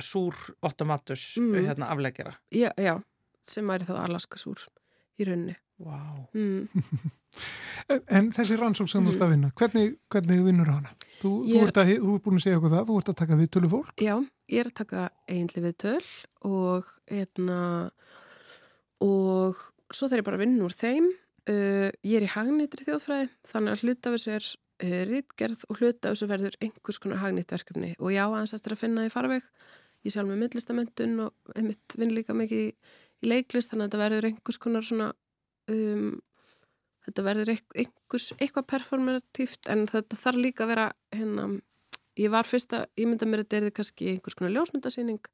súr 0.05 0.35
automatus 0.63 1.37
Mm. 1.41 1.65
hérna 1.69 1.89
afleggjara. 1.93 2.35
já, 2.53 2.71
já, 2.79 3.01
sem 3.45 3.67
væri 3.67 3.85
þá 3.89 3.97
Alaska 4.05 4.37
súr 4.39 4.59
í 5.19 5.25
rauninni 5.29 5.57
Vá. 5.81 5.97
mm. 6.35 6.69
En, 7.91 8.01
en 8.09 8.27
þessi 8.37 8.57
rannsók 8.61 8.89
sem 8.93 9.05
þú 9.07 9.15
ert 9.15 9.23
að 9.25 9.31
vinna, 9.33 9.49
hvernig, 9.57 9.95
hvernig 10.13 10.43
vinnur 10.45 10.69
hana? 10.69 10.91
Þú, 11.23 11.31
þú, 11.31 11.49
Ég 11.49 11.63
er- 11.63 11.69
ert 11.71 11.79
að, 11.81 11.93
þú 12.03 12.15
ert 12.17 12.25
búin 12.27 12.37
að 12.39 12.43
segja 12.45 12.59
okkur 12.61 12.71
það, 12.75 12.85
þú 12.91 12.99
ert 13.01 13.09
að 13.13 13.17
taka 13.21 13.37
við 13.41 13.49
tölu 13.57 13.69
fólk. 13.73 13.95
Já, 14.05 14.15
ég 14.53 14.61
er 14.61 14.69
að 14.71 14.75
taka 14.81 15.01
eiginlega 15.29 15.65
við 15.67 15.77
töl 15.81 16.07
og 16.51 16.91
hérna 17.11 17.59
og 19.01 19.57
svo 19.95 20.09
þegar 20.09 20.21
ég 20.23 20.27
bara 20.29 20.39
að 20.39 20.45
vinna 20.45 20.67
úr 20.69 20.77
þeim 20.77 21.07
uh, 21.11 21.89
ég 22.05 22.17
er 22.21 22.27
í 22.27 22.33
hagnýttri 22.35 22.87
þjóðfræði 22.89 23.31
þannig 23.51 23.73
að 23.75 23.85
hluta 23.87 24.11
af 24.13 24.17
þessu 24.19 24.35
er 24.37 24.49
uh, 24.85 25.03
rítgerð 25.11 25.65
og 25.69 25.81
hluta 25.81 26.11
af 26.11 26.15
þessu 26.17 26.29
verður 26.31 26.59
einhvers 26.61 27.01
konar 27.03 27.23
hagnýtt 27.25 27.55
verkefni 27.57 27.95
og 27.99 28.13
já, 28.15 28.25
aðeins 28.29 28.55
eftir 28.57 28.77
að 28.77 28.83
finna 28.85 29.07
því 29.07 29.15
farveg 29.17 29.49
ég 30.07 30.15
sjálf 30.15 30.31
með 30.31 30.43
myndlistamöndun 30.45 31.17
og 31.27 31.55
einmitt 31.57 31.97
vinn 32.01 32.15
líka 32.17 32.37
mikið 32.37 32.67
í, 32.67 32.69
í 33.25 33.31
leiklist 33.31 33.73
þannig 33.73 33.87
að 33.87 33.91
þetta 33.91 34.03
verður 34.05 34.29
einhvers 34.31 34.61
konar 34.63 34.87
svona 34.87 35.09
um, 35.73 36.21
þetta 37.07 37.27
verður 37.27 37.53
einhvers, 37.55 38.31
eitthvað 38.39 38.69
performatíft 38.75 39.71
en 39.73 39.87
þetta 39.91 40.21
þarf 40.21 40.41
líka 40.41 40.65
að 40.65 40.73
vera 40.75 40.87
hérna 41.15 41.49
ég 42.21 42.33
var 42.33 42.49
fyrst 42.49 42.75
að 42.77 42.87
ímynda 43.01 43.29
mér 43.29 43.45
að 43.45 43.51
þetta 43.51 43.71
er 43.71 43.77
kannski 43.77 44.13
einhvers 44.15 44.37
konar 44.39 44.55
ljósmyndasýning 44.57 45.31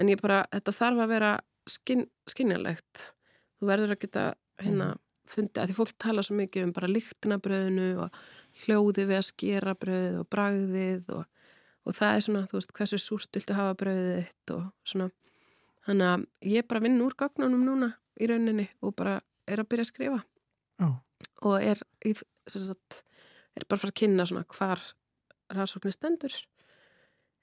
en 0.00 0.12
ég 0.12 0.22
bara, 0.22 0.44
þetta 0.52 0.74
þarf 0.74 1.04
að 1.04 1.12
vera 1.14 1.32
skinn, 1.70 2.06
skinnjalegt 2.30 3.10
þú 3.58 3.70
verður 3.70 3.94
að 3.94 4.02
geta 4.04 4.26
hérna 4.62 4.94
fundið 5.26 5.62
að 5.62 5.70
því 5.70 5.76
fólk 5.76 5.94
tala 6.02 6.24
svo 6.24 6.36
mikið 6.38 6.66
um 6.66 6.74
bara 6.76 6.90
líktinabröðinu 6.90 7.88
og 8.04 8.18
hljóði 8.62 9.06
við 9.08 9.18
að 9.18 9.28
skera 9.30 9.74
bröðið 9.78 10.20
og 10.20 10.28
bragðið 10.32 11.14
og, 11.16 11.24
og 11.86 11.94
það 11.94 12.16
er 12.16 12.24
svona, 12.26 12.44
þú 12.50 12.58
veist, 12.58 12.74
hversu 12.76 12.98
súrt 13.00 13.36
viltu 13.36 13.56
hafa 13.56 13.76
bröðið 13.78 14.20
þitt 14.26 14.54
og 14.56 14.64
svona 14.86 15.08
þannig 15.86 16.12
að 16.12 16.26
ég 16.52 16.68
bara 16.68 16.82
vinn 16.82 17.02
úr 17.04 17.14
gagnunum 17.18 17.62
núna 17.66 17.92
í 18.18 18.28
rauninni 18.30 18.66
og 18.82 18.96
bara 18.98 19.20
er 19.46 19.62
að 19.62 19.70
byrja 19.70 19.86
að 19.86 19.92
skrifa 19.92 20.20
Já. 20.82 20.88
og 21.46 21.56
er, 21.60 21.82
sagt, 22.50 23.02
er 23.54 23.66
bara 23.66 23.78
að 23.78 23.84
fara 23.84 23.94
að 23.94 24.00
kynna 24.02 24.26
svona 24.26 24.46
hvar 24.50 24.82
rannsóknir 25.54 25.94
stendur 25.94 26.34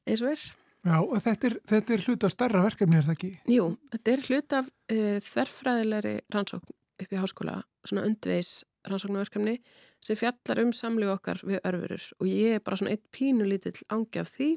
eins 0.03 0.23
og 0.23 0.33
er. 0.33 0.45
Já, 0.83 0.97
og 0.99 1.15
þetta 1.23 1.47
er, 1.47 1.53
þetta 1.71 1.93
er 1.95 2.01
hluta 2.03 2.29
stærra 2.31 2.63
verkefni, 2.65 2.97
er 2.99 3.05
það 3.07 3.13
ekki? 3.15 3.29
Jú, 3.53 3.67
þetta 3.93 4.11
er 4.11 4.23
hlut 4.27 4.55
af 4.57 4.65
e, 4.91 4.97
þverfræðilegri 5.23 6.15
rannsókn 6.35 6.73
upp 7.03 7.13
í 7.15 7.19
háskóla, 7.21 7.61
svona 7.87 8.03
undveis 8.09 8.51
rannsóknarverkefni 8.89 9.57
sem 10.03 10.17
fjallar 10.19 10.61
um 10.65 10.71
samlíf 10.75 11.13
okkar 11.15 11.41
við 11.47 11.61
örfurur 11.63 12.07
og 12.19 12.27
ég 12.27 12.57
er 12.57 12.63
bara 12.65 12.79
svona 12.79 12.91
eitt 12.95 13.05
pínu 13.15 13.47
lítill 13.47 13.77
ángi 13.93 14.19
af 14.23 14.31
því. 14.35 14.49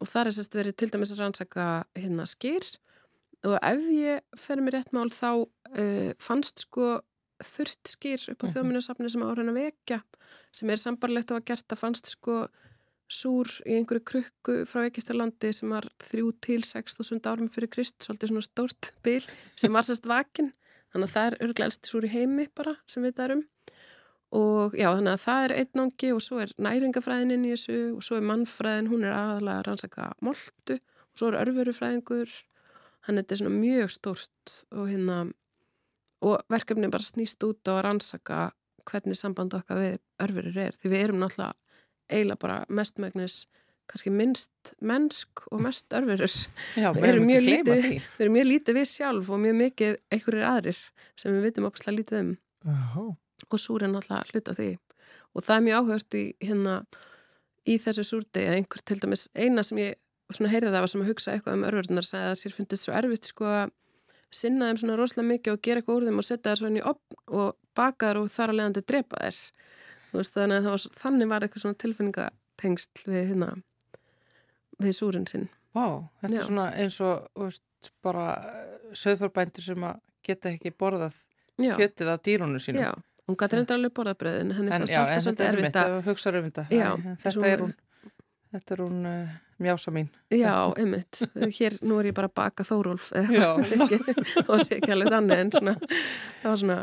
Og 0.00 0.08
það 0.10 0.26
er 0.28 0.36
sérst 0.36 0.56
verið 0.58 0.76
til 0.76 0.90
dæmis 0.92 1.12
að 1.14 1.20
rannsaka 1.24 1.66
hérna 1.96 2.26
skýr 2.28 2.66
og 3.46 3.56
ef 3.62 3.84
ég 3.96 4.20
fer 4.40 4.60
mér 4.60 4.76
rétt 4.80 4.92
mál 4.92 5.08
þá 5.14 5.30
uh, 5.46 6.10
fannst 6.20 6.66
sko 6.66 6.98
þurft 7.44 7.88
skýr 7.94 8.22
upp 8.32 8.42
á 8.42 8.46
Mhm. 8.46 8.52
þjóðminnarsafni 8.54 9.10
sem 9.12 9.22
á 9.24 9.28
að 9.28 9.36
reyna 9.38 9.52
að 9.52 9.60
vekja 9.60 9.98
sem 10.52 10.70
er 10.72 10.80
sambarlegt 10.80 11.30
að 11.32 11.44
gert 11.48 11.72
að 11.72 11.80
fannst 11.80 12.06
sko 12.12 12.46
súr 13.08 13.46
í 13.68 13.76
einhverju 13.78 14.02
krukku 14.04 14.54
frá 14.66 14.82
Eikistarlandi 14.88 15.52
sem 15.54 15.70
var 15.70 15.84
þrjú 16.02 16.32
til 16.42 16.60
6.000 16.66 17.20
árum 17.30 17.48
fyrir 17.52 17.70
Krist, 17.70 18.00
svolítið 18.02 18.32
svona 18.32 18.42
stórt 18.42 18.88
bil 19.04 19.20
sem 19.54 19.72
var 19.72 19.84
sérst 19.86 20.08
vakin 20.10 20.52
þannig 20.96 21.12
að 21.12 21.14
það 21.14 21.28
er 21.28 21.38
örglega 21.46 21.68
elsti 21.70 21.92
súr 21.92 22.08
í 22.08 22.12
heimi 22.16 22.48
bara 22.56 22.74
sem 22.88 23.04
við 23.04 23.14
það 23.16 23.28
erum 23.28 23.44
og 24.36 24.74
já 24.74 24.88
þannig 24.88 25.12
að 25.12 25.22
það 25.22 25.44
er 25.44 25.54
einn 25.60 25.82
ángi 25.84 26.12
og 26.16 26.22
svo 26.24 26.42
er 26.42 26.52
næringafræðin 26.66 27.34
inn 27.36 27.46
í 27.46 27.54
þessu 27.54 27.78
og 27.94 28.04
svo 28.04 28.18
er 28.18 28.26
mannfræðin, 28.26 28.90
hún 28.90 29.06
er 29.06 29.14
aðalega 29.14 29.60
að 29.60 29.66
rannsaka 29.68 30.08
moltu 30.24 30.78
og 30.80 31.20
svo 31.20 31.30
er 31.30 31.38
örverufræðingur 31.44 32.32
hann 33.06 33.20
þetta 33.20 33.36
er 33.36 33.40
svona 33.42 33.60
mjög 33.60 33.92
stórt 33.94 34.56
og 34.74 34.88
hérna 34.90 35.18
og 36.26 36.40
verkefni 36.50 36.90
bara 36.90 37.06
snýst 37.06 37.44
út 37.46 37.70
á 37.70 37.76
að 37.76 37.84
rannsaka 37.86 38.40
hvernig 38.86 39.18
samband 39.18 39.54
okkar 39.58 39.78
við 39.78 40.00
örverur 40.22 40.58
er 40.64 40.78
því 40.80 40.92
við 40.92 41.04
erum 41.04 41.22
náttúrulega 41.22 41.54
eiginlega 42.10 42.42
bara 42.42 42.58
mestmægnis 42.68 43.44
kannski 43.90 44.12
minnst 44.12 44.72
mennsk 44.84 45.44
og 45.50 45.62
mest 45.64 45.92
örverur. 45.96 46.32
Já, 46.76 46.88
við 46.96 47.08
erum 47.10 47.28
mjög 47.30 47.44
lítið 47.46 47.82
því. 47.84 47.92
við 48.16 48.24
erum 48.24 48.36
mjög 48.36 48.48
lítið 48.50 48.78
við 48.80 48.88
sjálf 48.92 49.30
og 49.30 49.42
mjög 49.42 49.58
mikið 49.60 49.98
einhverjir 50.14 50.48
aðris 50.50 50.82
sem 51.18 51.36
við 51.36 51.46
vitum 51.48 51.68
opaslega 51.68 51.98
lítið 52.00 52.22
um. 52.22 52.32
Já, 52.66 53.04
og 53.46 53.62
súr 53.62 53.86
er 53.86 53.92
náttúrulega 53.92 54.32
hluta 54.32 54.54
af 54.54 54.60
því. 54.60 54.70
Og 55.36 55.46
það 55.46 55.56
er 55.56 55.66
mjög 55.68 55.82
áhört 55.82 56.18
í 56.18 56.24
hérna 56.42 56.76
í 57.66 57.78
þessu 57.82 58.04
súrdegi 58.06 58.50
að 58.50 58.60
einhver 58.60 58.84
til 58.86 58.98
dæmis 59.02 59.26
eina 59.34 59.64
sem 59.66 59.82
ég 59.82 59.98
svona 60.34 60.50
heyrði 60.50 60.72
það 60.72 60.84
var 60.84 60.92
sem 60.92 61.02
að 61.02 61.10
hugsa 61.12 61.34
eitthvað 61.34 61.56
um 61.56 61.66
örverðunar 61.68 62.06
sagði 62.06 62.30
að 62.30 62.40
sér 62.40 62.54
finnst 62.54 62.80
svo 62.82 62.94
erfitt 62.98 63.30
sko 63.30 63.46
að 63.50 63.74
sinna 64.34 64.70
þeim 64.70 64.80
svona 64.82 64.96
rosalega 64.98 65.30
mikið 65.30 65.54
og 65.54 65.62
gera 65.62 65.82
eitthvað 65.82 66.00
úr 66.00 66.08
þeim 66.08 66.20
og 66.22 66.26
setja 66.26 66.50
það 66.50 66.58
svo 66.60 66.70
inn 66.70 66.80
í 66.80 66.84
opn 66.90 67.20
og 67.40 67.54
baka 67.78 68.10
þær 68.10 68.20
og 68.22 68.32
þar 68.34 68.52
að 68.52 68.58
leiðandi 68.60 68.84
drepa 68.90 69.22
veist 70.16 70.36
þannig 70.36 70.66
þannig 70.96 71.30
var 71.30 71.46
eitthvað 71.46 71.64
svona 71.64 71.80
tilfinningatengsl 71.82 73.10
við 73.10 73.30
hérna 73.32 73.50
við 74.82 74.98
súrin 74.98 75.26
sinn 75.30 75.48
Vá, 75.76 76.08
þetta 76.22 76.32
Já. 76.32 76.40
er 76.40 76.46
svona 76.48 76.66
eins 76.80 76.98
og 77.04 77.26
veist, 77.36 77.90
bara 78.04 78.26
söðfórbændur 78.96 79.64
sem 79.66 79.84
að 79.84 79.98
geta 80.26 80.52
ekki 80.54 80.72
borðað 80.72 81.16
já, 81.60 81.74
kjötið 81.76 82.12
af 82.12 82.22
dýrunum 82.24 82.62
sínum. 82.62 82.86
já, 82.86 82.92
hún 83.28 83.38
gæti 83.40 83.58
reyndar 83.58 83.78
alveg 83.78 83.94
borðað 83.96 84.20
bröðin 84.22 84.54
henni 84.56 84.72
En, 84.72 84.80
fannst 84.80 84.96
alltaf 84.96 85.26
svolítið 85.26 85.46
er 85.48 85.58
erfitt 85.58 85.80
að 85.82 85.96
hugsa 86.06 86.32
um 86.32 86.48
þetta. 86.48 86.64
Þetta 87.26 87.50
er 87.50 87.64
hún, 87.64 87.74
þetta 88.56 88.76
er 88.76 88.82
hún 88.86 89.06
uh, 89.10 89.36
mjása 89.66 89.92
mín. 89.94 90.10
Já, 90.32 90.54
einmitt. 90.80 91.22
Hér, 91.58 91.78
nú 91.84 92.00
er 92.00 92.10
ég 92.10 92.16
bara 92.16 92.30
að 92.32 92.36
baka 92.40 92.66
Þórólf 92.66 93.12
og 94.48 94.64
sé 94.64 94.80
ekki 94.80 94.92
alveg 94.96 95.12
þannig 95.12 95.44
en 95.44 95.54
svona, 95.58 95.76
það 96.42 96.50
var 96.50 96.60
svona. 96.64 96.78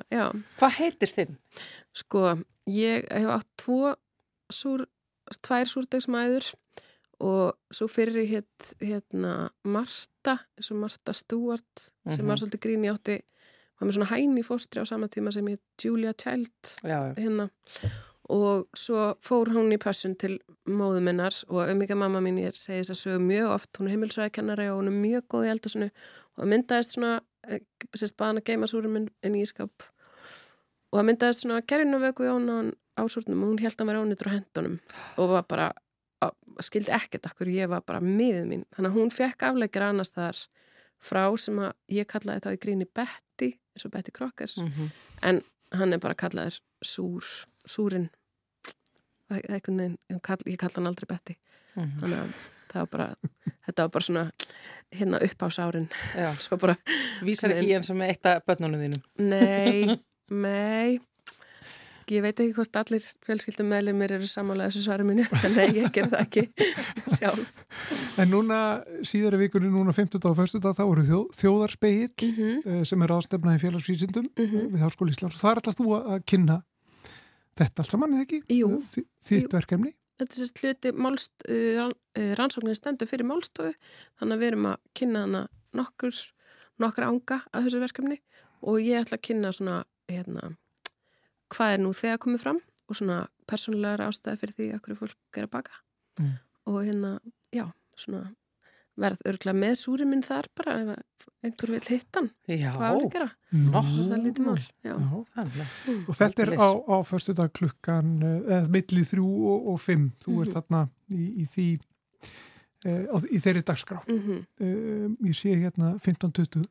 Hvað 0.61 0.79
heitir 0.79 1.13
þinn? 1.17 1.37
Sko, 2.03 2.25
ég 2.69 3.07
hef 3.09 3.31
átt 3.39 3.49
tvo 3.65 3.95
súr, 4.53 4.85
tvær 5.41 5.69
súrdegsmæður 5.69 6.53
og 7.19 7.53
svo 7.73 7.87
fyrir 7.87 8.25
hétt 8.27 8.73
hérna 8.81 9.49
Marta, 9.63 10.37
eins 10.57 10.71
og 10.71 10.77
Marta 10.81 11.13
Stewart 11.13 11.89
sem 12.09 12.23
Mhm. 12.25 12.27
var 12.27 12.37
svolítið 12.37 12.59
grín 12.65 12.85
í 12.85 12.91
átti, 12.93 13.19
var 13.79 13.87
með 13.89 13.93
svona 13.97 14.09
hæn 14.11 14.37
í 14.39 14.43
fóstri 14.43 14.81
á 14.81 14.85
sama 14.87 15.07
tíma 15.07 15.31
sem 15.33 15.45
ég 15.47 15.59
Julia 15.83 16.13
Child 16.13 16.79
Já, 16.83 17.13
já. 17.13 17.13
hérna 17.15 17.49
og 18.29 18.67
svo 18.75 19.15
fór 19.21 19.51
hún 19.51 19.73
í 19.73 19.77
pössun 19.77 20.17
til 20.17 20.39
móðu 20.67 21.01
minnar 21.03 21.33
og 21.49 21.67
umíka 21.69 21.95
mamma 21.95 22.19
mín 22.21 22.39
ég 22.39 22.55
segi 22.55 22.79
þess 22.81 22.91
að 22.95 23.01
sögu 23.03 23.19
mjög 23.27 23.49
oft 23.53 23.77
hún 23.77 23.87
er 23.87 23.97
heimilsræðikennari 23.97 24.69
og 24.71 24.79
hún 24.81 24.87
er 24.87 24.95
mjög 24.95 25.27
góð 25.27 25.45
í 25.47 25.51
eldasunu 25.51 25.89
og 26.37 26.43
það 26.43 26.47
myndaðist 26.53 26.91
svona 26.95 27.21
eh, 27.47 27.59
sérst 27.95 28.15
baðan 28.17 28.37
að 28.39 28.43
geima 28.47 28.65
súrum 28.71 28.95
í 29.23 29.41
ískap 29.43 29.71
og 30.93 30.99
það 30.99 31.05
myndaðist 31.09 31.41
svona 31.43 31.61
gerðinu 31.67 31.99
vöku 31.99 32.23
í 32.23 32.31
hún 32.31 32.73
á 32.95 33.03
súrnum 33.09 33.43
og 33.43 33.49
hún 33.51 33.59
held 33.59 33.75
að 33.81 33.87
vera 33.91 34.03
ónýttur 34.05 34.29
á 34.31 34.35
hendunum 34.37 34.79
og 35.17 35.29
var 35.29 35.43
bara 35.43 35.71
skildi 36.61 36.91
ekkert 36.95 37.25
akkur 37.29 37.49
ég 37.51 37.69
var 37.71 37.81
bara 37.87 37.99
miðið 38.03 38.45
mín. 38.49 38.63
Þannig 38.75 38.91
að 38.91 38.97
hún 38.99 39.11
fekk 39.13 39.45
afleikir 39.49 39.85
annars 39.87 40.11
þar 40.13 40.39
frá 41.03 41.23
sem 41.41 41.57
að 41.59 41.73
ég 41.91 42.07
kallaði 42.07 42.43
þá 42.45 42.49
í 42.55 42.59
gríni 42.63 42.85
Betty 42.95 43.49
eins 43.73 43.85
og 43.87 43.91
Betty 43.95 44.11
Crockers 44.15 44.57
Mm 44.61 44.89
en 45.23 45.41
hann 45.73 45.93
er 45.95 45.99
bara 45.99 46.13
kallaður 46.13 46.59
súr, 46.85 47.25
súrin 47.65 48.09
veginn, 49.29 49.97
ég 50.11 50.21
kall- 50.21 50.45
ég 50.45 50.57
kalla 50.61 50.75
hann 50.75 50.87
aldrei 50.91 51.07
Betty. 51.09 51.35
Mhm. 51.75 51.99
þannig 51.99 52.19
að 52.19 52.33
það 52.69 52.79
var 52.79 52.87
bara 52.91 53.07
þetta 53.65 53.81
var 53.83 53.89
bara 53.89 54.03
svona 54.07 54.23
hérna 54.93 55.21
upp 55.25 55.41
á 55.41 55.47
sárin 55.49 55.87
Já, 56.15 56.29
svo 56.45 56.57
bara, 56.61 56.75
vísar 57.25 57.49
ekki 57.55 57.69
í 57.71 57.73
hann 57.73 57.83
sem 57.87 58.01
eitt 58.05 58.25
af 58.29 58.43
börnunum 58.45 58.83
þínum. 58.83 59.01
nei 59.17 59.97
nei 60.29 60.99
ég 62.11 62.21
veit 62.21 62.39
ekki 62.39 62.53
hvort 62.57 62.75
allir 62.75 63.01
fjölskyldum 63.25 63.67
meðlir 63.71 63.95
mér 63.95 64.11
eru 64.17 64.27
sammála 64.27 64.67
þessu 64.69 64.83
svari 64.83 65.03
mínu 65.07 65.25
en 65.45 65.55
nei, 65.55 65.67
ég 65.77 65.91
ger 65.95 66.09
það 66.11 66.19
ekki 66.25 66.43
sjálf 67.17 68.19
En 68.19 68.29
núna 68.29 68.57
síðari 69.07 69.39
vikunni, 69.41 69.69
núna 69.73 69.93
50. 69.95 70.19
og 70.29 70.37
1. 70.37 70.59
dag, 70.61 70.75
þá 70.77 70.83
eru 70.85 71.03
þjó, 71.07 71.19
þjóðarspeill 71.39 72.11
mm 72.21 72.35
-hmm. 72.37 72.59
eh, 72.67 72.83
sem 72.85 73.01
er 73.01 73.13
ástefnað 73.15 73.55
í 73.57 73.61
félagsvísindum 73.63 74.27
Mhm. 74.37 74.67
við 74.75 74.79
Háskóli 74.83 75.11
Íslands 75.15 75.35
og 75.35 75.41
það 75.41 75.51
er 75.51 75.59
alltaf 75.61 75.75
þú 75.79 75.87
að- 75.97 76.07
að 76.13 76.23
kynna 76.25 76.57
þetta 77.57 77.79
allt 77.83 77.91
saman, 77.91 78.13
eða 78.13 78.25
ekki? 78.25 78.39
Jú. 78.49 78.69
Þi- 78.93 79.05
Þitt 79.23 79.43
Jú. 79.49 79.57
verkefni? 79.57 79.93
þetta 80.19 80.31
er 80.33 80.39
sérst 80.45 80.59
hluti 80.61 80.91
málst, 80.93 81.31
rann- 81.49 81.99
uh, 82.17 82.33
rannsóknin 82.37 82.75
stendur 82.77 83.07
fyrir 83.09 83.25
málstofu 83.25 83.73
þannig 84.21 84.33
að 84.37 84.39
við 84.43 84.47
erum 84.51 84.65
að 84.69 84.77
kynna 84.95 85.19
hana 85.25 85.47
nokkur, 85.73 86.13
nokkur 86.79 87.03
anga 87.03 87.41
af 87.53 87.63
þessu 87.65 87.79
verkefni 87.81 88.19
og 88.61 88.77
ég 88.79 89.01
ætla 89.01 89.17
að 89.17 89.25
kynna 89.25 89.51
svona 89.51 89.83
hérna, 90.07 90.55
hvað 91.53 91.73
er 91.77 91.83
nú 91.83 91.93
þegar 91.93 92.17
komið 92.25 92.43
fram 92.45 92.59
og 92.89 92.95
svona 92.99 93.27
persónulegar 93.49 94.07
ástæði 94.09 94.39
fyrir 94.41 94.55
því 94.57 94.69
að 94.75 94.81
hverju 94.85 94.99
fólk 95.03 95.37
er 95.37 95.47
að 95.47 95.53
baka. 95.57 95.71
Mm. 96.19 96.33
og 96.69 96.75
hérna, 96.85 97.19
já, 97.51 97.65
svona 97.97 98.35
verð 98.95 99.23
örgla 99.25 99.53
með 99.57 99.71
súri 99.79 100.05
minn 100.05 100.21
þar 100.21 100.45
bara 100.55 100.73
ef 100.83 101.23
einhver 101.43 101.71
vil 101.73 101.79
hittan 101.89 102.27
Já, 102.45 102.69
hvað 102.75 102.99
að 102.99 103.07
gera, 103.15 103.29
Nú, 103.51 103.71
það 103.73 104.11
er 104.13 104.21
lítið 104.21 104.45
mál 104.45 104.59
já. 104.85 104.93
Já. 104.93 105.55
Mm. 105.89 106.03
Og 106.07 106.15
þetta 106.19 106.43
er 106.45 106.51
á, 106.61 106.69
á 106.77 106.97
förstu 107.01 107.33
dag 107.33 107.49
klukkan 107.57 108.11
eh, 108.21 108.37
eða 108.59 108.69
milli 108.69 109.01
þrjú 109.09 109.25
og, 109.49 109.67
og 109.73 109.81
fimm. 109.81 110.11
Þú 110.21 110.35
ert 110.43 110.53
Mhm. 110.53 110.59
þarna 110.59 110.83
í, 111.09 111.25
í 111.41 111.45
því 111.55 111.67
e, 112.85 112.93
í 113.33 113.39
þeirri 113.41 113.63
dagskrá. 113.65 114.03
Mm 114.07 114.19
-hmm, 114.19 114.45
e, 114.59 115.29
ég 115.29 115.35
sé 115.41 115.55
hérna 115.57 115.95
15.20 115.97 116.67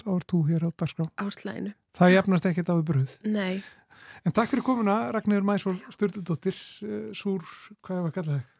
þá 0.00 0.16
ert 0.16 0.28
þú 0.32 0.40
hér 0.48 0.64
á 0.64 0.70
dagskrá. 0.72 1.10
Áslæðinu, 1.20 1.74
það 1.92 2.12
jafnast 2.16 2.46
ekkert 2.46 2.68
á 2.72 2.74
við 2.80 2.84
bröð 2.88 3.18
nei 3.24 3.62
en 4.24 4.34
takk 4.36 4.52
fyrir 4.52 4.64
komuna 4.66 4.98
Ragnir 5.14 5.44
Mæsvól 5.46 5.78
Sturldóttir 5.94 6.56
e, 6.56 7.00
Súr, 7.16 7.44
hvað 7.84 7.98
er 7.98 8.06
að 8.10 8.14
kalla 8.18 8.36
þig? 8.36 8.52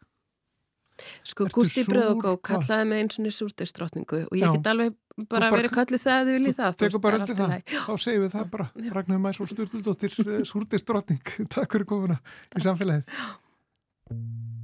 Sko 1.29 1.47
Ertu? 1.47 1.85
Bröðugó 1.91 2.35
Hvað? 2.37 2.45
kallaði 2.49 2.89
mig 2.89 3.03
eins 3.05 3.19
og 3.21 3.35
súrdeisdrottningu 3.39 4.23
og 4.27 4.37
ég 4.41 4.55
get 4.57 4.71
alveg 4.73 4.97
bara 5.31 5.51
verið 5.53 5.75
kallið 5.77 6.03
það 6.03 6.19
að 6.21 6.33
viljið 6.33 6.57
það. 6.57 6.79
veist, 6.81 7.01
bara 7.05 7.21
undir 7.21 7.39
það, 7.41 7.55
þá 7.87 7.95
segjum 8.05 8.25
við 8.25 8.35
það 8.37 8.51
bara. 8.57 8.69
Ragnir 8.97 9.23
Mæsvól 9.27 9.51
Sturldóttir 9.53 10.19
Súrdist 10.49 10.89
drottning, 10.89 11.35
takk 11.55 11.77
fyrir 11.77 11.89
komuna 11.89 12.21
í 12.57 12.65
samfélagið 12.65 14.55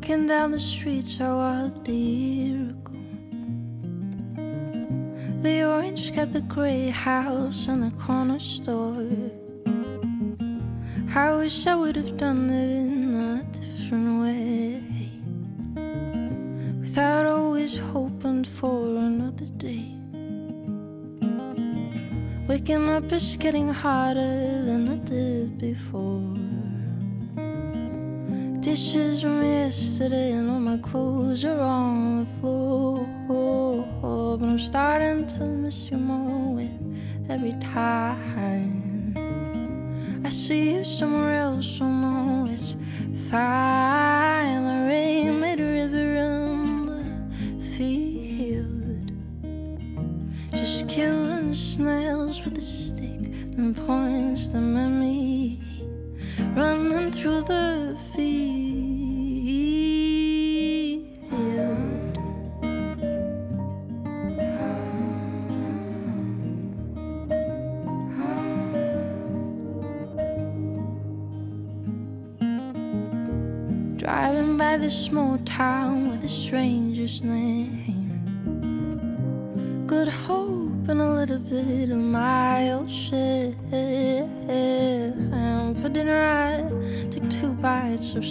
Walking 0.00 0.26
down 0.26 0.50
the 0.50 0.58
streets 0.58 1.20
I 1.20 1.28
walked 1.28 1.86
a 1.86 1.92
year 1.92 2.70
ago. 2.70 2.94
The 5.42 5.62
orange 5.62 6.16
got 6.16 6.32
the 6.32 6.40
gray 6.40 6.88
house 6.88 7.68
and 7.68 7.82
the 7.82 7.90
corner 7.90 8.38
store. 8.38 9.06
I 11.14 11.34
wish 11.34 11.66
I 11.66 11.74
would 11.74 11.96
have 11.96 12.16
done 12.16 12.48
it 12.48 12.70
in 12.70 13.14
a 13.14 13.42
different 13.52 14.22
way. 14.22 14.82
Without 16.80 17.26
always 17.26 17.76
hoping 17.76 18.44
for 18.44 18.96
another 18.96 19.48
day. 19.58 19.84
Waking 22.48 22.88
up 22.88 23.12
is 23.12 23.36
getting 23.36 23.68
harder 23.68 24.64
than 24.64 24.88
it 24.88 25.04
did 25.04 25.58
before. 25.58 26.49
Dishes 28.60 29.22
from 29.22 29.42
yesterday 29.42 30.32
and 30.32 30.50
all 30.50 30.60
my 30.60 30.76
clothes 30.76 31.46
are 31.46 31.60
on 31.60 32.20
the 32.20 32.26
floor. 32.38 33.06
But 34.38 34.46
I'm 34.46 34.58
starting 34.58 35.26
to 35.26 35.46
miss 35.46 35.90
you 35.90 35.96
more 35.96 36.56
with 36.56 36.70
every 37.30 37.54
time. 37.60 39.14
I 40.22 40.28
see 40.28 40.72
you 40.72 40.84
somewhere 40.84 41.40
else, 41.40 41.66
so 41.78 41.86
no, 41.86 42.48
it's 42.50 42.76
fine. 43.30 44.64
The 44.64 44.86
rain 44.88 45.40
made 45.40 45.60
a 45.60 45.64
river 45.64 46.16
in 46.16 46.86
the 47.58 47.64
field. 47.76 49.10
Just 50.52 50.86
killing 50.86 51.54
snails 51.54 52.44
with 52.44 52.58
a 52.58 52.60
stick 52.60 53.24
and 53.56 53.74
points 53.74 54.48
them 54.48 54.76
at 54.76 54.90
me 54.90 55.62
running 56.54 57.10
through 57.10 57.42
the 57.42 57.79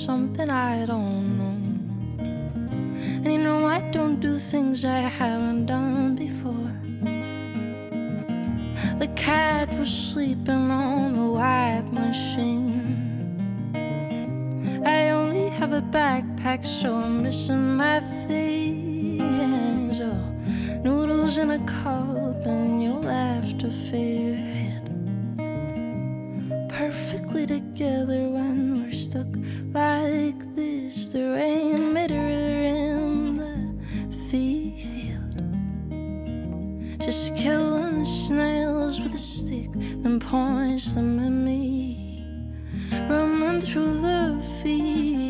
something 0.09 0.49
I 0.49 0.87
don't 0.87 1.08
stick, 39.19 39.69
then 39.73 40.19
points 40.19 40.95
them 40.95 41.19
at 41.19 41.29
me, 41.29 42.25
running 42.91 43.61
through 43.61 44.01
the 44.01 44.41
field. 44.61 45.28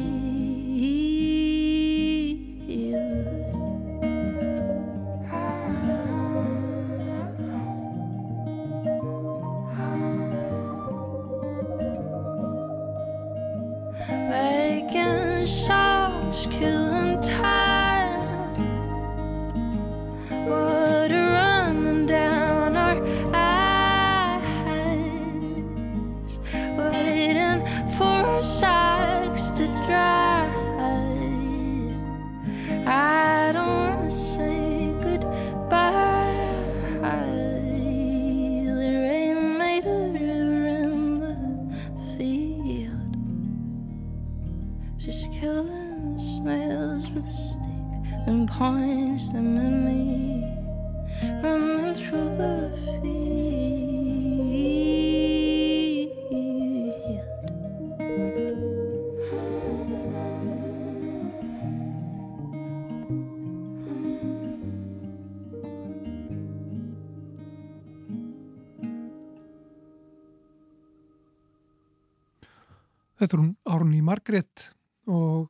Þetta 73.19 73.35
er 73.35 73.41
hún 73.41 73.55
Árni 73.67 73.97
Margrét 73.99 74.69
og 75.11 75.49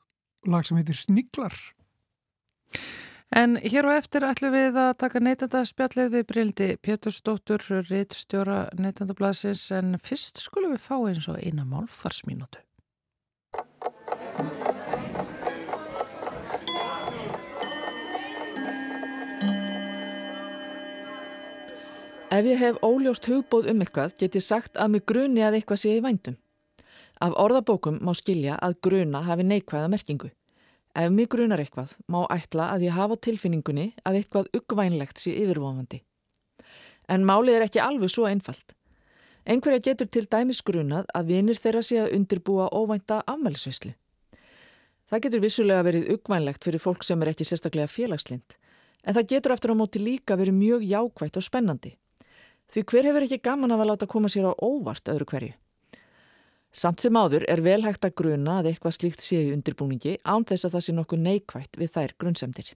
lag 0.50 0.66
sem 0.66 0.80
heitir 0.80 0.98
Sniglar. 0.98 1.54
En 3.30 3.60
hér 3.62 3.86
á 3.86 3.94
eftir 3.94 4.26
ætlum 4.26 4.56
við 4.56 4.80
að 4.82 4.96
taka 5.04 5.22
neytandasspjallið 5.22 6.16
við 6.16 6.24
Brildi 6.32 6.70
Pétursdóttur, 6.82 7.62
reittstjóra 7.92 8.72
neytandablasins, 8.74 9.68
en 9.78 10.00
fyrst 10.02 10.42
skulum 10.42 10.74
við 10.74 10.82
fá 10.82 10.98
eins 10.98 11.30
og 11.30 11.38
eina 11.38 11.68
málfarsmínútu. 11.70 12.64
Ef 22.34 22.46
ég 22.46 22.62
hef 22.62 22.82
óljóst 22.82 23.30
hugbóð 23.30 23.70
um 23.70 23.82
eitthvað 23.86 24.18
get 24.18 24.38
ég 24.38 24.46
sagt 24.46 24.78
að 24.78 24.96
mig 24.96 25.06
gruni 25.06 25.46
að 25.46 25.62
eitthvað 25.62 25.86
sé 25.86 25.98
í 25.98 26.02
vændum. 26.02 26.38
Af 27.20 27.34
orðabókum 27.36 27.98
má 28.00 28.14
skilja 28.16 28.56
að 28.64 28.78
gruna 28.86 29.20
hafi 29.28 29.44
neikvæða 29.44 29.90
merkingu. 29.92 30.30
Ef 30.96 31.12
mig 31.12 31.28
grunar 31.30 31.60
eitthvað 31.60 31.92
má 32.08 32.22
ætla 32.32 32.72
að 32.74 32.86
ég 32.88 32.96
hafa 32.96 33.18
tilfinningunni 33.20 33.90
að 34.08 34.22
eitthvað 34.22 34.48
uggvænlegt 34.56 35.20
sé 35.20 35.34
yfirvofandi. 35.42 36.00
En 37.12 37.28
málið 37.28 37.60
er 37.60 37.66
ekki 37.68 37.84
alveg 37.84 38.14
svo 38.14 38.26
einfalt. 38.30 38.74
Einhverja 39.46 39.84
getur 39.90 40.08
til 40.08 40.26
dæmis 40.32 40.64
grunað 40.64 41.12
að 41.16 41.32
vinir 41.34 41.60
þeirra 41.60 41.84
sé 41.84 42.00
að 42.00 42.16
undirbúa 42.16 42.72
óvænta 42.72 43.22
afmælisveislu. 43.28 43.94
Það 45.10 45.24
getur 45.26 45.44
vissulega 45.44 45.86
verið 45.88 46.12
uggvænlegt 46.16 46.64
fyrir 46.64 46.84
fólk 46.84 47.04
sem 47.04 47.22
er 47.22 47.32
ekki 47.34 47.48
sérstaklega 47.50 47.90
félagslind, 47.90 48.58
en 49.04 49.16
það 49.16 49.32
getur 49.32 49.56
aftur 49.56 49.74
á 49.74 49.80
móti 49.80 50.00
líka 50.00 50.38
verið 50.38 50.56
mjög 50.56 50.86
jákvætt 50.86 51.40
og 51.40 51.44
spennandi. 51.44 51.96
Því 52.70 52.84
hver 52.92 53.10
hefur 53.10 53.26
ekki 53.26 53.42
gaman 53.42 53.74
að 53.74 53.90
láta 53.90 54.08
koma 54.08 54.30
sér 54.30 54.52
á 54.52 54.54
óvart 54.54 55.10
öðru 55.10 55.26
hverju? 55.32 55.56
Samt 56.70 57.02
sem 57.02 57.16
áður 57.18 57.48
er 57.50 57.64
vel 57.66 57.82
hægt 57.82 58.06
að 58.06 58.14
gruna 58.22 58.60
að 58.60 58.70
eitthvað 58.70 58.94
slíkt 59.00 59.24
sé 59.26 59.40
í 59.48 59.54
undirbúningi 59.56 60.20
án 60.22 60.46
þess 60.46 60.68
að 60.68 60.76
það 60.76 60.86
sé 60.86 60.94
nokkuð 60.94 61.26
neikvætt 61.26 61.82
við 61.82 61.96
þær 61.96 62.14
grunnsemdir. 62.22 62.76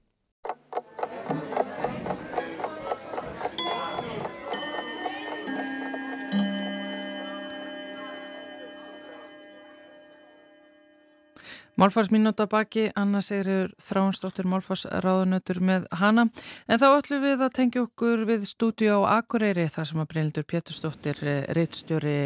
Málfarsmínúta 11.77 12.45
baki, 12.49 12.91
Anna 12.97 13.21
segir 13.25 13.71
þráinsdóttir 13.81 14.45
Málfarsráðunötur 14.49 15.57
með 15.65 15.87
hana. 15.97 16.27
En 16.69 16.81
þá 16.81 16.85
ætlum 16.91 17.25
við 17.25 17.41
að 17.41 17.55
tengja 17.57 17.85
okkur 17.87 18.25
við 18.29 18.45
stúdíu 18.49 19.01
á 19.01 19.17
Akureyri 19.17 19.65
þar 19.73 19.89
sem 19.89 20.01
að 20.01 20.09
Brynildur 20.13 20.45
Pétursdóttir, 20.49 21.21
reittstjóri 21.57 22.19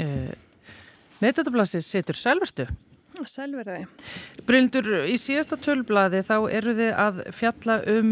eh, 0.00 0.32
neytendablasins, 1.22 1.88
situr 1.92 2.18
sælverstu. 2.18 2.68
Sælverði. 3.24 3.86
Brynildur, 4.44 4.88
í 5.08 5.14
síðasta 5.16 5.56
tölblaði 5.56 6.20
þá 6.26 6.34
eru 6.52 6.74
þið 6.76 6.90
að 7.00 7.20
fjalla 7.32 7.76
um 7.94 8.10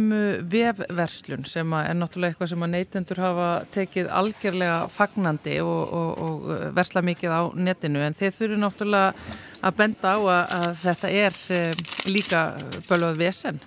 vefverslun 0.50 1.44
sem 1.48 1.74
er 1.76 1.92
náttúrulega 1.98 2.32
eitthvað 2.32 2.50
sem 2.54 2.64
að 2.64 2.72
neytendur 2.72 3.20
hafa 3.20 3.48
tekið 3.74 4.08
algjörlega 4.20 4.78
fagnandi 4.94 5.58
og, 5.60 5.82
og, 5.98 6.24
og 6.24 6.72
versla 6.78 7.04
mikið 7.04 7.36
á 7.36 7.42
netinu 7.52 8.00
en 8.06 8.16
þið 8.16 8.38
þurfu 8.38 8.60
náttúrulega 8.62 9.28
að 9.64 9.78
benda 9.82 10.16
á 10.16 10.18
að, 10.18 10.56
að 10.62 10.82
þetta 10.86 11.12
er 11.20 11.38
um, 11.60 11.86
líka 12.08 12.42
bölvað 12.88 13.20
vesen. 13.20 13.60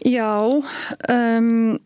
Já, 0.00 0.32
um, 0.48 1.76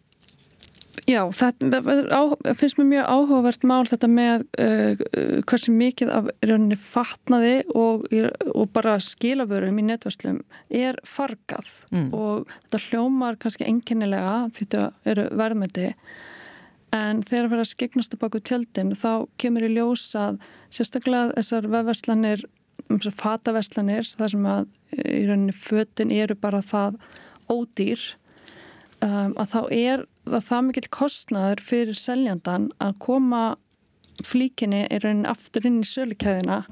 já, 1.10 1.20
þetta 1.36 1.80
á, 2.12 2.22
finnst 2.56 2.78
mér 2.78 2.88
mjög 2.90 3.08
áhugavert 3.14 3.66
mál 3.68 3.84
þetta 3.88 4.10
með 4.10 4.44
uh, 4.62 5.04
hversu 5.48 5.74
mikið 5.74 6.12
af 6.14 6.30
rauninni 6.44 6.78
fatnaði 6.80 7.56
og, 7.74 8.06
og 8.54 8.70
bara 8.74 8.96
skilaförum 9.02 9.80
í 9.80 9.86
netverslum 9.90 10.42
er 10.70 11.00
fargað 11.08 11.68
mm. 11.92 12.08
og 12.14 12.50
þetta 12.66 12.82
hljómar 12.88 13.40
kannski 13.42 13.68
enginnilega 13.68 14.36
því 14.54 14.64
þetta 14.66 15.12
eru 15.14 15.28
verðmyndi 15.42 15.90
en 16.94 17.22
þegar 17.26 17.44
það 17.44 17.52
fyrir 17.52 17.64
að 17.64 17.70
skegnast 17.72 18.14
tilbaka 18.14 18.38
úr 18.38 18.46
tjöldin 18.48 18.92
þá 18.98 19.10
kemur 19.42 19.66
í 19.66 19.72
ljós 19.74 20.06
að 20.18 20.42
sérstaklega 20.74 21.32
þessar 21.34 21.70
vefverslanir 21.72 22.44
um 22.92 23.00
fataverslanir 23.00 24.06
þar 24.18 24.32
sem 24.32 24.46
að 24.48 24.66
í 25.04 25.24
rauninni 25.28 25.54
fötin 25.56 26.12
eru 26.14 26.36
bara 26.38 26.60
það 26.64 26.98
ódýr 27.50 28.02
um, 29.04 29.34
að 29.40 29.50
þá 29.52 29.60
er 29.76 30.04
það 30.24 30.46
það 30.48 30.64
mikill 30.68 30.88
kostnaður 30.98 31.64
fyrir 31.64 32.00
seljandan 32.00 32.70
að 32.82 32.96
koma 33.04 33.42
flíkinni 34.24 34.84
í 34.86 35.00
rauninni 35.02 35.30
aftur 35.30 35.66
inn 35.68 35.82
í 35.82 35.88
sölukæðina 35.88 36.62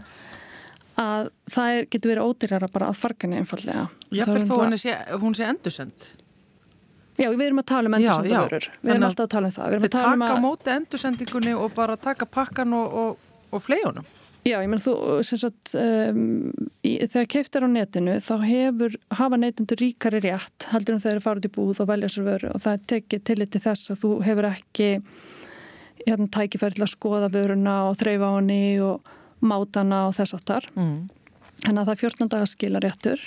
að 1.01 1.30
það 1.51 1.76
er, 1.76 1.87
getur 1.91 2.12
verið 2.12 2.26
ódýrara 2.28 2.68
bara 2.72 2.91
að 2.93 2.99
farginni 3.01 3.39
einfallega. 3.41 3.87
Já, 4.12 4.26
fyrir 4.28 4.45
þó 4.49 4.57
hún 4.61 4.76
sé, 4.78 4.97
hún 5.22 5.37
sé 5.37 5.47
endursend. 5.49 6.11
Já, 7.20 7.28
við 7.28 7.45
erum 7.47 7.62
að 7.62 7.68
tala 7.68 7.91
um 7.91 7.97
endursendavörur. 7.99 8.68
Við 8.80 8.95
erum 8.95 9.07
alltaf 9.09 9.26
að 9.26 9.33
tala 9.35 9.49
um 9.49 9.57
það. 9.57 9.78
Þið 9.85 9.95
taka 9.95 10.12
um 10.16 10.26
að... 10.26 10.37
móti 10.45 10.74
endursendingunni 10.74 11.57
og 11.59 11.74
bara 11.76 11.97
taka 12.01 12.28
pakkan 12.28 12.76
og, 12.76 12.99
og, 13.03 13.33
og 13.53 13.64
fleiðunum. 13.64 14.09
Já, 14.43 14.57
ég 14.59 14.66
menn 14.66 14.82
þú, 14.82 14.93
sem 15.22 15.38
sagt, 15.38 15.70
um, 15.78 16.51
í, 16.82 16.97
þegar 17.07 17.28
keift 17.30 17.57
er 17.59 17.66
á 17.66 17.70
netinu 17.70 18.16
þá 18.18 18.32
hefur, 18.43 18.97
hafa 19.14 19.38
neytendur 19.38 19.78
ríkari 19.78 20.18
rétt 20.24 20.66
heldur 20.72 20.97
en 20.97 21.03
þeir 21.05 21.12
eru 21.12 21.22
farið 21.22 21.47
í 21.47 21.53
búð 21.55 21.82
og 21.84 21.90
velja 21.93 22.11
sér 22.11 22.26
vöru 22.26 22.51
og 22.51 22.64
það 22.64 22.88
tekir 22.90 23.22
tillit 23.22 23.53
til 23.55 23.62
þess 23.62 23.93
að 23.95 24.01
þú 24.03 24.11
hefur 24.26 24.49
ekki 24.51 24.88
hérna, 26.03 26.26
tækifæri 26.34 26.74
til 26.74 26.86
að 26.88 26.90
skoða 26.97 27.30
vöruna 27.30 27.76
og 27.90 28.01
þreyfa 28.01 28.32
á 28.34 28.36
henni 28.40 28.64
og 28.82 29.12
mátana 29.47 30.07
og 30.09 30.16
þess 30.18 30.34
aftar. 30.38 30.66
Mm. 30.74 31.07
Þannig 31.62 31.78
að 31.78 31.86
það 31.86 31.95
er 31.95 32.03
14 32.03 32.32
dagar 32.34 32.51
skilaréttur 32.51 33.24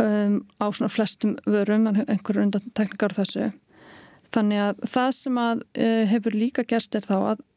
um, 0.00 0.38
á 0.56 0.66
svona 0.72 0.92
flestum 0.92 1.36
vörum, 1.44 1.88
en 1.90 2.04
einhverju 2.06 2.46
undantekningar 2.46 3.16
þessu. 3.20 3.50
Þannig 4.32 4.64
að 4.70 4.84
það 4.94 5.14
sem 5.20 5.40
að 5.44 5.64
uh, 5.68 6.02
hefur 6.08 6.36
líka 6.36 6.64
gerst 6.64 6.96
er 6.96 7.04
þá 7.04 7.16
að 7.34 7.48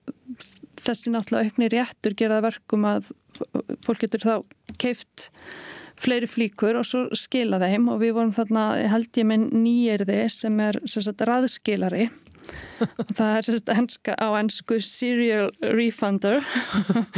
þessi 0.82 1.14
náttúrulega 1.14 1.50
aukni 1.50 1.70
réttur 1.72 2.16
geraða 2.18 2.50
verkum 2.50 2.86
að 2.90 3.12
fólk 3.86 4.04
getur 4.06 4.24
þá 4.24 4.34
keift 4.82 5.30
fleiri 6.00 6.28
flíkur 6.28 6.80
og 6.80 6.88
svo 6.88 7.06
skila 7.16 7.60
þeim. 7.62 7.88
Og 7.94 8.02
við 8.04 8.16
vorum 8.18 8.34
þarna, 8.36 8.68
held 8.92 9.20
ég 9.20 9.28
með 9.30 9.48
nýjerði 9.56 10.20
sem 10.34 10.60
er 10.64 10.80
sagt, 10.92 11.24
raðskilari. 11.30 12.10
Það 13.18 13.38
er 13.38 13.48
sagt, 13.48 13.72
enska, 13.74 14.18
á 14.20 14.28
ennsku 14.38 14.82
serial 14.84 15.48
refunder. 15.76 16.44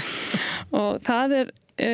Og 0.77 1.01
það 1.03 1.33
er 1.41 1.51
e, 1.79 1.89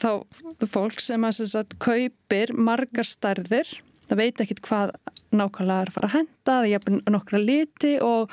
þá 0.00 0.24
fólk 0.68 1.00
sem 1.04 1.24
að 1.24 1.46
sagt, 1.52 1.78
kaupir 1.80 2.52
margar 2.56 3.08
starðir 3.08 3.68
það 4.12 4.20
veit 4.20 4.42
ekkit 4.44 4.60
hvað 4.66 4.92
nákvæmlega 5.32 5.86
er 5.86 5.90
að 5.90 5.96
fara 5.96 6.10
að 6.10 6.16
henda 6.18 6.56
það 6.58 6.74
er 6.76 7.14
nokkra 7.14 7.40
liti 7.40 7.94
og 8.04 8.32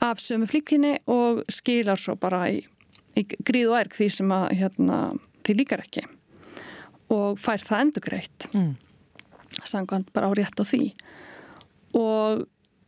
af 0.00 0.20
sömu 0.22 0.48
flíkinni 0.50 0.96
og 1.10 1.42
skilar 1.52 2.00
svo 2.00 2.16
bara 2.20 2.44
í, 2.50 2.62
í 3.18 3.26
gríð 3.26 3.72
og 3.72 3.80
erg 3.82 3.96
því 3.96 4.08
sem 4.16 4.32
að 4.34 4.46
hérna, 4.60 5.00
því 5.46 5.56
líkar 5.60 5.84
ekki. 5.84 6.06
Og 7.10 7.40
fær 7.42 7.62
það 7.66 7.84
endur 7.84 8.06
greitt 8.06 8.46
mm. 8.54 8.72
sangvænt 9.66 10.12
bara 10.14 10.30
á 10.30 10.32
rétt 10.38 10.62
á 10.62 10.64
því. 10.64 10.92
Og, 11.98 12.44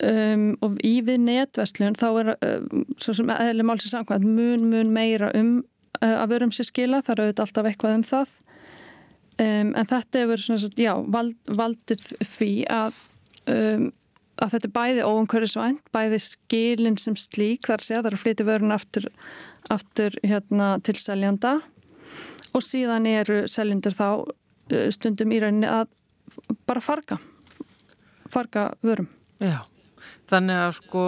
um, 0.06 0.46
og 0.62 0.78
í 0.86 0.94
við 1.04 1.24
netverslun 1.26 1.98
þá 1.98 2.08
er 2.10 2.32
um, 2.36 2.86
svo 2.96 3.16
sem 3.18 3.32
eða 3.34 3.66
málsins 3.66 3.96
sangvænt 3.96 4.26
mun 4.26 4.68
mun 4.70 4.94
meira 4.94 5.32
um 5.38 5.56
uh, 6.02 6.16
að 6.22 6.36
verum 6.36 6.52
sér 6.54 6.68
skila, 6.68 7.02
það 7.02 7.14
eru 7.16 7.26
auðvitað 7.26 7.46
alltaf 7.46 7.70
eitthvað 7.70 7.96
um 7.98 8.06
það. 8.06 8.36
Um, 9.42 9.72
en 9.74 9.88
þetta 9.88 10.22
hefur 10.22 10.44
svona, 10.44 10.70
já, 10.78 10.92
vald, 11.16 11.36
valdið 11.48 12.06
því 12.34 12.52
að 12.70 13.02
um, 13.50 13.90
að 14.40 14.54
þetta 14.54 14.68
er 14.68 14.74
bæði 14.76 15.06
óumhverfisvænt, 15.06 15.82
bæði 15.94 16.20
skilin 16.24 16.98
sem 17.00 17.16
slík, 17.18 17.66
þar 17.68 17.84
sé 17.84 17.96
að 17.96 18.04
það 18.04 18.10
er 18.10 18.16
að 18.16 18.22
flytja 18.22 18.46
vörun 18.48 18.76
aftur, 18.76 19.08
aftur 19.72 20.16
hérna, 20.24 20.76
til 20.84 20.96
seljanda 21.00 21.58
og 22.52 22.64
síðan 22.64 23.08
eru 23.08 23.42
seljendur 23.50 23.96
þá 23.96 24.08
uh, 24.22 24.88
stundum 24.94 25.34
í 25.34 25.42
rauninni 25.42 25.68
að 25.68 25.90
bara 26.68 26.82
farga, 26.84 27.18
farga 28.32 28.70
vörum. 28.84 29.08
Já, 29.42 29.60
þannig 30.30 30.62
að 30.62 30.74
sko 30.78 31.04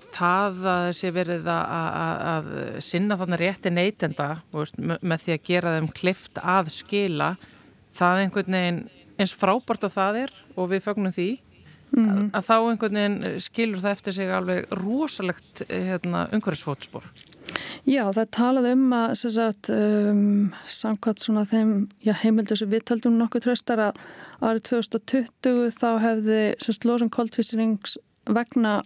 það 0.00 0.66
að 0.72 0.86
þessi 0.88 1.12
verið 1.16 1.52
að, 1.52 1.76
að, 1.76 2.24
að 2.32 2.50
sinna 2.88 3.18
þannig 3.20 3.42
rétti 3.42 3.72
neytenda 3.72 4.28
veist, 4.54 4.80
með 4.80 5.26
því 5.26 5.36
að 5.36 5.46
gera 5.50 5.76
þeim 5.76 5.92
klift 6.00 6.42
að 6.42 6.72
skila, 6.72 7.32
það 7.92 8.24
einhvern 8.24 8.58
veginn 8.58 8.82
eins 9.20 9.34
frábært 9.36 9.84
og 9.86 9.92
það 9.92 10.22
er 10.24 10.36
og 10.56 10.70
við 10.72 10.86
fögnum 10.86 11.14
því 11.14 11.30
mm 11.92 12.08
-hmm. 12.08 12.30
að, 12.32 12.46
þá 12.48 12.56
einhvern 12.70 12.98
veginn 13.00 13.40
skilur 13.40 13.80
það 13.80 13.90
eftir 13.90 14.12
sig 14.12 14.32
alveg 14.32 14.66
rosalegt 14.70 15.62
hérna, 15.68 16.28
umhverfisfótspor. 16.32 17.04
Já, 17.84 18.06
það 18.14 18.30
talaði 18.30 18.72
um 18.72 18.92
að 18.92 19.14
sagt, 19.34 19.68
um, 19.68 20.52
samkvæmt 20.66 21.20
svona 21.20 21.44
þeim 21.44 21.88
já, 22.00 22.14
heimildur 22.14 22.56
sem 22.56 22.70
við 22.70 22.84
taldum 22.84 23.18
nokkuð 23.18 23.42
tröstar 23.42 23.78
að 23.78 23.98
árið 24.40 24.62
2020 24.70 25.70
þá 25.76 25.90
hefði 26.00 26.40
losun 26.84 27.10
koldvísirings 27.10 27.98
vegna 28.26 28.80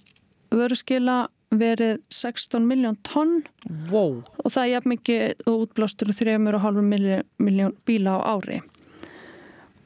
vöruskila 0.50 1.26
verið 1.54 2.00
16 2.10 2.66
miljón 2.66 2.96
tonn 3.06 3.44
wow. 3.92 4.18
og 4.42 4.50
það 4.50 4.62
er 4.62 4.72
jafn 4.72 4.92
mikið 4.94 5.44
útblástur 5.52 6.10
3,5 6.10 6.82
miljón 7.38 7.76
bíla 7.86 8.18
á 8.18 8.20
ári 8.34 8.62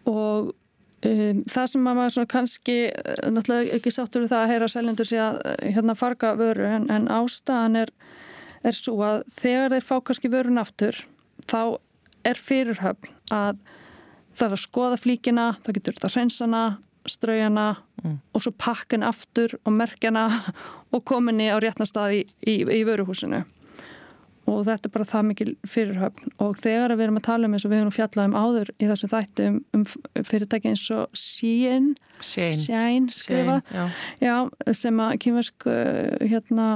og 0.09 0.55
Um, 1.01 1.39
það 1.49 1.69
sem 1.73 1.85
maður 1.87 2.27
kannski 2.29 2.75
uh, 2.91 3.29
náttúrulega 3.33 3.79
ekki 3.79 3.93
sáttur 3.95 4.27
við 4.27 4.35
það 4.35 4.43
að 4.43 4.51
heyra 4.53 4.67
seljendur 4.69 5.09
sé 5.09 5.21
að 5.25 5.39
uh, 5.49 5.55
hérna 5.65 5.95
farga 5.97 6.35
vöru 6.37 6.67
en, 6.69 6.83
en 6.93 7.07
ástæðan 7.09 7.79
er, 7.87 7.93
er 8.69 8.77
svo 8.77 8.99
að 9.07 9.23
þegar 9.39 9.73
þeir 9.73 9.87
fá 9.87 9.95
kannski 10.05 10.31
vörun 10.35 10.61
aftur 10.61 10.99
þá 11.49 11.81
er 12.29 12.37
fyrirhöfn 12.37 13.15
að 13.33 13.63
það 14.37 14.45
er 14.47 14.57
að 14.59 14.63
skoða 14.67 14.99
flíkina, 15.01 15.47
það 15.65 15.79
getur 15.79 15.97
þetta 15.97 16.13
hreinsana, 16.13 16.63
ströyjana 17.09 17.67
mm. 18.03 18.19
og 18.37 18.45
svo 18.45 18.53
pakkin 18.61 19.07
aftur 19.09 19.57
og 19.65 19.73
merkjana 19.79 20.27
og 20.95 21.07
kominni 21.09 21.49
á 21.49 21.57
réttna 21.65 21.89
stað 21.89 22.19
í, 22.19 22.23
í, 22.45 22.61
í 22.61 22.85
vöruhúsinu 22.85 23.47
og 24.51 24.65
þetta 24.67 24.89
er 24.89 24.93
bara 24.95 25.07
það 25.09 25.27
mikil 25.29 25.51
fyrirhöfn. 25.69 26.33
Og 26.43 26.57
þegar 26.61 26.95
við 26.97 27.07
erum 27.07 27.19
að 27.21 27.27
tala 27.27 27.49
um 27.49 27.57
eins 27.57 27.67
og 27.67 27.73
við 27.73 27.83
erum 27.83 27.95
fjallað 27.95 28.31
um 28.31 28.37
áður 28.39 28.71
í 28.77 28.89
þessum 28.91 29.13
þættu 29.13 29.47
um, 29.49 29.59
um 29.79 29.85
fyrirtæki 30.29 30.73
eins 30.73 30.87
og 30.95 31.21
Shein. 31.21 31.91
Shein. 32.21 33.09
Skrifa. 33.15 33.61
Já. 33.71 33.85
Já, 34.23 34.35
sem 34.77 35.03
að 35.05 35.17
kýmversk 35.25 35.69
uh, 35.71 36.27
hérna 36.33 36.69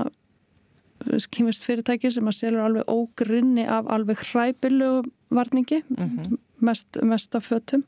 kýmverst 1.05 1.67
fyrirtæki 1.67 2.13
sem 2.15 2.31
að 2.31 2.39
selur 2.39 2.65
alveg 2.65 2.89
ógrinni 2.89 3.67
af 3.69 3.91
alveg 3.93 4.23
hræpilu 4.31 5.03
varningi 5.35 5.83
mm 5.89 6.05
-hmm. 6.07 6.39
mest, 6.65 7.03
mest 7.03 7.35
af 7.35 7.51
fötum. 7.51 7.85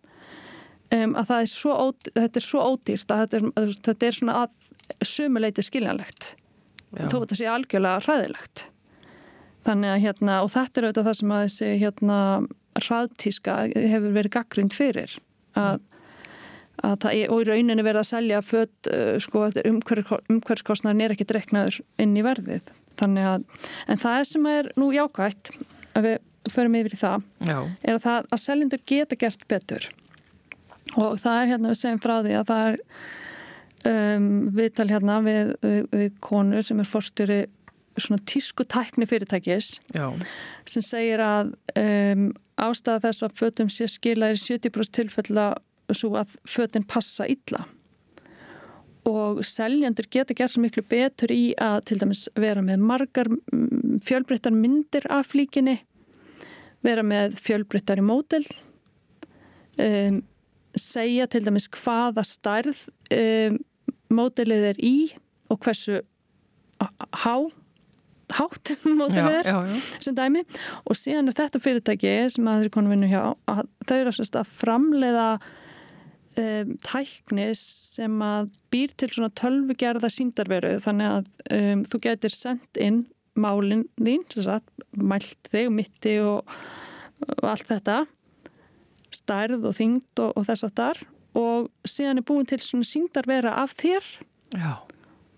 Um, 0.95 1.17
að 1.17 1.41
er 1.41 1.47
svo 1.47 1.73
ódýrt, 1.75 2.15
þetta 2.15 2.39
er 2.39 2.45
svo 2.47 2.61
ódýrt 2.63 3.11
að 3.11 3.19
þetta 3.19 3.37
er, 3.37 3.73
þetta 3.83 4.07
er 4.07 4.13
svona 4.13 4.35
að 4.43 4.51
sumuleiti 5.03 5.63
skiljanlegt. 5.63 6.37
Þó 6.95 7.17
þetta 7.21 7.37
sé 7.37 7.47
algjörlega 7.47 8.01
hræðilegt 8.01 8.71
Þannig 9.67 9.93
að 9.93 10.03
hérna, 10.05 10.39
og 10.45 10.53
þetta 10.55 10.81
er 10.81 10.87
auðvitað 10.87 11.09
það 11.09 11.19
sem 11.19 11.35
að 11.35 11.45
þessi 11.47 11.71
hérna 11.83 12.21
hraðtíska 12.77 13.59
hefur 13.75 14.15
verið 14.15 14.35
gaggrind 14.37 14.77
fyrir 14.77 15.17
að, 15.59 15.81
að 16.87 16.97
það 17.03 17.19
er, 17.19 17.33
og 17.33 17.43
í 17.43 17.49
rauninni 17.49 17.87
verið 17.87 18.03
að 18.03 18.11
selja 18.13 18.43
fött, 18.47 18.91
uh, 18.93 19.17
sko, 19.23 19.49
umhverfskostnarinn 19.73 21.07
er 21.07 21.17
ekki 21.17 21.29
dreknaður 21.29 21.81
inn 22.03 22.15
í 22.15 22.25
verðið. 22.27 22.73
Þannig 22.97 23.29
að, 23.33 23.47
en 23.91 24.01
það 24.01 24.21
er 24.21 24.31
sem 24.31 24.49
er 24.53 24.73
nú 24.79 24.93
jákvægt, 24.95 25.53
að 25.97 26.11
við 26.11 26.53
förum 26.53 26.79
yfir 26.79 26.95
í 26.95 27.01
það, 27.01 27.29
Já. 27.43 27.59
er 27.83 27.97
að 27.97 28.05
það 28.07 28.33
að 28.37 28.43
seljendur 28.45 28.85
geta 28.87 29.19
gert 29.19 29.47
betur 29.51 29.89
og 30.95 31.19
það 31.21 31.41
er 31.41 31.51
hérna 31.53 31.73
við 31.73 31.81
segjum 31.81 32.03
frá 32.03 32.15
því 32.23 32.35
að 32.39 32.51
það 32.51 32.69
er 32.69 32.79
um, 33.91 34.29
viðtal 34.57 34.89
hérna 34.91 35.19
við, 35.25 35.53
við, 35.65 35.81
við 35.93 36.19
konu 36.25 36.63
sem 36.67 36.83
er 36.83 36.91
fórstjóri 36.91 37.41
svona 38.03 38.23
tísku 38.29 38.67
tækni 38.69 39.07
fyrirtækis 39.09 39.77
Já. 39.95 40.11
sem 40.69 40.85
segir 40.85 41.23
að 41.23 41.55
um, 41.81 42.29
ástæða 42.57 43.07
þess 43.07 43.27
að 43.27 43.39
fötum 43.41 43.73
sé 43.73 43.89
skila 43.91 44.31
er 44.33 44.41
70% 44.41 45.01
tilfella 45.01 45.49
svo 45.95 46.15
að 46.19 46.37
fötin 46.49 46.87
passa 46.89 47.27
illa 47.31 47.67
og 49.07 49.43
seljandur 49.47 50.09
geta 50.11 50.35
gert 50.35 50.55
svo 50.55 50.65
miklu 50.65 50.83
betur 50.89 51.31
í 51.31 51.55
að 51.63 51.79
til 51.91 52.01
dæmis 52.01 52.25
vera 52.35 52.63
með 52.65 52.83
margar 52.83 53.31
fjölbreyttar 54.07 54.55
myndir 54.55 55.07
af 55.13 55.31
flíkinni 55.31 55.79
vera 56.87 57.05
með 57.07 57.37
fjölbreyttar 57.43 58.03
í 58.03 58.07
mótel 58.07 58.43
um, 59.83 60.23
segja 60.77 61.29
til 61.31 61.45
dæmis 61.47 61.71
hvaða 61.73 62.25
starð 62.27 62.83
um, 63.15 63.61
mótelið 64.13 64.71
er 64.73 64.83
í 64.83 64.97
og 65.51 65.63
hversu 65.63 66.03
há 66.81 67.37
hátt 68.35 68.75
mótilegar 68.99 69.47
sem 70.03 70.17
dæmi. 70.17 70.43
Og 70.87 70.99
síðan 70.99 71.31
er 71.31 71.39
þetta 71.39 71.63
fyrirtæki 71.63 72.17
sem 72.35 72.51
að 72.51 72.65
þeir 72.65 72.75
konu 72.75 72.93
vinnu 72.95 73.11
hjá 73.11 73.23
að 73.51 73.63
þau 73.87 73.97
eru 73.99 74.15
að 74.27 74.57
framleiða 74.63 75.29
um, 76.41 76.73
tækni 76.85 77.51
sem 77.59 78.23
að 78.25 78.51
býr 78.75 78.95
til 78.99 79.11
svona 79.13 79.33
tölvugerða 79.39 80.11
síndarveru 80.13 80.77
þannig 80.85 81.13
að 81.13 81.31
um, 81.59 81.85
þú 81.87 82.03
getur 82.09 82.35
sendt 82.35 82.81
inn 82.83 83.05
málinn 83.37 83.85
þín, 84.01 84.25
sagt, 84.41 84.71
mælt 84.97 85.51
þig, 85.53 85.69
mitti 85.73 86.17
og, 86.25 86.49
og 87.37 87.51
allt 87.51 87.69
þetta 87.69 88.05
stærð 89.15 89.69
og 89.69 89.77
þyngd 89.77 90.23
og, 90.25 90.33
og 90.33 90.47
þess 90.49 90.67
að 90.67 90.75
þar 90.81 91.03
og 91.37 91.69
síðan 91.89 92.23
er 92.23 92.27
búin 92.27 92.49
til 92.49 92.63
svona 92.65 92.89
síndarvera 92.89 93.53
af 93.61 93.75
þér. 93.77 94.07
Já. 94.57 94.73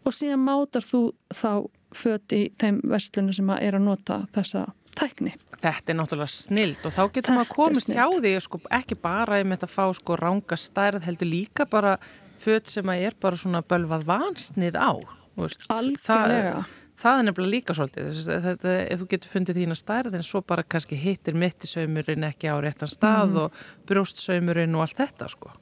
og 0.04 0.14
síðan 0.14 0.44
mátar 0.44 0.84
þú 0.84 1.00
þá 1.32 1.66
fött 1.94 2.34
í 2.36 2.42
þeim 2.60 2.80
vestlunum 2.90 3.34
sem 3.36 3.50
að 3.54 3.64
er 3.68 3.78
að 3.78 3.86
nota 3.86 4.20
þessa 4.34 4.66
tækni. 4.98 5.34
Þetta 5.58 5.92
er 5.92 5.98
náttúrulega 5.98 6.32
snild 6.32 6.86
og 6.86 6.94
þá 6.94 7.02
getur 7.14 7.36
maður 7.36 7.52
komist 7.54 7.92
hjá 7.92 8.06
því 8.08 8.32
sko, 8.44 8.60
ekki 8.78 8.98
bara 9.02 9.38
ef 9.42 9.52
þetta 9.52 9.70
fá 9.70 9.84
sko 9.96 10.18
ranga 10.18 10.58
stærð 10.58 11.06
heldur 11.06 11.30
líka 11.30 11.68
bara 11.70 11.96
fött 12.42 12.72
sem 12.72 12.90
að 12.90 13.06
er 13.08 13.16
bara 13.20 13.38
svona 13.38 13.62
bölvað 13.66 14.06
vansnið 14.08 14.78
á. 14.78 14.92
Algjörlega. 15.38 16.66
Það, 16.98 17.20
er 17.20 17.26
nefnilega 17.28 17.52
líka 17.52 17.74
svolítið 17.78 18.08
þetta, 18.42 18.72
ef 18.90 18.98
þú 18.98 19.06
getur 19.12 19.30
fundið 19.30 19.60
þína 19.60 19.76
stærð 19.78 20.16
en 20.18 20.24
svo 20.26 20.40
bara 20.42 20.64
kannski 20.66 20.98
hittir 20.98 21.36
mittisaumurinn 21.38 22.26
ekki 22.26 22.50
á 22.50 22.58
réttan 22.58 22.90
stað 22.90 23.36
mm. 23.36 23.38
og 23.44 23.60
brjóstsaumurinn 23.86 24.74
og 24.74 24.82
allt 24.82 24.98
þetta 24.98 25.28
sko 25.30 25.52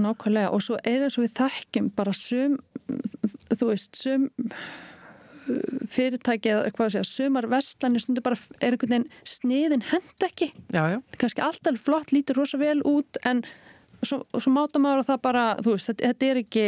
Nákvæmlega 0.00 0.54
og 0.56 0.64
svo 0.64 0.78
er 0.84 1.04
eins 1.04 1.18
og 1.20 1.26
við 1.26 1.34
þekkjum 1.36 1.90
bara 1.96 2.16
sum 2.16 2.56
þú 3.52 3.68
veist, 3.68 4.00
sum 4.00 4.30
fyrirtæki 5.92 6.52
eða 6.52 6.72
hvað 6.76 6.92
sé 6.94 7.02
að 7.02 7.10
sumar 7.10 7.48
vestlanir 7.50 8.02
stundur 8.02 8.24
bara 8.26 8.38
er 8.60 8.74
einhvern 8.74 8.92
veginn 8.92 9.06
sniðin 9.28 9.86
hend 9.92 10.26
ekki. 10.26 10.50
Já, 10.74 10.82
já. 10.94 10.98
kannski 11.20 11.44
alltaf 11.44 11.80
flott, 11.82 12.12
lítur 12.14 12.40
rosa 12.40 12.60
vel 12.60 12.80
út 12.86 13.20
en 13.28 13.44
svo, 14.02 14.22
svo 14.34 14.52
máta 14.52 14.82
maður 14.82 15.04
að 15.04 15.10
það 15.12 15.22
bara 15.28 15.46
þú 15.62 15.76
veist, 15.76 15.90
þetta, 15.90 16.10
þetta 16.10 16.30
er 16.30 16.42
ekki 16.42 16.66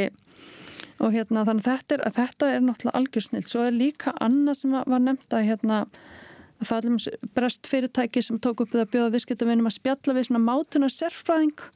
og 0.98 1.14
hérna 1.14 1.44
þannig 1.46 1.66
þetta 1.66 1.96
er, 1.96 2.04
þetta 2.16 2.52
er 2.52 2.62
náttúrulega 2.66 3.00
algjörsnilt, 3.02 3.50
svo 3.50 3.66
er 3.66 3.76
líka 3.76 4.14
annað 4.24 4.62
sem 4.62 4.78
var 4.78 5.04
nefnt 5.04 5.36
að 5.36 5.50
hérna 5.52 5.82
að 6.58 6.72
það 6.72 6.88
er 6.88 7.18
brest 7.36 7.68
fyrirtæki 7.70 8.22
sem 8.24 8.40
tók 8.42 8.64
upp 8.64 8.72
við 8.74 8.82
að 8.82 8.92
bjóða 8.94 9.12
viðskiptavinnum 9.14 9.70
að 9.70 9.76
spjalla 9.76 10.16
við 10.16 10.26
svona 10.26 10.42
mátunar 10.42 10.94
sérfræðing 10.94 11.66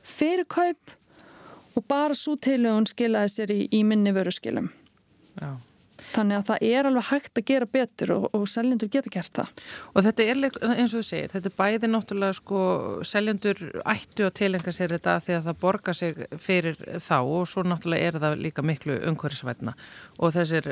fyrir 0.00 0.48
kaup 0.48 0.96
og 1.76 1.84
bara 1.88 2.16
svo 2.16 2.38
tilögun 2.40 2.88
skilaði 2.88 3.34
sér 3.34 3.52
í, 3.52 3.60
í 3.72 3.82
minni 3.84 4.14
vöru 4.16 4.32
skilum 4.32 4.72
Já 5.40 5.52
Þannig 6.12 6.38
að 6.38 6.46
það 6.50 6.64
er 6.68 6.88
alveg 6.88 7.06
hægt 7.08 7.40
að 7.40 7.46
gera 7.48 7.68
betur 7.72 8.12
og, 8.16 8.26
og 8.36 8.46
seljendur 8.50 8.90
getur 8.92 9.14
gert 9.14 9.32
það. 9.38 9.52
Og 9.92 10.06
þetta 10.06 10.26
er 10.26 10.40
eins 10.42 10.92
og 10.92 10.98
þú 10.98 11.04
segir, 11.08 11.32
þetta 11.32 11.50
er 11.50 11.56
bæði 11.58 11.90
náttúrulega 11.92 12.38
sko, 12.38 12.62
seljendur 13.08 13.62
ættu 13.82 14.26
að 14.28 14.34
tilenga 14.40 14.74
sér 14.74 14.96
þetta 14.96 15.18
því 15.24 15.36
að 15.38 15.48
það 15.48 15.60
borga 15.64 15.96
sig 15.96 16.24
fyrir 16.42 16.80
þá 17.02 17.18
og 17.20 17.46
svo 17.50 17.64
náttúrulega 17.66 18.10
er 18.10 18.20
það 18.22 18.38
líka 18.44 18.66
miklu 18.66 18.98
umhverfisvætna 19.10 19.76
og 20.18 20.34
þessir, 20.36 20.68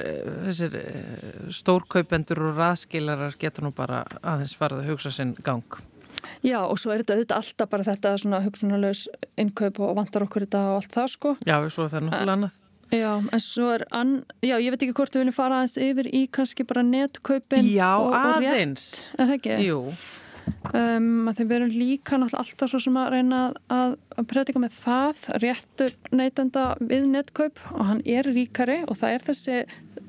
þessir 0.48 0.76
eh, 0.80 1.46
stórkaupendur 1.60 2.44
og 2.50 2.60
raðskilarar 2.60 3.38
getur 3.40 3.68
nú 3.68 3.74
bara 3.76 4.04
aðeins 4.20 4.56
farað 4.58 4.84
að 4.84 4.92
hugsa 4.94 5.14
sinn 5.14 5.36
gang. 5.46 5.80
Já 6.44 6.58
og 6.62 6.78
svo 6.80 6.92
er 6.92 7.02
þetta 7.02 7.16
auðvitað 7.16 7.42
alltaf 7.42 7.70
bara 7.72 7.86
þetta 7.86 8.16
svona 8.20 8.40
hugsunarlegs 8.44 9.06
innkaup 9.40 9.80
og 9.84 9.94
vantar 9.98 10.24
okkur 10.26 10.46
þetta 10.46 10.64
og 10.70 10.80
allt 10.80 10.96
það 10.96 11.14
sko. 11.14 11.36
Já, 11.48 11.56
svo 11.68 11.86
er 11.86 11.94
það 11.94 12.06
náttúrulega 12.08 12.36
annað. 12.38 12.58
Já, 12.90 13.10
en 13.22 13.42
svo 13.42 13.68
er, 13.70 13.84
an, 13.94 14.24
já, 14.42 14.56
ég 14.58 14.72
veit 14.72 14.82
ekki 14.82 14.96
hvort 14.98 15.14
við 15.14 15.22
viljum 15.22 15.36
fara 15.36 15.60
aðeins 15.60 15.76
yfir 15.78 16.08
í 16.10 16.24
kannski 16.34 16.66
bara 16.66 16.82
netkaupin 16.82 17.68
Já, 17.70 17.92
og, 18.00 18.10
og 18.10 18.40
aðeins 18.40 18.88
Er 19.14 19.28
það 19.28 19.36
ekki? 19.36 19.58
Jú 19.68 19.78
um, 20.74 21.28
Þegar 21.30 21.46
við 21.46 21.54
erum 21.58 21.70
líka 21.74 22.18
náttúrulega 22.18 22.42
alltaf 22.42 22.72
svo 22.72 22.80
sem 22.82 22.98
að 22.98 23.12
reyna 23.14 23.42
að, 23.70 23.94
að 24.16 24.28
predika 24.32 24.62
með 24.62 24.74
það 24.80 25.22
réttur 25.44 25.94
neytenda 26.10 26.64
við 26.80 27.06
netkaup 27.12 27.62
og 27.76 27.86
hann 27.92 28.02
er 28.08 28.26
ríkari 28.26 28.80
og 28.86 28.98
það 28.98 29.16
er 29.16 29.26
þessi 29.28 29.60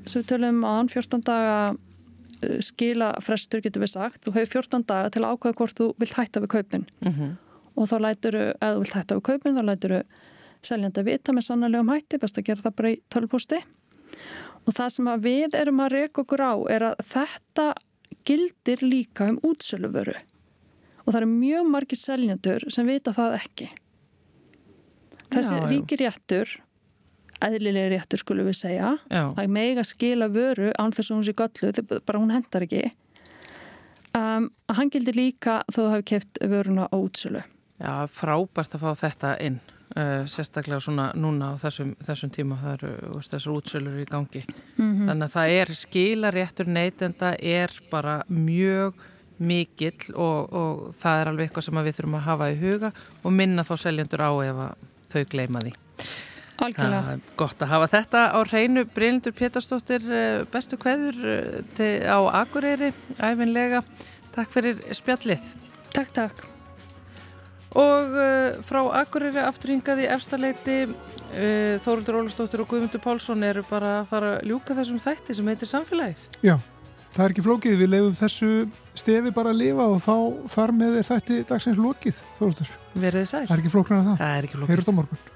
sem 0.07 0.17
við 0.23 0.27
tölum 0.33 0.65
á 0.65 0.71
hann 0.71 0.91
14 0.91 1.25
daga 1.27 1.55
uh, 1.75 2.57
skila 2.65 3.13
frestur 3.21 3.61
getur 3.61 3.85
við 3.85 3.93
sagt 3.93 4.25
þú 4.25 4.35
hefur 4.39 4.65
14 4.65 4.89
daga 4.89 5.13
til 5.13 5.21
að 5.25 5.37
ákvæða 5.37 5.59
hvort 5.61 5.77
þú 5.77 5.91
vilt 6.01 6.17
hætta 6.17 6.41
við 6.41 6.53
kaupin 6.57 6.89
mm 7.05 7.13
-hmm. 7.13 7.31
og 7.75 7.93
þá 7.93 7.97
lætur, 8.07 8.41
eða 8.57 8.73
þú 8.73 8.83
vilt 8.85 8.97
hætta 8.97 9.19
við 9.19 9.27
kaupin 9.29 9.57
þá 9.57 9.63
lætur 9.69 9.97
þú 9.99 10.03
seljandi 10.65 11.01
að 11.01 11.09
vita 11.11 11.35
með 11.35 11.47
sannlega 11.47 11.83
um 11.83 11.93
hætti, 11.93 12.19
best 12.21 12.39
að 12.39 12.47
gera 12.49 12.65
það 12.65 12.75
bara 12.79 12.91
í 12.91 12.97
tölvposti 13.11 13.61
og 14.61 14.75
það 14.77 14.89
sem 14.95 15.11
við 15.23 15.55
erum 15.57 15.83
að 15.83 15.93
reyka 15.95 16.23
okkur 16.23 16.43
á 16.45 16.53
er 16.69 16.87
að 16.91 17.05
þetta 17.11 17.67
gildir 18.27 18.83
líka 18.85 19.29
um 19.31 19.39
útsöluvöru. 19.47 20.13
Og 21.01 21.07
það 21.09 21.21
eru 21.23 21.29
mjög 21.31 21.69
margir 21.73 21.97
seljandur 21.97 22.67
sem 22.69 22.85
vita 22.85 23.13
það 23.15 23.37
ekki. 23.39 23.69
Þessi 25.31 25.55
já, 25.57 25.65
ríkir 25.71 26.03
réttur 26.03 26.51
eðlilega 27.41 27.89
réttur 27.95 28.21
skulum 28.21 28.45
við 28.51 28.57
segja 28.59 28.91
já. 29.09 29.23
það 29.33 29.43
er 29.43 29.53
meg 29.55 29.79
að 29.81 29.87
skila 29.89 30.27
vöru 30.29 30.69
án 30.77 30.93
þess 30.93 31.09
að 31.09 31.15
hún 31.15 31.25
sé 31.25 31.33
göllu, 31.39 32.01
bara 32.05 32.21
hún 32.21 32.33
hendar 32.35 32.67
ekki. 32.67 32.91
Um, 34.11 34.49
að 34.67 34.77
hann 34.77 34.91
gildir 34.93 35.17
líka 35.17 35.61
þó 35.71 35.77
að 35.79 35.85
það 35.85 35.93
hefur 35.95 36.07
keft 36.11 36.41
vöruna 36.51 36.87
á 36.91 36.95
útsölu. 36.99 37.43
Já, 37.81 37.93
frábært 38.11 38.75
að 38.77 38.83
fá 38.83 38.91
þetta 39.07 39.37
inn 39.41 39.61
sérstaklega 39.91 40.79
svona 40.79 41.11
núna 41.19 41.51
á 41.51 41.55
þessum, 41.59 41.95
þessum 41.99 42.31
tíma 42.31 42.57
það 42.61 42.73
eru 42.77 43.21
þessar 43.27 43.55
útsölur 43.55 43.97
í 43.99 44.05
gangi 44.07 44.43
mm 44.45 44.85
-hmm. 44.85 45.07
þannig 45.09 45.25
að 45.25 45.33
það 45.35 45.55
er 45.59 45.73
skilaréttur 45.75 46.67
neytenda 46.67 47.35
er 47.35 47.73
bara 47.91 48.21
mjög 48.29 48.93
mikill 49.41 50.13
og, 50.15 50.53
og 50.53 50.93
það 50.95 51.21
er 51.21 51.31
alveg 51.31 51.47
eitthvað 51.47 51.67
sem 51.67 51.81
við 51.83 51.95
þurfum 51.97 52.19
að 52.19 52.27
hafa 52.29 52.51
í 52.51 52.59
huga 52.61 52.91
og 53.23 53.31
minna 53.33 53.65
þá 53.67 53.75
seljendur 53.77 54.21
á 54.23 54.31
ef 54.45 54.61
þau 55.11 55.23
gleima 55.25 55.59
því 55.65 55.73
Algjörlega. 56.61 57.17
Gott 57.39 57.63
að 57.63 57.71
hafa 57.73 57.87
þetta 57.89 58.21
á 58.37 58.39
hreinu 58.45 58.85
Bryndur 58.85 59.33
Pétarsdóttir 59.33 60.05
eh, 60.05 60.43
bestu 60.51 60.77
kveður 60.77 61.17
eh, 61.81 62.05
á 62.05 62.21
Akureyri 62.43 62.91
æfinlega. 63.17 63.81
Takk 64.35 64.53
fyrir 64.53 64.83
spjallið. 64.93 65.55
Takk, 65.89 66.13
takk 66.13 66.45
og 67.77 68.17
uh, 68.17 68.59
frá 68.67 68.81
Akureyri 68.99 69.41
afturhingaði 69.45 70.09
efstaleiti 70.11 70.77
uh, 70.89 71.79
Þóruldur 71.83 72.21
Ólastóttir 72.21 72.63
og 72.63 72.69
Guðmundur 72.71 73.03
Pálsson 73.03 73.47
eru 73.47 73.63
bara 73.69 74.01
að 74.01 74.11
fara 74.11 74.35
að 74.37 74.51
ljúka 74.51 74.77
þessum 74.77 75.01
þætti 75.03 75.37
sem 75.37 75.51
heitir 75.53 75.71
samfélagið. 75.71 76.23
Já, 76.43 76.55
það 77.15 77.25
er 77.25 77.35
ekki 77.35 77.45
flókið, 77.47 77.77
við 77.79 77.93
lefum 77.95 78.17
þessu 78.19 78.53
stefi 79.03 79.35
bara 79.35 79.53
að 79.55 79.61
lifa 79.63 79.89
og 79.91 80.01
þá 80.03 80.15
þar 80.55 80.75
með 80.81 80.97
er 81.01 81.11
þætti 81.11 81.43
dagsins 81.51 81.81
lokið, 81.81 82.23
Þóruldur. 82.39 82.73
Verðið 82.95 83.29
sæl. 83.31 83.45
Það 83.45 83.55
er 83.55 83.63
ekki 83.63 83.75
flóknar 83.77 84.01
að 84.01 84.09
það. 84.11 84.25
Það 84.25 84.35
er 84.35 84.49
ekki 84.49 84.59
flóknar. 84.59 84.73
Heyrjum 84.73 84.89
þetta 84.89 84.99
morgun. 84.99 85.29